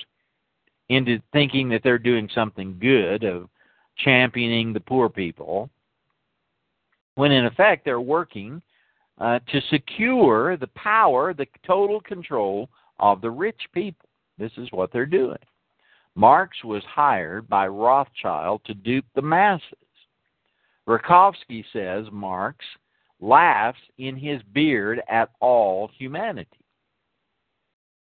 into 0.88 1.20
thinking 1.32 1.68
that 1.68 1.82
they're 1.82 1.98
doing 1.98 2.28
something 2.34 2.78
good 2.78 3.24
of 3.24 3.48
championing 3.96 4.72
the 4.72 4.80
poor 4.80 5.08
people 5.08 5.70
when 7.14 7.32
in 7.32 7.46
effect 7.46 7.84
they're 7.84 8.00
working 8.00 8.62
uh, 9.18 9.38
to 9.50 9.60
secure 9.70 10.56
the 10.56 10.66
power, 10.68 11.32
the 11.32 11.46
total 11.66 12.00
control 12.00 12.68
of 13.00 13.20
the 13.20 13.30
rich 13.30 13.60
people. 13.72 14.08
This 14.38 14.52
is 14.58 14.68
what 14.70 14.92
they're 14.92 15.06
doing. 15.06 15.38
Marx 16.14 16.62
was 16.62 16.82
hired 16.84 17.48
by 17.48 17.66
Rothschild 17.66 18.62
to 18.66 18.74
dupe 18.74 19.06
the 19.14 19.22
masses. 19.22 19.62
Rakovsky 20.86 21.64
says 21.72 22.06
Marx 22.12 22.64
laughs 23.20 23.80
in 23.98 24.16
his 24.16 24.42
beard 24.52 25.00
at 25.08 25.30
all 25.40 25.90
humanity. 25.96 26.48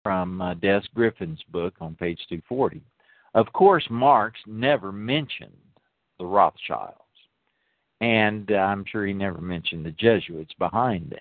From 0.03 0.41
uh, 0.41 0.53
Des 0.55 0.81
Griffin's 0.93 1.41
book 1.49 1.73
on 1.79 1.95
page 1.95 2.19
240. 2.29 2.81
Of 3.35 3.51
course, 3.53 3.85
Marx 3.89 4.39
never 4.45 4.91
mentioned 4.91 5.51
the 6.19 6.25
Rothschilds 6.25 6.97
and 8.03 8.51
uh, 8.51 8.55
I'm 8.55 8.83
sure 8.85 9.05
he 9.05 9.13
never 9.13 9.39
mentioned 9.39 9.85
the 9.85 9.91
Jesuits 9.91 10.53
behind 10.59 11.09
them. 11.09 11.19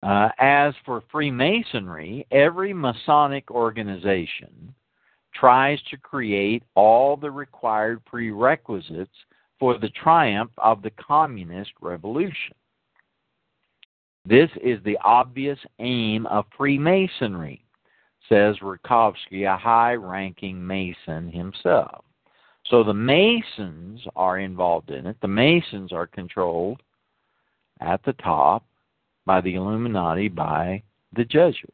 Uh, 0.00 0.28
as 0.38 0.74
for 0.86 1.02
Freemasonry, 1.10 2.24
every 2.30 2.72
Masonic 2.72 3.50
organization 3.50 4.72
tries 5.34 5.80
to 5.90 5.96
create 5.96 6.62
all 6.76 7.16
the 7.16 7.30
required 7.30 8.04
prerequisites 8.04 9.10
for 9.58 9.78
the 9.78 9.90
triumph 9.90 10.50
of 10.58 10.82
the 10.82 10.90
communist 10.90 11.72
revolution. 11.80 12.54
This 14.24 14.50
is 14.62 14.78
the 14.84 14.98
obvious 15.04 15.58
aim 15.78 16.26
of 16.26 16.44
Freemasonry, 16.56 17.64
says 18.28 18.56
Rakovsky, 18.58 19.44
a 19.44 19.56
high 19.56 19.94
ranking 19.94 20.64
Mason 20.64 21.30
himself. 21.30 22.04
So 22.66 22.84
the 22.84 22.94
Masons 22.94 24.02
are 24.14 24.38
involved 24.38 24.90
in 24.90 25.06
it. 25.06 25.16
The 25.22 25.28
Masons 25.28 25.92
are 25.92 26.06
controlled 26.06 26.82
at 27.80 28.02
the 28.04 28.12
top 28.14 28.64
by 29.24 29.40
the 29.40 29.54
Illuminati, 29.54 30.28
by 30.28 30.82
the 31.14 31.24
Jesuits. 31.24 31.72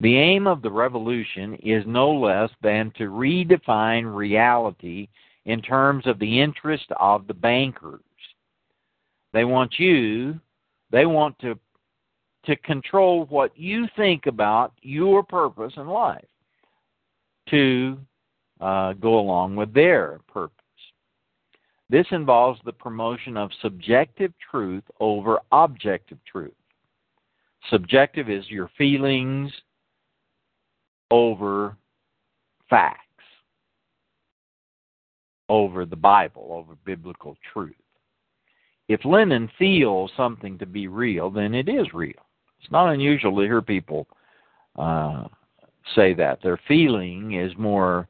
The 0.00 0.16
aim 0.16 0.46
of 0.46 0.62
the 0.62 0.70
revolution 0.70 1.54
is 1.54 1.84
no 1.86 2.10
less 2.10 2.50
than 2.60 2.90
to 2.98 3.04
redefine 3.04 4.14
reality 4.14 5.08
in 5.44 5.60
terms 5.60 6.06
of 6.06 6.18
the 6.18 6.40
interest 6.40 6.86
of 6.98 7.26
the 7.26 7.34
bankers. 7.34 8.00
They 9.32 9.44
want 9.44 9.78
you, 9.78 10.38
they 10.90 11.06
want 11.06 11.38
to 11.40 11.58
to 12.44 12.56
control 12.56 13.26
what 13.26 13.56
you 13.56 13.86
think 13.96 14.26
about 14.26 14.72
your 14.82 15.22
purpose 15.22 15.72
in 15.76 15.86
life 15.86 16.24
to 17.50 17.96
uh, 18.60 18.94
go 18.94 19.18
along 19.18 19.54
with 19.54 19.72
their 19.72 20.18
purpose. 20.26 20.56
This 21.88 22.06
involves 22.10 22.58
the 22.64 22.72
promotion 22.72 23.36
of 23.36 23.50
subjective 23.60 24.32
truth 24.50 24.84
over 24.98 25.38
objective 25.52 26.18
truth. 26.24 26.54
Subjective 27.70 28.28
is 28.28 28.48
your 28.48 28.70
feelings 28.76 29.52
over 31.10 31.76
facts, 32.70 33.01
over 35.52 35.84
the 35.84 35.94
Bible, 35.94 36.46
over 36.50 36.74
biblical 36.86 37.36
truth. 37.52 37.74
If 38.88 39.04
Lenin 39.04 39.50
feels 39.58 40.10
something 40.16 40.56
to 40.56 40.64
be 40.64 40.88
real, 40.88 41.28
then 41.28 41.54
it 41.54 41.68
is 41.68 41.92
real. 41.92 42.24
It's 42.58 42.72
not 42.72 42.90
unusual 42.90 43.36
to 43.36 43.42
hear 43.42 43.60
people 43.60 44.06
uh, 44.76 45.24
say 45.94 46.14
that. 46.14 46.38
Their 46.42 46.58
feeling 46.66 47.34
is 47.34 47.52
more 47.58 48.08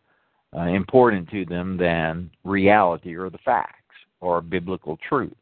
uh, 0.57 0.67
important 0.67 1.29
to 1.31 1.45
them 1.45 1.77
than 1.77 2.31
reality 2.45 3.17
or 3.17 3.29
the 3.29 3.39
facts 3.39 3.97
or 4.21 4.41
biblical 4.41 4.97
truth. 5.09 5.35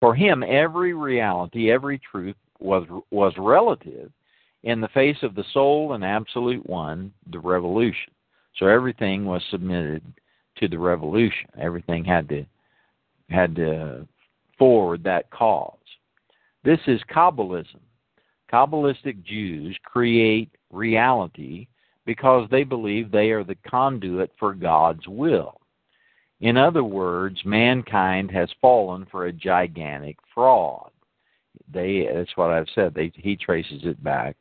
For 0.00 0.14
him, 0.14 0.44
every 0.46 0.92
reality, 0.92 1.72
every 1.72 1.98
truth 1.98 2.36
was 2.58 2.84
was 3.10 3.32
relative 3.38 4.12
in 4.64 4.82
the 4.82 4.88
face 4.88 5.22
of 5.22 5.34
the 5.34 5.44
sole 5.54 5.94
and 5.94 6.04
absolute 6.04 6.68
one, 6.68 7.10
the 7.32 7.38
revolution. 7.38 8.12
So 8.56 8.66
everything 8.66 9.24
was 9.24 9.42
submitted 9.50 10.02
to 10.58 10.68
the 10.68 10.78
revolution. 10.78 11.48
Everything 11.58 12.04
had 12.04 12.28
to 12.28 12.44
had 13.28 13.54
to 13.56 14.06
forward 14.58 15.04
that 15.04 15.30
cause. 15.30 15.78
This 16.64 16.80
is 16.86 17.00
Kabbalism. 17.10 17.80
Kabbalistic 18.52 19.22
Jews 19.24 19.76
create 19.84 20.50
reality 20.70 21.68
because 22.04 22.48
they 22.50 22.64
believe 22.64 23.10
they 23.10 23.30
are 23.30 23.44
the 23.44 23.56
conduit 23.68 24.32
for 24.38 24.52
God's 24.52 25.06
will. 25.06 25.60
In 26.40 26.56
other 26.56 26.82
words, 26.82 27.40
mankind 27.44 28.30
has 28.30 28.50
fallen 28.60 29.06
for 29.10 29.26
a 29.26 29.32
gigantic 29.32 30.16
fraud. 30.34 30.90
They 31.72 32.08
that's 32.12 32.36
what 32.36 32.50
I've 32.50 32.68
said. 32.74 32.94
They, 32.94 33.12
he 33.14 33.36
traces 33.36 33.82
it 33.84 34.02
back 34.02 34.36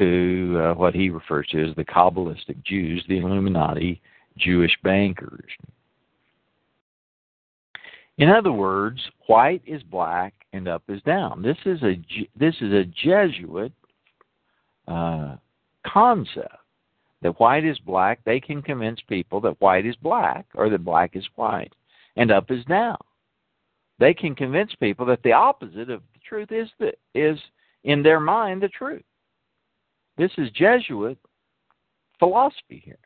to 0.00 0.60
uh, 0.60 0.74
what 0.74 0.94
he 0.94 1.10
refers 1.10 1.46
to 1.48 1.68
as 1.68 1.76
the 1.76 1.84
Kabbalistic 1.84 2.62
Jews, 2.64 3.04
the 3.08 3.18
Illuminati 3.18 4.00
Jewish 4.38 4.76
bankers. 4.82 5.50
In 8.18 8.28
other 8.28 8.52
words, 8.52 9.00
white 9.26 9.62
is 9.66 9.82
black 9.84 10.34
and 10.52 10.66
up 10.68 10.82
is 10.88 11.00
down. 11.02 11.42
This 11.42 11.56
is 11.64 11.82
a 11.82 12.00
this 12.36 12.54
is 12.60 12.72
a 12.72 12.84
Jesuit 12.84 13.72
uh, 14.88 15.36
concept 15.86 16.56
that 17.22 17.38
white 17.38 17.64
is 17.64 17.78
black, 17.80 18.20
they 18.24 18.40
can 18.40 18.62
convince 18.62 19.00
people 19.08 19.40
that 19.42 19.60
white 19.60 19.86
is 19.86 19.96
black 19.96 20.46
or 20.54 20.70
that 20.70 20.84
black 20.84 21.16
is 21.16 21.26
white 21.36 21.72
and 22.16 22.30
up 22.30 22.50
is 22.50 22.64
down. 22.64 22.96
They 23.98 24.14
can 24.14 24.34
convince 24.34 24.74
people 24.80 25.04
that 25.06 25.22
the 25.22 25.32
opposite 25.32 25.90
of 25.90 26.00
the 26.14 26.20
truth 26.26 26.50
is 26.50 26.68
the, 26.78 26.92
is 27.14 27.38
in 27.84 28.02
their 28.02 28.20
mind 28.20 28.62
the 28.62 28.68
truth. 28.68 29.02
This 30.20 30.32
is 30.36 30.50
Jesuit 30.50 31.16
philosophy 32.18 32.82
here. 32.84 32.98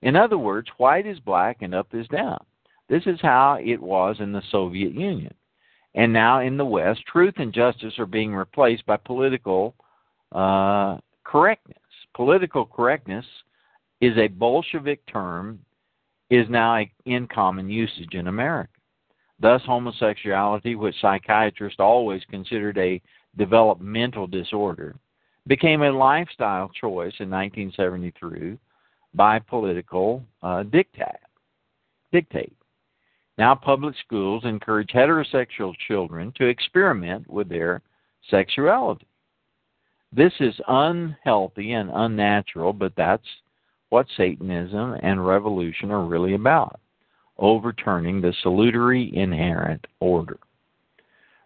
In 0.00 0.16
other 0.16 0.38
words, 0.38 0.66
white 0.78 1.06
is 1.06 1.20
black 1.20 1.58
and 1.60 1.74
up 1.74 1.88
is 1.92 2.08
down. 2.08 2.42
This 2.88 3.02
is 3.04 3.20
how 3.20 3.58
it 3.62 3.76
was 3.76 4.16
in 4.18 4.32
the 4.32 4.40
Soviet 4.50 4.94
Union. 4.94 5.34
And 5.94 6.10
now 6.10 6.40
in 6.40 6.56
the 6.56 6.64
West, 6.64 7.02
truth 7.06 7.34
and 7.36 7.52
justice 7.52 7.98
are 7.98 8.06
being 8.06 8.34
replaced 8.34 8.86
by 8.86 8.96
political 8.96 9.74
uh, 10.34 10.96
correctness 11.22 11.76
political 12.14 12.64
correctness 12.64 13.26
is 14.00 14.16
a 14.16 14.28
Bolshevik 14.28 15.04
term, 15.04 15.58
is 16.30 16.46
now 16.48 16.82
in 17.04 17.26
common 17.26 17.68
usage 17.68 18.14
in 18.14 18.28
America. 18.28 18.72
Thus, 19.38 19.60
homosexuality, 19.66 20.76
which 20.76 20.98
psychiatrists 20.98 21.78
always 21.78 22.22
considered 22.30 22.78
a 22.78 23.02
developmental 23.36 24.26
disorder, 24.26 24.96
became 25.46 25.82
a 25.82 25.90
lifestyle 25.90 26.68
choice 26.68 27.14
in 27.18 27.30
1973 27.30 28.58
by 29.14 29.38
political 29.38 30.22
uh, 30.42 30.62
dictate. 30.62 32.56
Now, 33.38 33.54
public 33.54 33.94
schools 34.04 34.44
encourage 34.44 34.90
heterosexual 34.90 35.74
children 35.88 36.32
to 36.36 36.46
experiment 36.46 37.28
with 37.28 37.48
their 37.48 37.82
sexuality. 38.30 39.06
This 40.12 40.32
is 40.40 40.54
unhealthy 40.68 41.72
and 41.72 41.90
unnatural, 41.92 42.72
but 42.72 42.92
that's 42.96 43.26
what 43.88 44.06
Satanism 44.16 44.96
and 45.02 45.26
revolution 45.26 45.90
are 45.90 46.04
really 46.04 46.34
about 46.34 46.78
overturning 47.38 48.20
the 48.20 48.34
salutary 48.42 49.14
inherent 49.16 49.86
order. 50.00 50.38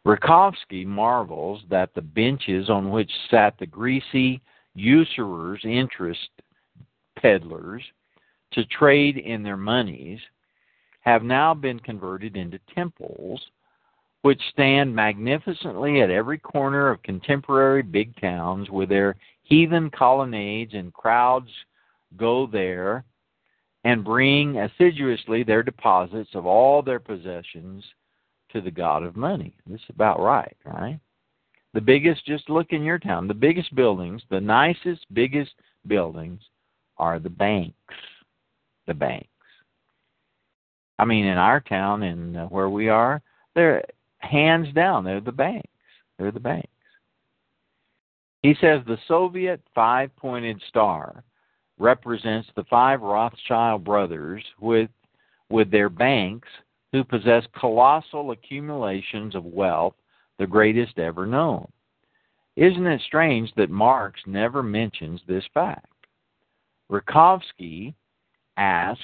Rakovsky 0.07 0.87
marvels 0.87 1.63
that 1.69 1.93
the 1.97 2.01
benches 2.01 2.71
on 2.71 2.91
which 2.91 3.11
sat 3.29 3.59
the 3.59 3.67
greasy 3.67 4.41
usurers, 4.77 5.61
interest 5.65 6.31
peddlers, 7.19 7.83
to 8.53 8.65
trade 8.67 9.17
in 9.17 9.43
their 9.43 9.57
monies 9.57 10.21
have 11.01 11.25
now 11.25 11.55
been 11.55 11.81
converted 11.81 12.37
into 12.37 12.61
temples 12.73 13.45
which 14.23 14.41
stand 14.53 14.95
magnificently 14.95 16.01
at 16.01 16.11
every 16.11 16.39
corner 16.39 16.89
of 16.89 17.03
contemporary 17.03 17.83
big 17.83 18.15
towns 18.21 18.71
with 18.71 18.89
their 18.89 19.17
heathen 19.43 19.91
colonnades 19.91 20.75
and 20.75 20.93
crowds 20.93 21.51
go 22.17 22.47
there 22.47 23.05
and 23.83 24.05
bring 24.05 24.57
assiduously 24.57 25.43
their 25.43 25.65
deposits 25.65 26.31
of 26.35 26.47
all 26.47 26.81
their 26.81 27.01
possessions 27.01 27.85
to 28.53 28.61
the 28.61 28.71
god 28.71 29.03
of 29.03 29.17
money. 29.17 29.55
This 29.67 29.81
is 29.81 29.91
about 29.91 30.21
right, 30.21 30.57
right? 30.65 30.99
The 31.75 31.81
biggest, 31.81 32.25
just 32.25 32.49
look 32.49 32.69
in 32.71 32.83
your 32.83 32.99
town, 32.99 33.29
the 33.29 33.35
biggest 33.35 33.75
buildings, 33.75 34.23
the 34.31 34.41
nicest, 34.41 35.05
biggest 35.13 35.53
buildings 35.87 36.41
are 36.97 37.19
the 37.19 37.31
banks. 37.31 37.75
The 38.87 38.95
banks. 38.95 39.29
I 40.99 41.05
mean, 41.05 41.27
in 41.27 41.37
our 41.37 41.61
town 41.61 42.03
and 42.05 42.37
uh, 42.37 42.47
where 42.47 42.71
we 42.71 42.89
are, 42.89 43.21
they're 43.55 43.85
hands 44.21 44.73
down, 44.75 45.05
they're 45.05 45.21
the 45.21 45.33
banks. 45.33 45.69
They're 46.19 46.33
the 46.33 46.41
banks. 46.41 46.69
He 48.43 48.55
says 48.61 48.81
the 48.87 48.99
Soviet 49.09 49.61
five 49.75 50.15
pointed 50.17 50.63
star 50.69 51.25
represents 51.79 52.49
the 52.57 52.65
five 52.65 53.03
Rothschild 53.03 53.85
brothers 53.85 54.43
with, 54.61 54.89
with 55.51 55.71
their 55.71 55.91
banks 55.91 56.49
who 56.97 57.05
possess 57.05 57.45
colossal 57.61 58.31
accumulations 58.31 59.35
of 59.35 59.45
wealth, 59.45 59.93
the 60.39 60.47
greatest 60.47 60.99
ever 60.99 61.27
known. 61.27 61.71
Isn't 62.57 62.87
it 62.87 63.03
strange 63.03 63.53
that 63.57 63.69
Marx 63.69 64.19
never 64.27 64.63
mentions 64.63 65.21
this 65.29 65.45
fact? 65.53 65.93
Rakovsky 66.91 67.93
asked, 68.57 69.03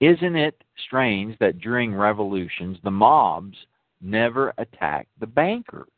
Isn't 0.00 0.36
it 0.36 0.64
strange 0.86 1.38
that 1.38 1.58
during 1.58 1.94
revolutions 1.94 2.78
the 2.82 2.90
mobs 2.90 3.58
never 4.00 4.54
attack 4.56 5.06
the 5.20 5.26
bankers, 5.26 5.88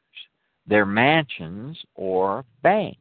their 0.66 0.84
mansions, 0.84 1.78
or 1.94 2.44
banks? 2.64 2.98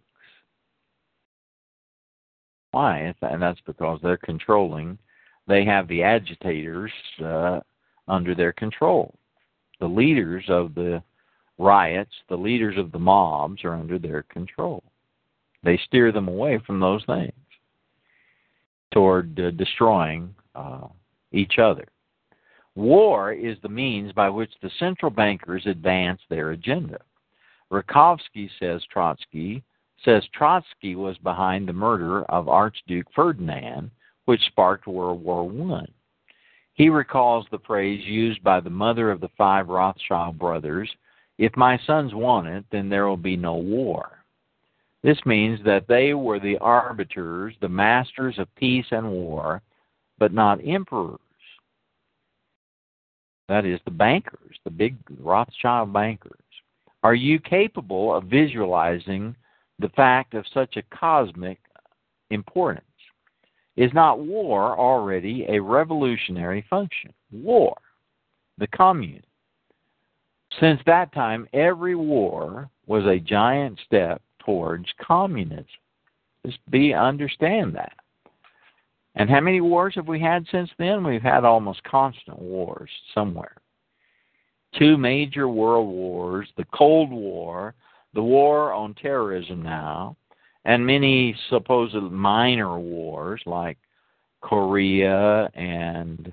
Why? 2.69 3.11
And 3.23 3.41
that's 3.41 3.61
because 3.65 3.99
they're 4.03 4.17
controlling. 4.17 4.99
They 5.47 5.65
have 5.65 5.87
the 5.87 6.03
agitators 6.03 6.91
uh, 7.25 7.61
under 8.07 8.35
their 8.35 8.53
control. 8.53 9.13
The 9.79 9.87
leaders 9.87 10.45
of 10.49 10.75
the 10.75 11.01
riots, 11.57 12.13
the 12.29 12.37
leaders 12.37 12.77
of 12.77 12.91
the 12.91 12.99
mobs 12.99 13.63
are 13.63 13.73
under 13.73 13.99
their 13.99 14.23
control. 14.23 14.83
They 15.63 15.77
steer 15.85 16.11
them 16.11 16.27
away 16.27 16.59
from 16.65 16.79
those 16.79 17.03
things 17.05 17.33
toward 18.91 19.39
uh, 19.39 19.51
destroying 19.51 20.33
uh, 20.55 20.87
each 21.31 21.57
other. 21.57 21.87
War 22.75 23.33
is 23.33 23.57
the 23.61 23.69
means 23.69 24.11
by 24.13 24.29
which 24.29 24.51
the 24.61 24.71
central 24.79 25.11
bankers 25.11 25.63
advance 25.65 26.21
their 26.29 26.51
agenda. 26.51 26.99
Rakovsky 27.71 28.49
says 28.59 28.83
Trotsky 28.91 29.63
says 30.03 30.23
Trotsky 30.33 30.95
was 30.95 31.17
behind 31.19 31.67
the 31.67 31.73
murder 31.73 32.23
of 32.25 32.49
Archduke 32.49 33.07
Ferdinand, 33.15 33.89
which 34.25 34.41
sparked 34.47 34.87
World 34.87 35.23
War 35.23 35.47
One. 35.47 35.91
He 36.73 36.89
recalls 36.89 37.45
the 37.51 37.59
phrase 37.59 38.03
used 38.05 38.43
by 38.43 38.59
the 38.59 38.69
mother 38.69 39.11
of 39.11 39.21
the 39.21 39.29
five 39.37 39.69
Rothschild 39.69 40.37
brothers 40.39 40.89
If 41.37 41.55
my 41.57 41.79
sons 41.87 42.13
want 42.13 42.47
it, 42.47 42.65
then 42.71 42.89
there 42.89 43.07
will 43.07 43.17
be 43.17 43.35
no 43.35 43.55
war. 43.55 44.23
This 45.01 45.17
means 45.25 45.59
that 45.65 45.87
they 45.87 46.13
were 46.13 46.39
the 46.39 46.57
arbiters, 46.59 47.55
the 47.59 47.67
masters 47.67 48.39
of 48.39 48.53
peace 48.55 48.85
and 48.91 49.11
war, 49.11 49.61
but 50.17 50.31
not 50.31 50.65
emperors. 50.65 51.19
That 53.49 53.65
is, 53.65 53.79
the 53.83 53.91
bankers, 53.91 54.57
the 54.63 54.71
big 54.71 54.95
Rothschild 55.19 55.91
bankers. 55.91 56.39
Are 57.03 57.15
you 57.15 57.39
capable 57.39 58.15
of 58.15 58.25
visualizing 58.25 59.35
the 59.79 59.89
fact 59.89 60.33
of 60.33 60.45
such 60.53 60.77
a 60.77 60.95
cosmic 60.97 61.59
importance? 62.29 62.85
Is 63.75 63.91
not 63.93 64.19
war 64.19 64.77
already 64.77 65.45
a 65.49 65.59
revolutionary 65.59 66.65
function? 66.69 67.11
War, 67.31 67.75
the 68.57 68.67
commune. 68.67 69.23
Since 70.59 70.79
that 70.85 71.11
time, 71.13 71.47
every 71.53 71.95
war 71.95 72.69
was 72.85 73.05
a 73.05 73.19
giant 73.19 73.79
step 73.85 74.21
towards 74.45 74.85
communism. 75.01 75.65
Just 76.45 76.59
be 76.69 76.93
understand 76.93 77.73
that. 77.75 77.93
And 79.15 79.29
how 79.29 79.39
many 79.39 79.61
wars 79.61 79.93
have 79.95 80.07
we 80.07 80.19
had 80.19 80.45
since 80.51 80.69
then? 80.77 81.03
We've 81.03 81.21
had 81.21 81.43
almost 81.43 81.83
constant 81.83 82.39
wars 82.39 82.89
somewhere. 83.13 83.55
Two 84.77 84.97
major 84.97 85.47
world 85.47 85.87
wars, 85.87 86.47
the 86.57 86.65
Cold 86.73 87.11
War, 87.11 87.75
the 88.13 88.23
war 88.23 88.73
on 88.73 88.95
terrorism 88.95 89.61
now, 89.61 90.15
and 90.65 90.85
many 90.85 91.35
supposed 91.49 91.95
minor 91.95 92.79
wars 92.79 93.41
like 93.45 93.77
Korea 94.41 95.49
and 95.53 96.31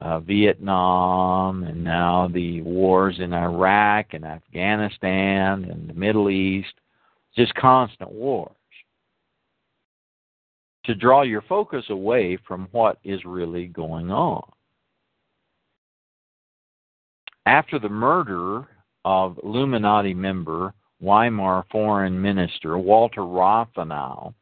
uh, 0.00 0.20
Vietnam, 0.20 1.62
and 1.64 1.82
now 1.82 2.28
the 2.32 2.60
wars 2.62 3.16
in 3.18 3.32
Iraq 3.32 4.12
and 4.12 4.24
Afghanistan 4.24 5.64
and 5.64 5.88
the 5.88 5.94
Middle 5.94 6.28
East, 6.28 6.74
just 7.34 7.54
constant 7.54 8.12
wars. 8.12 8.52
To 10.84 10.94
draw 10.94 11.22
your 11.22 11.42
focus 11.42 11.84
away 11.88 12.38
from 12.46 12.68
what 12.72 12.98
is 13.02 13.24
really 13.24 13.66
going 13.66 14.10
on. 14.10 14.44
After 17.46 17.78
the 17.78 17.88
murder 17.88 18.68
of 19.04 19.38
Illuminati 19.42 20.14
member 20.14 20.74
Weimar 21.00 21.64
foreign 21.70 22.20
minister 22.20 22.78
Walter 22.78 23.22
Rathenau 23.22 24.34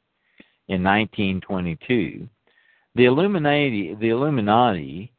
in 0.69 0.83
1922, 0.83 2.29
the 2.95 3.05
Illuminati, 3.05 3.95
the 3.95 4.11
Illuminati 4.11 5.13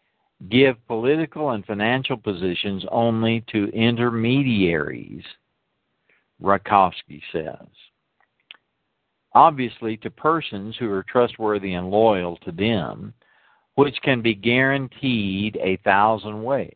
give 0.50 0.76
political 0.88 1.52
and 1.52 1.66
financial 1.66 2.18
positions 2.18 2.86
only 2.92 3.44
to 3.52 3.66
intermediaries, 3.74 5.24
Rakovsky 6.42 7.22
says. 7.32 7.68
Obviously, 9.34 9.98
to 9.98 10.10
persons 10.10 10.76
who 10.78 10.90
are 10.92 11.04
trustworthy 11.04 11.74
and 11.74 11.90
loyal 11.90 12.38
to 12.38 12.52
them, 12.52 13.14
which 13.76 13.96
can 14.02 14.22
be 14.22 14.34
guaranteed 14.34 15.58
a 15.62 15.78
thousand 15.84 16.42
ways. 16.42 16.76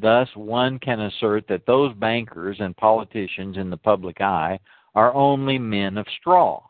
Thus, 0.00 0.28
one 0.34 0.78
can 0.78 1.00
assert 1.00 1.46
that 1.48 1.66
those 1.66 1.94
bankers 1.94 2.56
and 2.60 2.76
politicians 2.76 3.56
in 3.56 3.68
the 3.68 3.76
public 3.76 4.20
eye 4.20 4.58
are 4.94 5.14
only 5.14 5.58
men 5.58 5.98
of 5.98 6.06
straw, 6.20 6.62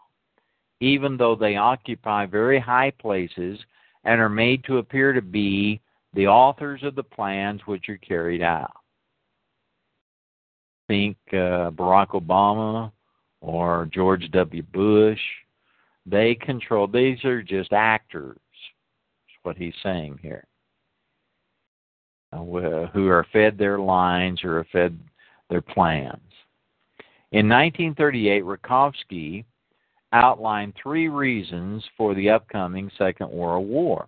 even 0.80 1.16
though 1.16 1.36
they 1.36 1.56
occupy 1.56 2.26
very 2.26 2.58
high 2.58 2.90
places 2.98 3.58
and 4.04 4.20
are 4.20 4.28
made 4.28 4.64
to 4.64 4.78
appear 4.78 5.12
to 5.12 5.22
be 5.22 5.80
the 6.14 6.26
authors 6.26 6.82
of 6.82 6.96
the 6.96 7.02
plans 7.02 7.60
which 7.66 7.88
are 7.88 7.98
carried 7.98 8.42
out. 8.42 8.72
Think 10.88 11.16
uh, 11.32 11.70
Barack 11.70 12.08
Obama 12.08 12.90
or 13.40 13.88
George 13.92 14.28
W. 14.32 14.62
Bush. 14.72 15.20
They 16.04 16.34
control, 16.34 16.88
these 16.88 17.24
are 17.24 17.42
just 17.42 17.72
actors, 17.72 18.38
is 18.38 19.36
what 19.44 19.56
he's 19.56 19.74
saying 19.84 20.18
here. 20.20 20.44
Uh, 22.32 22.86
who 22.86 23.08
are 23.08 23.26
fed 23.32 23.58
their 23.58 23.80
lines 23.80 24.44
or 24.44 24.58
are 24.58 24.66
fed 24.70 24.96
their 25.48 25.60
plans. 25.60 26.32
In 27.32 27.48
1938, 27.48 28.44
Rakovsky 28.44 29.44
outlined 30.12 30.74
three 30.80 31.08
reasons 31.08 31.84
for 31.96 32.14
the 32.14 32.30
upcoming 32.30 32.88
Second 32.96 33.32
World 33.32 33.66
War. 33.68 34.06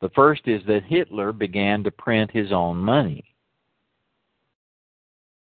The 0.00 0.10
first 0.10 0.42
is 0.46 0.62
that 0.68 0.84
Hitler 0.84 1.32
began 1.32 1.82
to 1.82 1.90
print 1.90 2.30
his 2.30 2.52
own 2.52 2.76
money. 2.76 3.24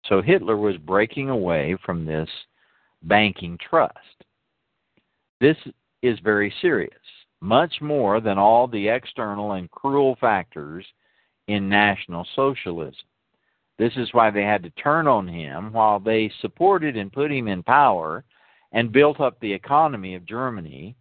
So 0.06 0.20
Hitler 0.20 0.56
was 0.56 0.76
breaking 0.78 1.30
away 1.30 1.76
from 1.86 2.04
this 2.04 2.28
banking 3.02 3.56
trust. 3.58 4.24
This 5.40 5.56
is 6.02 6.18
very 6.24 6.52
serious, 6.60 6.92
much 7.40 7.80
more 7.80 8.20
than 8.20 8.36
all 8.36 8.66
the 8.66 8.88
external 8.88 9.52
and 9.52 9.70
cruel 9.70 10.16
factors 10.20 10.84
in 11.50 11.68
National 11.68 12.24
Socialism. 12.36 12.94
This 13.76 13.92
is 13.96 14.12
why 14.12 14.30
they 14.30 14.44
had 14.44 14.62
to 14.62 14.70
turn 14.70 15.08
on 15.08 15.26
him 15.26 15.72
while 15.72 15.98
they 15.98 16.30
supported 16.40 16.96
and 16.96 17.12
put 17.12 17.32
him 17.32 17.48
in 17.48 17.62
power 17.64 18.24
and 18.72 18.92
built 18.92 19.20
up 19.20 19.40
the 19.40 19.52
economy 19.52 20.14
of 20.14 20.24
Germany. 20.26 20.94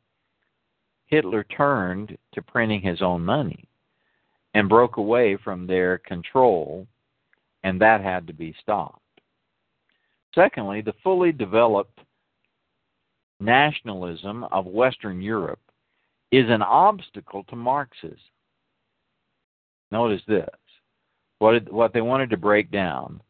Hitler 1.06 1.44
turned 1.44 2.18
to 2.34 2.42
printing 2.42 2.82
his 2.82 3.02
own 3.02 3.24
money 3.24 3.68
and 4.56 4.68
broke 4.68 4.98
away 4.98 5.38
from 5.44 5.68
their 5.68 6.00
control, 6.00 6.88
and 7.64 7.80
that 7.80 8.02
had 8.02 8.26
to 8.26 8.34
be 8.34 8.56
stopped. 8.60 9.02
Secondly, 10.34 10.82
the 10.82 10.96
fully 11.04 11.32
developed 11.32 12.00
nationalism 13.40 14.46
of 14.46 14.66
Western 14.66 15.22
Europe 15.22 15.62
is 16.32 16.50
an 16.50 16.64
obstacle 16.64 17.44
to 17.46 17.56
Marxism. 17.56 18.18
Notice 19.92 20.22
this 20.28 20.50
what, 21.40 21.72
what 21.72 21.94
they 21.94 22.02
wanted 22.02 22.30
to 22.30 22.38
break 22.38 22.70
down. 22.72 23.22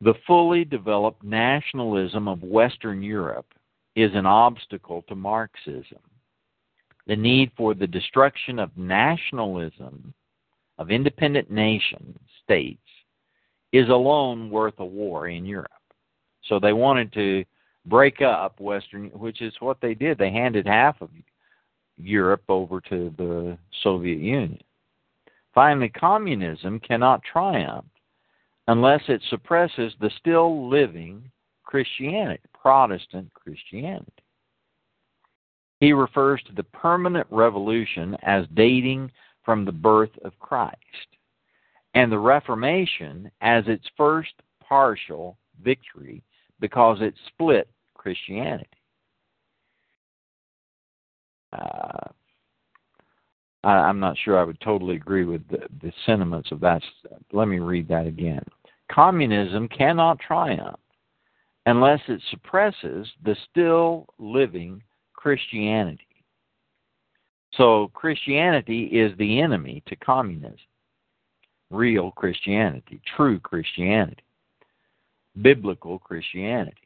The 0.00 0.14
fully 0.26 0.64
developed 0.64 1.22
nationalism 1.22 2.26
of 2.28 2.42
Western 2.42 3.02
Europe 3.02 3.46
is 3.94 4.10
an 4.14 4.26
obstacle 4.26 5.04
to 5.08 5.14
Marxism. 5.14 6.00
The 7.06 7.16
need 7.16 7.52
for 7.56 7.74
the 7.74 7.86
destruction 7.86 8.58
of 8.58 8.76
nationalism, 8.76 10.12
of 10.78 10.90
independent 10.90 11.50
nation 11.50 12.18
states, 12.42 12.80
is 13.72 13.88
alone 13.88 14.50
worth 14.50 14.78
a 14.78 14.84
war 14.84 15.28
in 15.28 15.44
Europe. 15.44 15.70
So 16.48 16.58
they 16.58 16.72
wanted 16.72 17.12
to 17.14 17.44
break 17.86 18.20
up 18.20 18.60
Western, 18.60 19.06
which 19.10 19.40
is 19.40 19.54
what 19.60 19.80
they 19.80 19.94
did. 19.94 20.18
They 20.18 20.30
handed 20.30 20.66
half 20.66 21.00
of 21.00 21.10
Europe 21.96 22.42
over 22.48 22.80
to 22.82 23.14
the 23.16 23.58
Soviet 23.82 24.18
Union. 24.18 24.60
Finally, 25.54 25.88
communism 25.90 26.80
cannot 26.80 27.22
triumph 27.22 27.86
unless 28.68 29.02
it 29.08 29.20
suppresses 29.28 29.92
the 30.00 30.10
still 30.18 30.68
living 30.68 31.30
Christianity, 31.64 32.42
Protestant 32.54 33.32
Christianity. 33.34 34.12
He 35.80 35.92
refers 35.92 36.40
to 36.44 36.52
the 36.52 36.62
permanent 36.62 37.26
revolution 37.30 38.16
as 38.22 38.46
dating 38.54 39.10
from 39.44 39.64
the 39.64 39.72
birth 39.72 40.16
of 40.24 40.38
Christ, 40.38 40.76
and 41.94 42.10
the 42.10 42.18
Reformation 42.18 43.30
as 43.40 43.64
its 43.66 43.84
first 43.96 44.32
partial 44.62 45.36
victory 45.62 46.22
because 46.60 46.98
it 47.00 47.14
split 47.26 47.68
Christianity. 47.94 48.68
Uh, 51.52 52.08
I, 53.64 53.88
am 53.88 54.00
not 54.00 54.16
sure 54.18 54.38
I 54.38 54.44
would 54.44 54.60
totally 54.60 54.96
agree 54.96 55.24
with 55.24 55.46
the, 55.48 55.60
the 55.80 55.92
sentiments 56.04 56.50
of 56.50 56.60
that. 56.60 56.82
Let 57.32 57.48
me 57.48 57.58
read 57.58 57.88
that 57.88 58.06
again. 58.06 58.44
Communism 58.90 59.68
cannot 59.68 60.18
triumph 60.18 60.78
unless 61.66 62.00
it 62.08 62.20
suppresses 62.30 63.08
the 63.24 63.36
still 63.50 64.06
living 64.18 64.82
Christianity. 65.14 66.06
So 67.54 67.90
Christianity 67.94 68.84
is 68.84 69.16
the 69.18 69.40
enemy 69.40 69.82
to 69.86 69.96
communism. 69.96 70.56
Real 71.70 72.10
Christianity, 72.10 73.00
true 73.16 73.38
Christianity, 73.40 74.24
biblical 75.40 75.98
Christianity. 75.98 76.76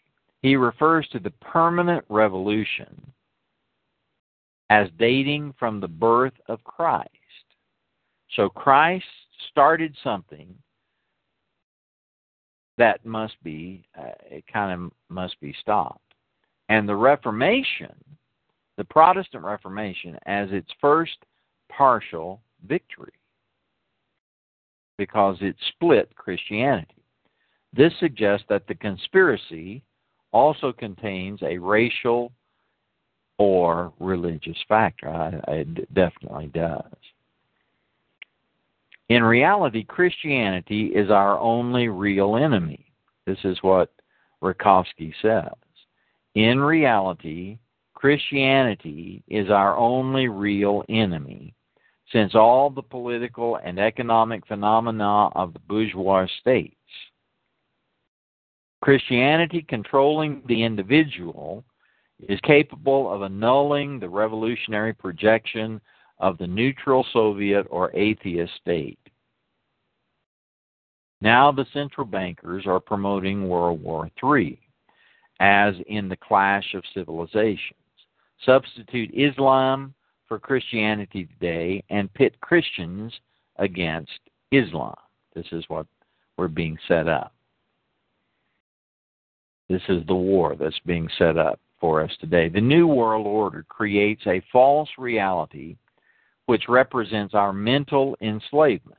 He 0.43 0.55
refers 0.57 1.09
to 1.09 1.19
the 1.19 1.31
permanent 1.31 2.05
revolution 2.09 3.13
as 4.71 4.89
dating 4.99 5.55
from 5.59 5.81
the 5.81 5.89
birth 5.89 6.33
of 6.49 6.63
Christ. 6.65 7.11
So 8.35 8.49
Christ 8.49 9.05
started 9.51 9.95
something 10.03 10.55
that 12.79 13.05
must 13.07 13.43
be 13.43 13.85
uh, 13.99 14.13
it 14.31 14.45
kind 14.53 14.73
of 14.73 14.93
must 15.09 15.41
be 15.41 15.55
stopped. 15.61 16.01
And 16.69 16.89
the 16.89 16.97
Reformation, 16.97 17.95
the 18.77 18.85
Protestant 18.85 19.45
Reformation 19.45 20.19
as 20.27 20.49
its 20.51 20.69
first 20.81 21.17
partial 21.71 22.41
victory 22.67 23.13
because 24.99 25.37
it 25.41 25.57
split 25.69 26.15
Christianity. 26.17 27.05
This 27.73 27.93
suggests 28.01 28.47
that 28.49 28.67
the 28.67 28.75
conspiracy 28.75 29.83
also 30.33 30.73
contains 30.73 31.41
a 31.43 31.59
racial 31.59 32.33
or 33.39 33.93
religious 34.01 34.57
factor. 34.69 35.09
I, 35.09 35.53
it 35.53 35.95
definitely 35.95 36.47
does. 36.49 36.83
In 39.09 39.23
reality, 39.23 39.85
Christianity 39.85 40.87
is 40.87 41.11
our 41.11 41.39
only 41.39 41.89
real 41.89 42.37
enemy. 42.37 42.93
This 43.27 43.39
is 43.45 43.59
what 43.63 43.93
Rakovsky 44.43 45.13
says. 45.23 45.53
In 46.35 46.61
reality, 46.61 47.59
Christianity 47.95 49.23
is 49.29 49.49
our 49.49 49.77
only 49.77 50.29
real 50.29 50.85
enemy, 50.89 51.55
since 52.13 52.35
all 52.35 52.69
the 52.69 52.83
political 52.83 53.57
and 53.57 53.79
economic 53.79 54.47
phenomena 54.47 55.29
of 55.29 55.53
the 55.53 55.61
bourgeois 55.61 56.27
states. 56.41 56.75
Christianity 58.83 59.65
controlling 59.67 60.43
the 60.47 60.63
individual 60.63 61.65
is 62.29 62.41
capable 62.41 63.13
of 63.13 63.23
annulling 63.23 63.99
the 63.99 64.09
revolutionary 64.09 64.93
projection 64.93 65.81
of 66.19 66.39
the 66.39 66.47
neutral 66.47 67.05
Soviet 67.13 67.67
or 67.71 67.95
atheist 67.95 68.53
state. 68.61 68.99
Now 71.21 71.53
the 71.53 71.67
central 71.73 72.07
bankers 72.07 72.65
are 72.67 72.81
promoting 72.81 73.49
World 73.49 73.83
War 73.83 74.09
III, 74.23 74.59
as 75.41 75.75
in 75.89 76.09
the 76.09 76.17
clash 76.17 76.75
of 76.75 76.85
civilizations. 76.95 77.81
Substitute 78.45 79.11
Islam 79.15 79.95
for 80.27 80.39
Christianity 80.39 81.27
today 81.27 81.83
and 81.91 82.13
pit 82.15 82.39
Christians 82.41 83.13
against 83.57 84.19
Islam. 84.53 84.97
This 85.35 85.47
is 85.53 85.65
what 85.69 85.87
we're 86.37 86.49
being 86.49 86.79
set 86.89 87.09
up. 87.09 87.33
This 89.69 89.83
is 89.89 90.07
the 90.07 90.15
war 90.15 90.55
that's 90.59 90.79
being 90.85 91.09
set 91.19 91.37
up 91.37 91.59
for 91.81 92.03
us 92.03 92.11
today. 92.21 92.49
The 92.49 92.61
New 92.61 92.87
World 92.87 93.27
Order 93.27 93.65
creates 93.69 94.23
a 94.27 94.43
false 94.53 94.89
reality 94.99 95.77
which 96.47 96.69
represents 96.69 97.35
our 97.35 97.53
mental 97.53 98.17
enslavement. 98.21 98.99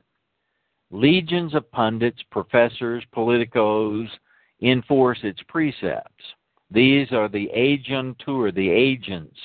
Legions 0.90 1.54
of 1.54 1.70
pundits, 1.70 2.22
professors, 2.30 3.04
politicos 3.14 4.08
enforce 4.62 5.18
its 5.22 5.40
precepts. 5.48 6.24
These 6.70 7.12
are 7.12 7.28
the 7.28 7.48
agentur, 7.56 8.54
the 8.54 8.68
agents 8.68 9.38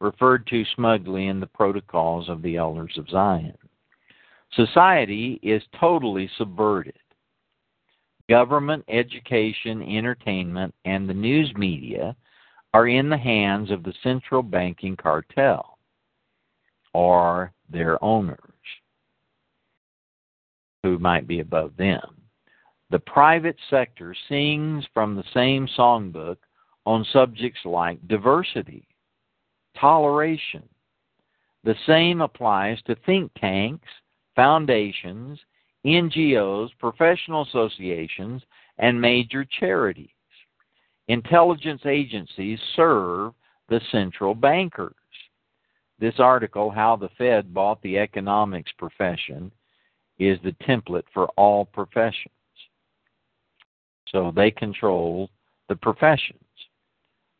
referred 0.00 0.46
to 0.48 0.64
smugly 0.74 1.26
in 1.26 1.40
the 1.40 1.46
protocols 1.46 2.28
of 2.28 2.42
the 2.42 2.56
elders 2.56 2.94
of 2.98 3.08
Zion. 3.08 3.56
Society 4.52 5.40
is 5.42 5.62
totally 5.80 6.30
subverted. 6.36 6.96
Government, 8.28 8.84
education, 8.88 9.82
entertainment, 9.82 10.74
and 10.84 11.08
the 11.08 11.14
news 11.14 11.52
media 11.56 12.14
are 12.76 12.88
in 12.88 13.08
the 13.08 13.16
hands 13.16 13.70
of 13.70 13.82
the 13.82 13.94
central 14.02 14.42
banking 14.42 14.94
cartel 14.96 15.78
or 16.92 17.50
their 17.70 18.02
owners 18.04 18.38
who 20.82 20.98
might 20.98 21.26
be 21.26 21.40
above 21.40 21.74
them. 21.78 22.20
The 22.90 22.98
private 22.98 23.56
sector 23.70 24.14
sings 24.28 24.84
from 24.92 25.16
the 25.16 25.24
same 25.32 25.66
songbook 25.68 26.36
on 26.84 27.06
subjects 27.14 27.60
like 27.64 28.06
diversity, 28.08 28.86
toleration. 29.80 30.68
The 31.64 31.76
same 31.86 32.20
applies 32.20 32.76
to 32.82 32.94
think 33.06 33.32
tanks, 33.40 33.88
foundations, 34.34 35.38
NGOs, 35.86 36.68
professional 36.78 37.46
associations, 37.46 38.42
and 38.76 39.00
major 39.00 39.46
charities. 39.58 40.10
Intelligence 41.08 41.82
agencies 41.84 42.58
serve 42.74 43.32
the 43.68 43.80
central 43.92 44.34
bankers. 44.34 44.94
This 45.98 46.14
article, 46.18 46.70
How 46.70 46.96
the 46.96 47.08
Fed 47.16 47.54
Bought 47.54 47.80
the 47.82 47.98
Economics 47.98 48.70
Profession, 48.76 49.50
is 50.18 50.38
the 50.42 50.52
template 50.66 51.04
for 51.12 51.26
all 51.36 51.64
professions. 51.64 52.32
So 54.08 54.32
they 54.34 54.50
control 54.50 55.30
the 55.68 55.76
professions 55.76 56.40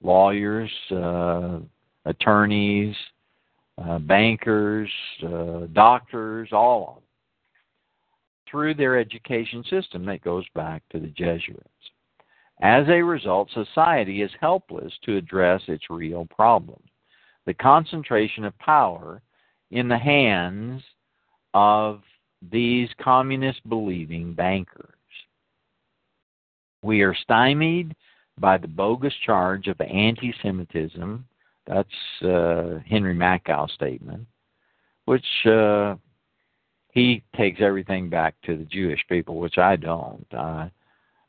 lawyers, 0.02 0.70
uh, 0.90 1.58
attorneys, 2.04 2.94
uh, 3.78 3.98
bankers, 3.98 4.90
uh, 5.26 5.66
doctors, 5.72 6.48
all 6.52 6.88
of 6.88 6.94
them. 6.96 7.02
through 8.48 8.74
their 8.74 8.96
education 8.96 9.64
system 9.64 10.04
that 10.06 10.22
goes 10.22 10.44
back 10.54 10.80
to 10.88 11.00
the 11.00 11.08
Jesuits. 11.08 11.90
As 12.60 12.86
a 12.88 13.02
result, 13.02 13.50
society 13.50 14.22
is 14.22 14.30
helpless 14.40 14.92
to 15.04 15.16
address 15.16 15.62
its 15.68 15.90
real 15.90 16.26
problem 16.26 16.80
the 17.46 17.54
concentration 17.54 18.44
of 18.44 18.58
power 18.58 19.22
in 19.70 19.88
the 19.88 19.98
hands 19.98 20.82
of 21.54 22.02
these 22.50 22.88
communist 23.00 23.66
believing 23.68 24.34
bankers. 24.34 24.92
We 26.82 27.02
are 27.02 27.14
stymied 27.14 27.94
by 28.38 28.58
the 28.58 28.68
bogus 28.68 29.14
charge 29.24 29.66
of 29.68 29.80
anti 29.80 30.34
Semitism. 30.42 31.26
That's 31.66 31.88
uh, 32.22 32.78
Henry 32.88 33.14
Makow 33.14 33.68
statement, 33.70 34.26
which 35.06 35.24
uh, 35.46 35.96
he 36.92 37.24
takes 37.36 37.60
everything 37.60 38.08
back 38.08 38.34
to 38.44 38.56
the 38.56 38.64
Jewish 38.64 39.00
people, 39.08 39.38
which 39.38 39.58
I 39.58 39.76
don't. 39.76 40.26
Uh, 40.36 40.68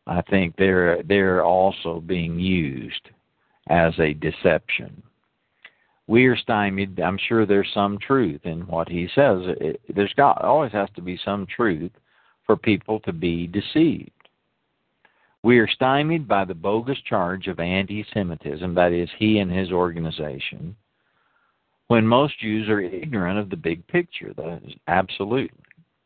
I 0.08 0.22
think 0.30 0.56
they're 0.58 1.04
they're 1.04 1.44
also 1.44 2.00
being 2.00 2.40
used 2.40 3.10
as 3.70 3.94
a 4.00 4.14
deception. 4.14 5.04
We 6.08 6.26
are 6.28 6.38
stymied. 6.38 7.00
I'm 7.02 7.20
sure 7.28 7.46
there's 7.46 7.70
some 7.74 7.98
truth 8.00 8.42
in 8.46 8.62
what 8.62 8.88
he 8.88 9.10
says. 9.14 9.42
It, 9.60 9.82
there's 9.94 10.14
got 10.14 10.42
always 10.42 10.72
has 10.72 10.90
to 10.96 11.02
be 11.02 11.20
some 11.24 11.46
truth 11.46 11.92
for 12.46 12.56
people 12.56 13.02
to 13.02 13.12
be 13.12 13.48
deceived. 13.48 14.12
We 15.44 15.60
are 15.60 15.68
stymied 15.68 16.28
by 16.28 16.46
the 16.46 16.56
bogus 16.56 16.98
charge 17.08 17.48
of 17.48 17.60
anti-Semitism. 17.60 18.74
That 18.74 18.92
is, 18.92 19.10
he 19.18 19.40
and 19.40 19.52
his 19.52 19.72
organization. 19.72 20.76
When 21.88 22.08
most 22.08 22.40
Jews 22.40 22.68
are 22.70 22.82
ignorant 22.82 23.40
of 23.40 23.50
the 23.50 23.56
big 23.58 23.86
picture, 23.88 24.34
that 24.36 24.62
is 24.66 24.74
absolutely 24.88 25.52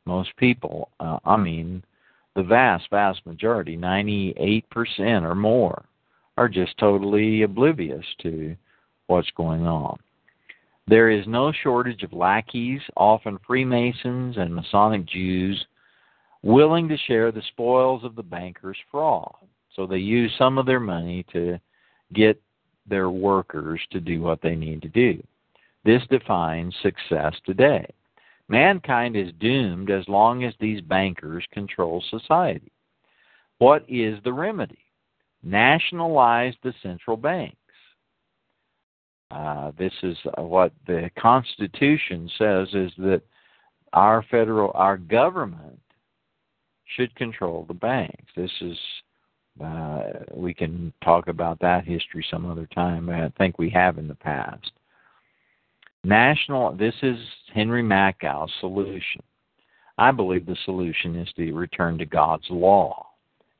most 0.05 0.35
people. 0.37 0.89
Uh, 0.99 1.19
I 1.25 1.37
mean 1.37 1.83
the 2.35 2.43
vast, 2.43 2.89
vast 2.89 3.25
majority, 3.25 3.77
98% 3.77 4.63
or 5.23 5.35
more, 5.35 5.85
are 6.37 6.49
just 6.49 6.77
totally 6.77 7.43
oblivious 7.43 8.05
to 8.21 8.55
what's 9.07 9.29
going 9.35 9.67
on. 9.67 9.99
There 10.87 11.09
is 11.09 11.27
no 11.27 11.51
shortage 11.51 12.03
of 12.03 12.13
lackeys, 12.13 12.81
often 12.97 13.37
Freemasons 13.45 14.37
and 14.37 14.53
Masonic 14.53 15.05
Jews, 15.05 15.65
willing 16.41 16.87
to 16.89 16.97
share 16.97 17.31
the 17.31 17.43
spoils 17.49 18.03
of 18.03 18.15
the 18.15 18.23
banker's 18.23 18.77
fraud. 18.89 19.35
So 19.75 19.85
they 19.85 19.97
use 19.97 20.31
some 20.37 20.57
of 20.57 20.65
their 20.65 20.79
money 20.79 21.25
to 21.33 21.59
get 22.13 22.41
their 22.87 23.09
workers 23.09 23.79
to 23.91 23.99
do 23.99 24.21
what 24.21 24.41
they 24.41 24.55
need 24.55 24.81
to 24.81 24.89
do. 24.89 25.21
This 25.85 26.01
defines 26.09 26.75
success 26.81 27.35
today. 27.45 27.87
Mankind 28.51 29.15
is 29.15 29.31
doomed 29.39 29.89
as 29.89 30.05
long 30.09 30.43
as 30.43 30.53
these 30.59 30.81
bankers 30.81 31.45
control 31.53 32.03
society. 32.09 32.73
What 33.59 33.85
is 33.87 34.19
the 34.25 34.33
remedy? 34.33 34.83
Nationalize 35.41 36.53
the 36.61 36.73
central 36.83 37.15
banks. 37.15 37.55
Uh, 39.31 39.71
this 39.79 39.93
is 40.03 40.17
what 40.37 40.73
the 40.85 41.09
Constitution 41.17 42.29
says 42.37 42.67
is 42.73 42.91
that 42.97 43.21
our 43.93 44.21
federal, 44.29 44.71
our 44.75 44.97
government 44.97 45.79
should 46.97 47.15
control 47.15 47.63
the 47.69 47.73
banks. 47.73 48.33
This 48.35 48.51
is, 48.59 48.77
uh, 49.63 50.01
we 50.33 50.53
can 50.53 50.91
talk 51.01 51.29
about 51.29 51.57
that 51.61 51.85
history 51.85 52.25
some 52.29 52.45
other 52.45 52.67
time. 52.75 53.09
I 53.09 53.31
think 53.37 53.57
we 53.57 53.69
have 53.69 53.97
in 53.97 54.09
the 54.09 54.15
past. 54.15 54.73
National, 56.03 56.75
this 56.75 56.95
is 57.03 57.17
Henry 57.53 57.83
Makow's 57.83 58.51
solution. 58.59 59.21
I 59.97 60.11
believe 60.11 60.45
the 60.45 60.57
solution 60.65 61.15
is 61.15 61.31
to 61.35 61.51
return 61.53 61.97
to 61.99 62.05
God's 62.05 62.47
law 62.49 63.07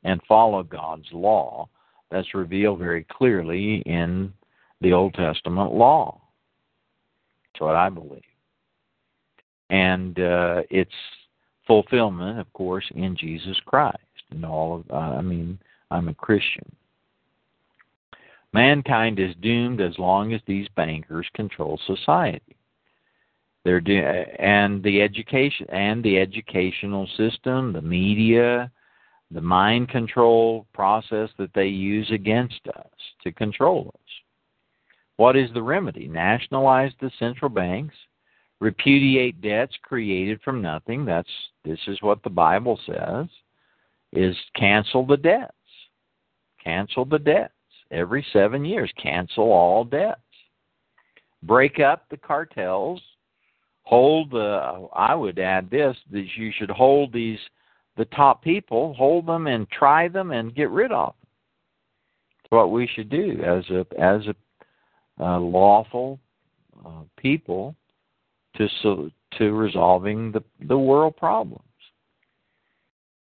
and 0.03 0.19
follow 0.27 0.63
God's 0.63 1.07
law 1.11 1.69
that's 2.09 2.33
revealed 2.33 2.79
very 2.79 3.05
clearly 3.11 3.83
in 3.85 4.33
the 4.81 4.93
Old 4.93 5.13
Testament 5.13 5.73
law. 5.73 6.19
That's 7.53 7.61
what 7.61 7.75
I 7.75 7.89
believe. 7.89 8.21
And 9.69 10.19
uh, 10.19 10.63
its 10.69 10.91
fulfillment, 11.67 12.39
of 12.39 12.51
course, 12.53 12.85
in 12.95 13.15
Jesus 13.15 13.57
Christ. 13.65 13.97
And 14.31 14.43
all 14.43 14.77
of, 14.77 14.91
uh, 14.91 15.17
I 15.17 15.21
mean, 15.21 15.59
I'm 15.91 16.07
a 16.07 16.13
Christian. 16.13 16.75
Mankind 18.53 19.19
is 19.19 19.33
doomed 19.41 19.79
as 19.79 19.97
long 19.97 20.33
as 20.33 20.41
these 20.45 20.67
bankers 20.75 21.27
control 21.33 21.79
society. 21.85 22.57
They're 23.63 23.79
do- 23.79 23.93
and 23.93 24.83
the 24.83 25.01
education 25.01 25.67
and 25.69 26.03
the 26.03 26.19
educational 26.19 27.07
system, 27.15 27.71
the 27.71 27.81
media, 27.81 28.71
the 29.29 29.41
mind 29.41 29.89
control 29.89 30.65
process 30.73 31.29
that 31.37 31.53
they 31.53 31.67
use 31.67 32.09
against 32.11 32.59
us 32.75 32.91
to 33.23 33.31
control 33.31 33.93
us. 33.93 34.11
What 35.15 35.37
is 35.37 35.49
the 35.53 35.63
remedy? 35.63 36.07
Nationalize 36.07 36.91
the 36.99 37.11
central 37.19 37.49
banks, 37.49 37.95
repudiate 38.59 39.39
debts 39.39 39.77
created 39.83 40.41
from 40.41 40.61
nothing. 40.61 41.05
That's 41.05 41.29
this 41.63 41.79
is 41.87 42.01
what 42.01 42.23
the 42.23 42.29
Bible 42.29 42.79
says. 42.85 43.27
Is 44.11 44.35
cancel 44.57 45.05
the 45.05 45.15
debts. 45.15 45.53
Cancel 46.61 47.05
the 47.05 47.19
debts 47.19 47.53
every 47.91 48.25
seven 48.33 48.65
years. 48.65 48.91
Cancel 49.01 49.51
all 49.51 49.83
debts. 49.83 50.21
Break 51.43 51.79
up 51.79 52.05
the 52.09 52.17
cartels. 52.17 53.01
Hold 53.83 54.31
the. 54.31 54.87
I 54.93 55.13
would 55.15 55.39
add 55.39 55.69
this: 55.69 55.95
that 56.11 56.25
you 56.35 56.51
should 56.57 56.69
hold 56.69 57.11
these 57.11 57.39
the 57.97 58.05
top 58.05 58.43
people, 58.43 58.93
hold 58.93 59.25
them 59.25 59.47
and 59.47 59.69
try 59.69 60.07
them 60.07 60.31
and 60.31 60.55
get 60.55 60.69
rid 60.69 60.91
of 60.91 61.07
them. 61.07 61.27
It's 62.39 62.51
what 62.51 62.71
we 62.71 62.87
should 62.87 63.09
do 63.09 63.41
as 63.43 63.69
a 63.69 63.85
as 63.99 64.21
a 65.19 65.39
lawful 65.39 66.19
uh, 66.85 67.03
people 67.17 67.75
to 68.55 68.67
so, 68.81 69.09
to 69.37 69.51
resolving 69.51 70.31
the 70.31 70.43
the 70.67 70.77
world 70.77 71.17
problems. 71.17 71.65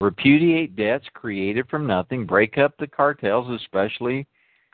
Repudiate 0.00 0.76
debts 0.76 1.06
created 1.12 1.68
from 1.68 1.86
nothing. 1.86 2.24
Break 2.24 2.56
up 2.56 2.76
the 2.78 2.86
cartels, 2.86 3.50
especially 3.60 4.26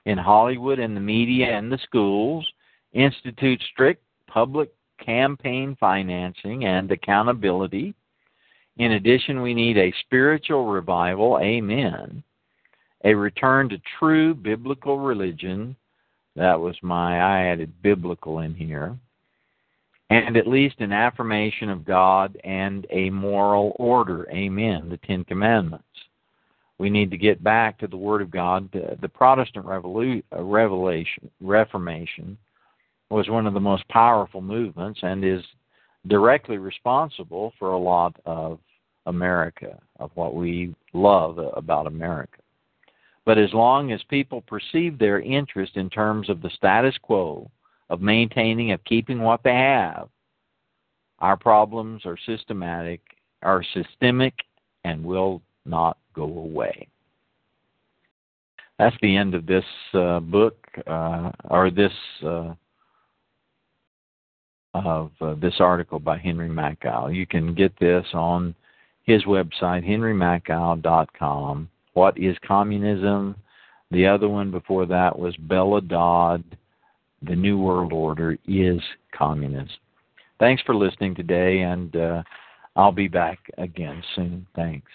in 0.07 0.18
Hollywood 0.18 0.78
and 0.78 0.96
the 0.96 1.00
media 1.00 1.57
and 1.57 1.70
the 1.70 1.78
schools, 1.78 2.46
institute 2.92 3.62
strict 3.72 4.02
public 4.26 4.70
campaign 5.05 5.76
financing 5.80 6.64
and 6.64 6.90
accountability. 6.90 7.94
In 8.76 8.92
addition, 8.92 9.42
we 9.42 9.55
need 9.55 9.78
a 9.78 9.94
spiritual 10.05 10.66
revival, 10.66 11.38
amen, 11.40 12.22
a 13.05 13.14
return 13.14 13.68
to 13.68 13.80
true 13.98 14.34
biblical 14.34 14.98
religion. 14.98 15.76
That 16.36 16.59
was 16.59 16.76
my, 16.82 17.20
I 17.20 17.46
added 17.46 17.72
biblical 17.82 18.40
in 18.40 18.55
here. 18.55 18.96
And 20.11 20.36
at 20.36 20.46
least 20.46 20.80
an 20.80 20.92
affirmation 20.92 21.70
of 21.70 21.84
God 21.84 22.36
and 22.44 22.86
a 22.90 23.11
moral 23.11 23.74
order, 23.78 24.28
amen, 24.30 24.88
the 24.88 24.98
Ten 24.98 25.24
Commandments 25.24 25.84
we 26.79 26.91
need 26.91 27.11
to 27.11 27.16
get 27.16 27.43
back 27.43 27.79
to 27.79 27.87
the 27.87 27.97
Word 27.97 28.22
of 28.22 28.31
God. 28.31 28.68
The 28.72 29.09
Protestant 29.09 29.66
Revolu- 29.66 30.22
uh, 30.37 30.43
Revelation, 30.43 31.31
Reformation 31.41 32.37
was 33.11 33.29
one 33.29 33.47
of 33.47 33.55
the 33.55 33.61
most 33.61 33.87
powerful 33.89 34.41
movements 34.41 35.01
and 35.03 35.25
is 35.25 35.43
directly 36.09 36.59
responsible 36.59 37.53
for 37.59 37.72
a 37.72 37.79
lot 37.79 38.16
of 38.27 38.59
America, 39.07 39.79
of 40.01 40.11
what 40.14 40.35
we 40.35 40.75
love 40.93 41.39
about 41.39 41.87
America. 41.87 42.41
But 43.25 43.39
as 43.39 43.53
long 43.53 43.93
as 43.93 44.03
people 44.05 44.43
perceive 44.43 44.99
their 44.99 45.20
interest 45.20 45.77
in 45.77 45.89
terms 45.89 46.29
of 46.29 46.43
the 46.43 46.51
status 46.51 46.95
quo, 47.01 47.51
of 47.91 48.01
maintaining, 48.01 48.72
of 48.72 48.83
keeping 48.85 49.20
what 49.20 49.43
they 49.43 49.55
have, 49.55 50.09
our 51.20 51.37
problems 51.37 52.05
are 52.05 52.18
systematic, 52.27 53.01
are 53.43 53.62
systemic, 53.75 54.35
and 54.85 55.05
will 55.05 55.41
not 55.65 55.99
go 56.15 56.25
away. 56.25 56.89
That's 58.79 58.97
the 59.03 59.17
end 59.17 59.35
of 59.35 59.47
this 59.47 59.65
uh, 59.93 60.21
book, 60.21 60.57
uh, 60.87 61.31
or 61.49 61.71
this 61.71 61.93
uh, 62.25 62.55
of 64.75 65.12
uh, 65.21 65.35
this 65.35 65.55
article 65.61 66.01
by 66.01 66.19
Henry 66.19 66.49
Makow. 66.49 67.15
You 67.15 67.27
can 67.27 67.55
get 67.55 67.79
this 67.79 68.05
on 68.12 68.55
his 69.05 69.23
website, 69.25 69.87
henrymakow.com. 69.89 71.69
What 71.93 72.19
is 72.19 72.37
communism? 72.45 73.37
The 73.91 74.07
other 74.07 74.29
one 74.29 74.51
before 74.51 74.87
that 74.87 75.17
was 75.17 75.37
Bella 75.37 75.81
Dodd. 75.81 76.43
The 77.23 77.37
New 77.37 77.59
World 77.59 77.93
Order 77.93 78.37
is 78.47 78.81
communism. 79.17 79.69
Thanks 80.41 80.62
for 80.67 80.75
listening 80.75 81.15
today, 81.15 81.61
and 81.61 81.95
uh, 81.95 82.23
I'll 82.75 82.93
be 82.93 83.09
back 83.09 83.39
again 83.57 84.03
soon. 84.17 84.47
Thanks. 84.57 84.91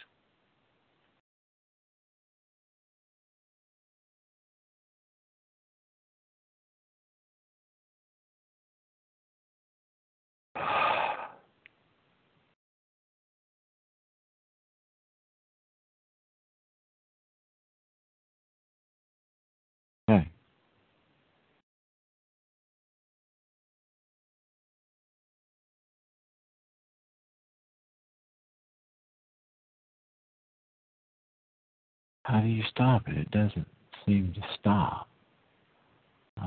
How 32.23 32.41
do 32.41 32.47
you 32.47 32.63
stop 32.69 33.07
it? 33.07 33.17
It 33.17 33.31
doesn't 33.31 33.67
seem 34.05 34.33
to 34.33 34.41
stop. 34.59 35.07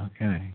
Okay. 0.06 0.54